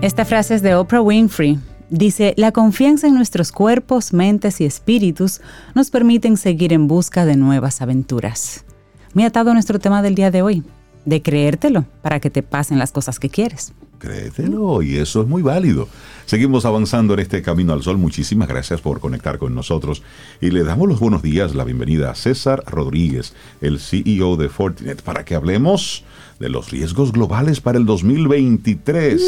[0.00, 1.58] Esta frase es de Oprah Winfrey.
[1.94, 5.40] Dice, la confianza en nuestros cuerpos, mentes y espíritus
[5.76, 8.64] nos permiten seguir en busca de nuevas aventuras.
[9.12, 10.64] Me ha atado a nuestro tema del día de hoy,
[11.04, 13.74] de creértelo para que te pasen las cosas que quieres.
[14.00, 15.88] Créetelo, y eso es muy válido.
[16.26, 17.96] Seguimos avanzando en este camino al sol.
[17.96, 20.02] Muchísimas gracias por conectar con nosotros
[20.40, 25.00] y le damos los buenos días, la bienvenida a César Rodríguez, el CEO de Fortinet,
[25.02, 26.02] para que hablemos
[26.38, 29.22] de los riesgos globales para el 2023.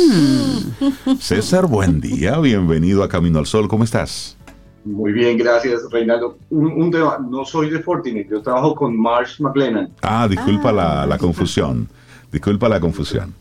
[1.21, 4.37] César, buen día, bienvenido a Camino al Sol, ¿cómo estás?
[4.85, 6.39] Muy bien, gracias, Reinaldo.
[6.51, 9.91] Un, tema, no soy de Fortinet, yo trabajo con Marsh McLennan.
[10.03, 11.89] Ah, disculpa La, la confusión,
[12.31, 13.35] disculpa la confusión.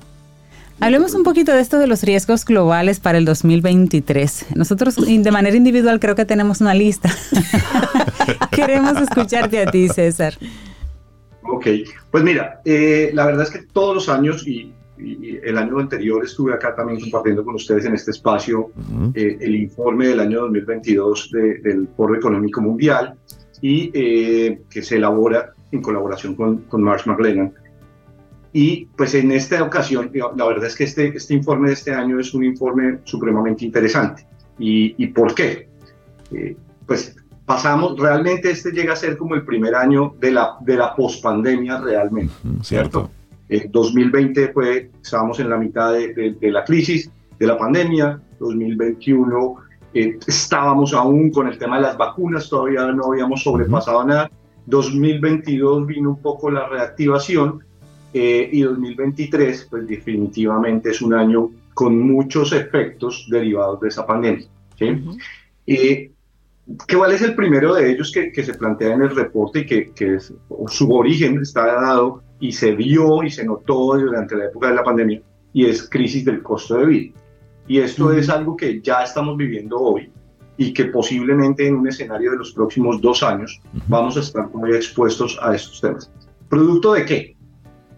[0.80, 4.48] Hablemos un poquito de esto de los riesgos globales para el 2023.
[4.56, 7.10] Nosotros de manera individual creo que tenemos una lista.
[8.52, 10.38] Queremos escucharte a ti, César.
[11.48, 11.68] Ok,
[12.12, 16.54] pues mira, eh, la verdad es que todos los años y, el año anterior estuve
[16.54, 18.72] acá también compartiendo con ustedes en este espacio
[19.14, 23.14] eh, el informe del año 2022 del Foro Económico Mundial
[23.62, 27.54] y eh, que se elabora en colaboración con, con Marsh McLennan.
[28.54, 32.18] Y pues en esta ocasión, la verdad es que este, este informe de este año
[32.18, 34.26] es un informe supremamente interesante.
[34.58, 35.68] ¿Y, y por qué?
[36.88, 37.16] pues
[37.46, 41.80] pasamos, realmente este llega a ser como el primer año de la, de la pospandemia
[41.80, 43.10] realmente, ¿cierto?
[43.48, 49.56] En 2020 fue, estábamos en la mitad de, de, la crisis, de la pandemia, 2021
[49.94, 54.32] eh, estábamos aún con el tema de las vacunas, todavía no habíamos sobrepasado nada,
[54.66, 57.64] 2022 vino un poco la reactivación
[58.14, 64.48] eh, y 2023 pues definitivamente es un año con muchos efectos derivados de esa pandemia.
[64.80, 66.12] ¿sí?
[66.68, 69.92] Eh, ¿Cuál es el primero de ellos que, se plantea en el reporte y que,
[69.94, 74.76] que su origen está dado y se vio y se notó durante la época de
[74.76, 75.22] la pandemia?
[75.54, 77.14] Y es crisis del costo de vida.
[77.68, 80.12] Y esto es algo que ya estamos viviendo hoy
[80.58, 84.74] y que posiblemente en un escenario de los próximos dos años vamos a estar muy
[84.74, 86.12] expuestos a estos temas.
[86.50, 87.36] ¿Producto de qué?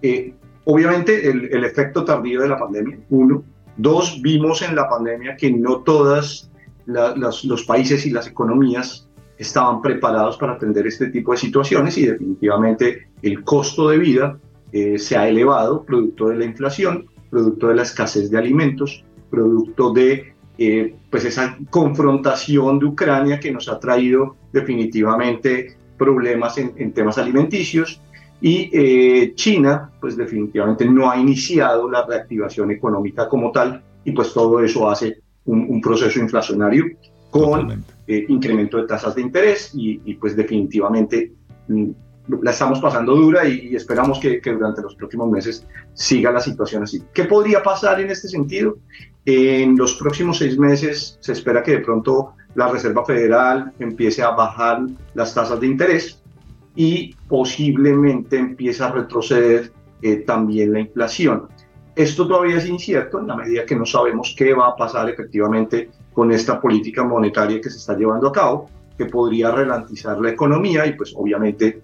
[0.01, 0.33] Eh,
[0.65, 3.43] obviamente el, el efecto tardío de la pandemia, uno.
[3.77, 6.49] Dos, vimos en la pandemia que no todas
[6.87, 9.07] los, países y las economías
[9.37, 14.39] estaban preparados para atender este tipo de situaciones y definitivamente el costo de vida
[14.71, 19.91] eh, se ha elevado producto de la inflación, producto de la escasez de alimentos, producto
[19.93, 27.17] de eh, pues esa confrontación de Ucrania que nos ha traído definitivamente problemas en, temas
[27.17, 28.01] alimenticios
[28.41, 34.33] y eh, China pues definitivamente no ha iniciado la reactivación económica como tal y pues
[34.33, 36.85] todo eso hace un, proceso inflacionario
[37.31, 41.31] con eh, incremento de tasas de interés y, pues definitivamente
[41.67, 41.89] mm,
[42.41, 47.03] la estamos pasando dura y, esperamos que, durante los próximos meses siga la situación así.
[47.13, 48.77] ¿Qué podría pasar en este sentido?
[49.25, 54.31] En los próximos seis meses se espera que de pronto la Reserva Federal empiece a
[54.31, 54.81] bajar
[55.13, 56.21] las tasas de interés
[56.75, 59.71] y posiblemente empiece a retroceder
[60.01, 61.47] eh, también la inflación.
[61.97, 65.89] Esto todavía es incierto en la medida que no sabemos qué va a pasar efectivamente
[66.13, 70.85] con esta política monetaria que se está llevando a cabo, que podría ralentizar la economía
[70.85, 71.81] y pues obviamente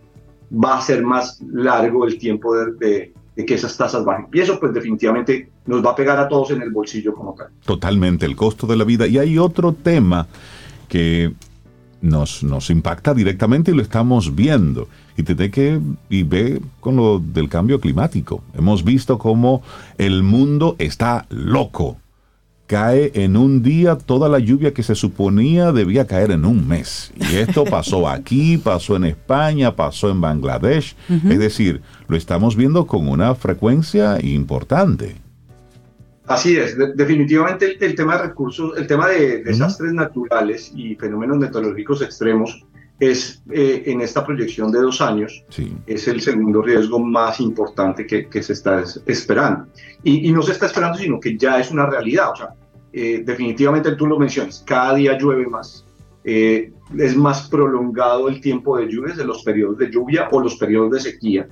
[0.54, 4.28] va a ser más largo el tiempo de, que esas tasas bajen.
[4.32, 7.48] Y eso pues definitivamente nos va a pegar a todos en el bolsillo como tal.
[7.66, 9.08] Totalmente, el costo de la vida.
[9.08, 10.28] Y hay otro tema
[10.88, 11.34] que
[12.02, 14.88] nos, nos impacta directamente y lo estamos viendo.
[15.18, 15.80] Y tiene que
[16.10, 18.44] y ve con lo del cambio climático.
[18.58, 19.64] Hemos visto cómo
[19.98, 21.98] el mundo está loco.
[22.66, 27.12] Cae en un día toda la lluvia que se suponía debía caer en un mes.
[27.16, 30.96] Y esto pasó aquí, pasó en España, pasó en Bangladesh.
[31.10, 35.24] Es decir, lo estamos viendo con una frecuencia importante.
[36.26, 42.02] Así es, definitivamente el, tema de recursos, el tema de desastres naturales y fenómenos meteorológicos
[42.02, 42.66] extremos
[43.10, 45.44] es eh, en esta proyección de dos años,
[45.86, 49.68] es el segundo riesgo más importante que, que se está esperando.
[50.04, 52.32] Y, no se está esperando, sino que ya es una realidad.
[52.32, 52.50] O sea,
[52.92, 55.86] eh, definitivamente tú lo mencionas, cada día llueve más,
[56.24, 60.56] eh, es más prolongado el tiempo de lluvias, de los periodos de lluvia o los
[60.56, 61.48] periodos de sequía.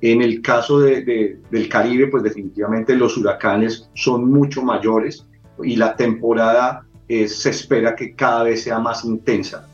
[0.00, 5.26] En el caso de, del Caribe, pues definitivamente los huracanes son mucho mayores
[5.62, 9.66] y la temporada eh, se espera que cada vez sea más intensa.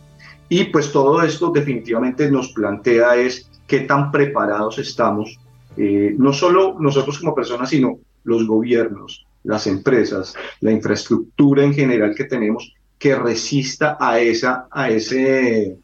[0.49, 5.39] Y pues todo esto definitivamente nos plantea es qué tan preparados estamos,
[5.77, 12.15] eh, no solo nosotros como personas, sino los gobiernos, las empresas, la infraestructura en general
[12.15, 15.77] que tenemos que resista a, esa, a ese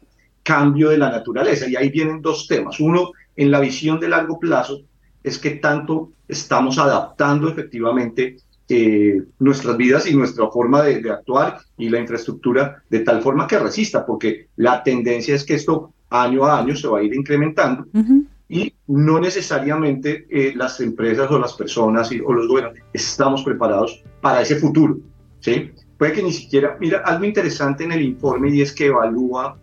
[0.43, 1.67] cambio de la naturaleza.
[1.67, 2.79] Y ahí vienen dos temas.
[2.79, 4.81] Uno, en la visión de largo plazo
[5.23, 8.37] es que tanto estamos adaptando efectivamente
[8.73, 13.59] eh, nuestras vidas y nuestra forma de, actuar y la infraestructura de tal forma que
[13.59, 17.85] resista, porque la tendencia es que esto año a año se va a ir incrementando
[18.47, 24.41] y no necesariamente eh, las empresas o las personas o los gobiernos estamos preparados para
[24.41, 24.99] ese futuro.
[25.41, 25.71] ¿sí?
[25.97, 29.59] Puede que ni siquiera, mira, algo interesante en el informe y es que evalúa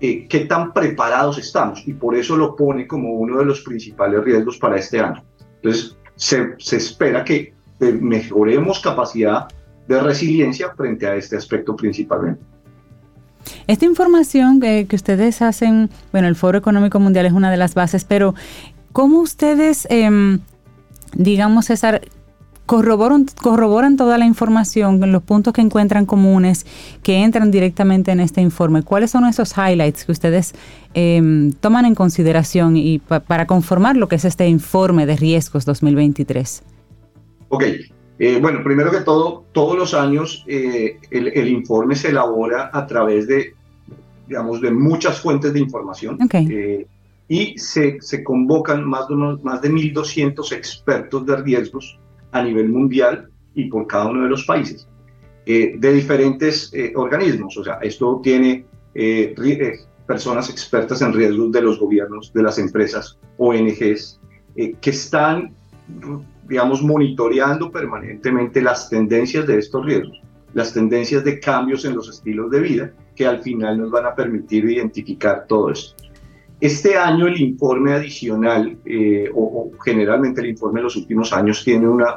[0.00, 4.24] eh, qué tan preparados estamos y por eso lo pone como uno de los principales
[4.24, 5.22] riesgos para este año.
[5.56, 9.48] Entonces, se, se espera que mejoremos capacidad
[9.86, 12.42] de resiliencia frente a este aspecto principalmente.
[13.66, 18.04] Esta información que, ustedes hacen, bueno, el Foro Económico Mundial es una de las bases,
[18.04, 18.34] pero
[18.92, 20.40] ¿cómo ustedes, em,
[21.14, 22.02] digamos, César,
[22.66, 26.66] corroboran, toda la información, los puntos que encuentran comunes,
[27.04, 28.82] que entran directamente en este informe?
[28.82, 30.52] ¿Cuáles son esos highlights que ustedes
[30.94, 36.62] em, toman en consideración y para conformar lo que es este informe de riesgos 2023?
[37.56, 37.64] Ok,
[38.18, 43.26] eh, bueno, primero que todo, todos los años eh, el, informe se elabora a través
[43.26, 43.54] de,
[44.26, 46.18] digamos, de muchas fuentes de información.
[46.34, 46.86] Eh,
[47.28, 51.98] y se, se, convocan más de, unos, más de 1.200 expertos de riesgos
[52.32, 54.86] a nivel mundial y por cada uno de los países,
[55.46, 57.56] de diferentes organismos.
[57.56, 58.66] O sea, esto tiene
[60.06, 64.20] personas expertas en riesgos de los gobiernos, de las empresas, ONGs,
[64.54, 65.54] que están
[66.48, 70.20] digamos, monitoreando permanentemente las tendencias de estos riesgos,
[70.54, 74.14] las tendencias de cambios en los estilos de vida, que al final nos van a
[74.14, 75.94] permitir identificar todo esto.
[76.60, 81.86] Este año el informe adicional, eh, o, generalmente el informe de los últimos años, tiene
[81.86, 82.16] una,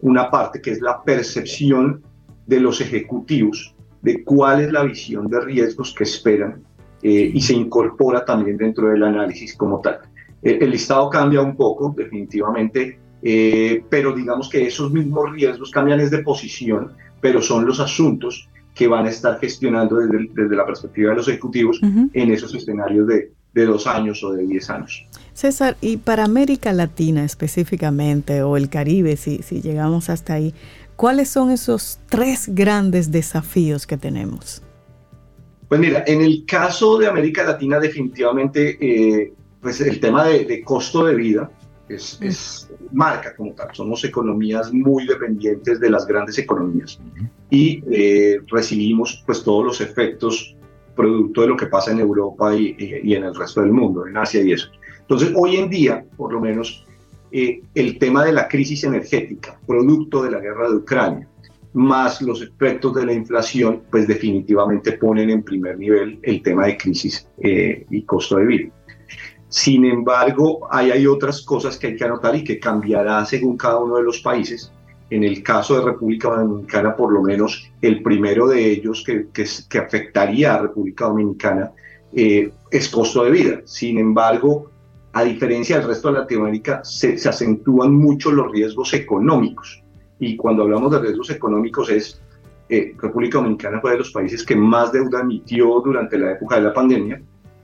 [0.00, 2.02] una parte que es la percepción
[2.46, 6.62] de los ejecutivos de cuál es la visión de riesgos que esperan
[7.02, 10.00] eh, y se incorpora también dentro del análisis como tal.
[10.42, 16.00] Eh, el listado cambia un poco, definitivamente, eh, pero digamos que esos mismos riesgos cambian
[16.00, 20.66] es de posición, pero son los asuntos que van a estar gestionando desde, desde la
[20.66, 25.06] perspectiva de los ejecutivos en esos escenarios de, de dos años o de diez años.
[25.34, 30.54] César, y para América Latina específicamente, o el Caribe, si, si llegamos hasta ahí,
[30.96, 34.62] ¿cuáles son esos tres grandes desafíos que tenemos?
[35.68, 40.62] Pues mira, en el caso de América Latina definitivamente eh, pues el tema de, de,
[40.62, 41.50] costo de vida
[41.88, 43.68] es, es, marca como tal.
[43.72, 46.98] Somos economías muy dependientes de las grandes economías
[47.50, 50.56] y eh, recibimos pues todos los efectos
[50.94, 54.16] producto de lo que pasa en Europa y, y, en el resto del mundo, en
[54.16, 54.68] Asia y eso.
[55.00, 56.84] Entonces, hoy en día, por lo menos,
[57.30, 61.28] eh, el tema de la crisis energética, producto de la guerra de Ucrania,
[61.72, 66.76] más los efectos de la inflación, pues definitivamente ponen en primer nivel el tema de
[66.76, 68.70] crisis eh, y costo de vida.
[69.52, 73.96] Sin embargo, hay, otras cosas que hay que anotar y que cambiará según cada uno
[73.96, 74.72] de los países.
[75.10, 79.78] En el caso de República Dominicana, por lo menos el primero de ellos que, que,
[79.78, 81.70] afectaría a República Dominicana
[82.14, 83.60] eh, es costo de vida.
[83.66, 84.70] Sin embargo,
[85.12, 89.82] a diferencia del resto de Latinoamérica, se, se, acentúan mucho los riesgos económicos.
[90.18, 92.22] Y cuando hablamos de riesgos económicos es,
[92.70, 96.62] eh, República Dominicana fue de los países que más deuda emitió durante la época de
[96.62, 97.20] la pandemia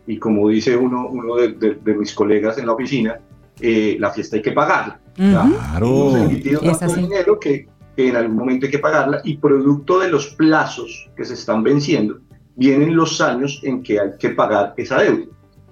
[0.09, 3.21] y como dice uno, uno de, mis colegas en la oficina,
[3.61, 4.99] eh, la fiesta hay que pagarla.
[5.15, 6.17] Claro.
[6.17, 11.11] Hemos tanto dinero que, en algún momento hay que pagarla y producto de los plazos
[11.15, 12.21] que se están venciendo,
[12.57, 15.27] vienen los años en que hay que pagar esa deuda.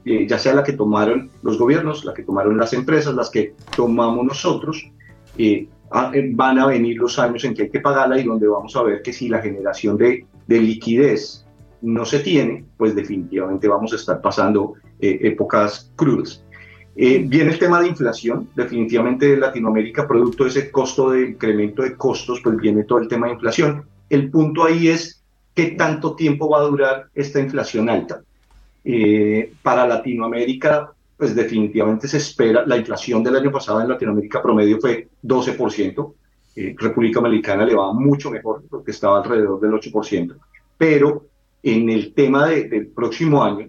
[0.05, 3.55] Eh, ya sea la que tomaron los gobiernos, la que tomaron las empresas, las que
[3.75, 4.87] tomamos nosotros,
[5.39, 8.83] eh, van a venir los años en que hay que pagarla y donde vamos a
[8.83, 11.46] ver que si la generación de, de liquidez
[11.83, 16.43] no se tiene, pues definitivamente vamos a estar pasando eh, épocas crudas.
[16.97, 21.83] Eh, viene el tema de inflación, definitivamente de Latinoamérica, producto de ese costo de incremento
[21.83, 23.85] de costos, pues viene todo el tema de inflación.
[24.09, 25.23] El punto ahí es
[25.55, 28.23] qué tanto tiempo va a durar esta inflación alta.
[28.83, 34.79] Eh, para Latinoamérica, pues definitivamente se espera, la inflación del año pasado en Latinoamérica promedio
[34.81, 36.15] fue 12%,
[36.79, 40.35] República Dominicana le va mucho mejor porque estaba alrededor del 8%,
[40.79, 41.27] pero
[41.67, 43.69] en el tema del próximo año,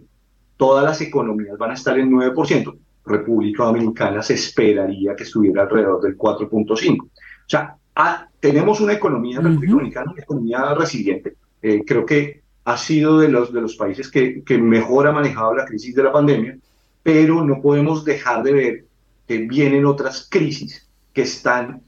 [0.56, 2.78] todas las economías van a estar en 9%.
[3.04, 7.02] República Dominicana se esperaría que estuviera alrededor del 4.5%.
[7.02, 7.10] O
[7.48, 11.38] sea, ah, tenemos una economía, República Dominicana, una economía resiliente.
[11.60, 15.56] Eh, creo que ha sido de los, de los países que, que mejor ha manejado
[15.56, 16.56] la crisis de la pandemia,
[17.02, 18.86] pero no podemos dejar de ver
[19.28, 21.82] que vienen otras crisis que están,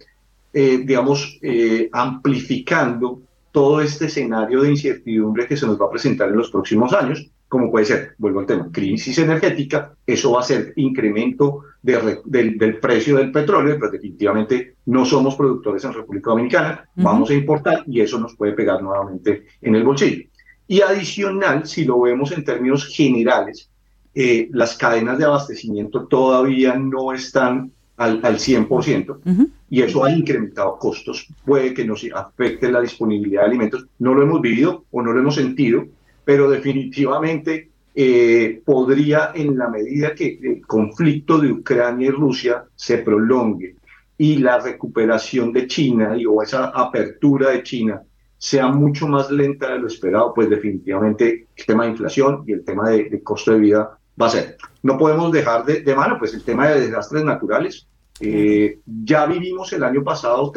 [0.53, 3.21] eh, digamos, eh, amplificando
[3.51, 7.31] todo este escenario de incertidumbre que se nos va a presentar en los próximos años
[7.49, 13.17] como puede ser, vuelvo al tema, crisis energética, eso va a ser incremento del, precio
[13.17, 18.19] del petróleo, pero definitivamente no somos productores en República Dominicana, vamos a importar y eso
[18.19, 20.29] nos puede pegar nuevamente en el bolsillo.
[20.67, 23.71] Y adicional, si lo vemos en términos generales,
[24.13, 30.77] eh, las cadenas de abastecimiento todavía no están al, al 100% y eso ha incrementado
[30.79, 35.13] costos, puede que nos afecte la disponibilidad de alimentos, no lo hemos vivido o no
[35.13, 35.85] lo hemos sentido,
[36.25, 42.99] pero definitivamente eh, podría, en la medida que el conflicto de Ucrania y Rusia se
[42.99, 43.75] prolongue
[44.17, 48.01] y la recuperación de China y, o esa apertura de China
[48.37, 52.63] sea mucho más lenta de lo esperado, pues definitivamente el tema de inflación y el
[52.63, 54.57] tema de, costo de vida va a ser.
[54.83, 57.87] No podemos dejar de, mano pues el tema de desastres naturales.
[58.19, 60.51] Eh, ya vivimos el año pasado,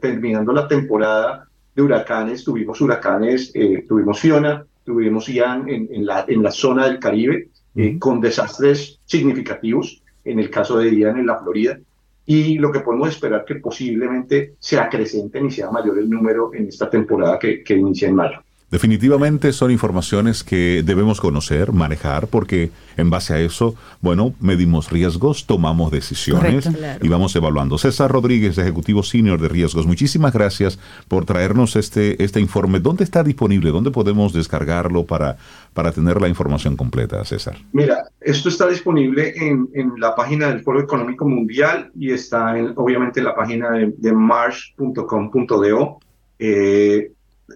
[0.00, 6.42] terminando la temporada de huracanes, tuvimos huracanes, eh, tuvimos Fiona, tuvimos Ian en, la, en
[6.42, 11.38] la zona del Caribe, eh, con desastres significativos, en el caso de Ian en la
[11.38, 11.78] Florida,
[12.24, 16.68] y lo que podemos esperar que posiblemente se acrecenten y sea mayor el número en
[16.68, 18.45] esta temporada que, que inicia en mayo.
[18.76, 25.46] Definitivamente son informaciones que debemos conocer, manejar, porque en base a eso, bueno, medimos riesgos,
[25.46, 26.68] tomamos decisiones
[27.00, 27.78] y vamos evaluando.
[27.78, 30.78] César Rodríguez, Ejecutivo Senior de Riesgos, muchísimas gracias
[31.08, 32.78] por traernos este, este informe.
[32.78, 33.70] ¿Dónde está disponible?
[33.70, 35.38] ¿Dónde podemos descargarlo para,
[35.72, 37.56] para tener la información completa, César?
[37.72, 42.74] Mira, esto está disponible en, en la página del Foro Económico Mundial y está en,
[42.76, 45.98] obviamente en la página de, de marsh.com.do.
[46.38, 47.12] Eh,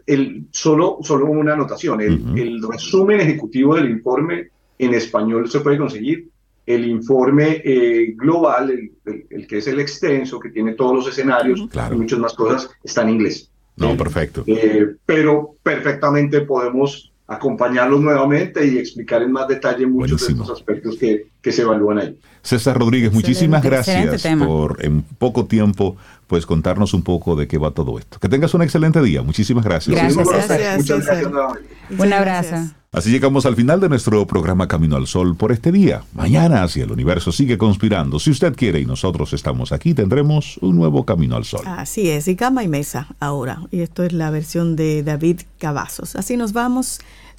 [0.07, 4.49] el, solo, solo una anotación, el, resumen ejecutivo del informe
[4.79, 6.29] en español se puede conseguir,
[6.67, 11.95] el informe eh, global, el, que es el extenso, que tiene todos los escenarios y
[11.95, 13.51] muchas más cosas, está en inglés.
[13.77, 14.45] No, perfecto.
[14.47, 20.97] Eh, pero perfectamente podemos acompañarlos nuevamente y explicar en más detalle muchos de estos aspectos
[20.99, 22.19] que, que, se evalúan ahí.
[22.43, 25.97] César Rodríguez, muchísimas gracias por en poco tiempo
[26.27, 28.19] pues contarnos un poco de qué va todo esto.
[28.19, 29.23] Que tengas un excelente día.
[29.23, 29.97] Muchísimas gracias.
[29.97, 30.77] Gracias, gracias.
[30.79, 31.33] Muchas gracias.
[31.99, 32.57] Un abrazo.
[32.93, 36.03] Así llegamos al final de nuestro programa Camino al Sol por este día.
[36.13, 40.75] Mañana, si el universo sigue conspirando, si usted quiere y nosotros estamos aquí, tendremos un
[40.75, 41.63] nuevo Camino al Sol.
[41.67, 43.61] Así es, y cama y mesa ahora.
[43.71, 46.17] Y esto es la versión de David Cavazos.
[46.17, 46.99] Así nos vamos.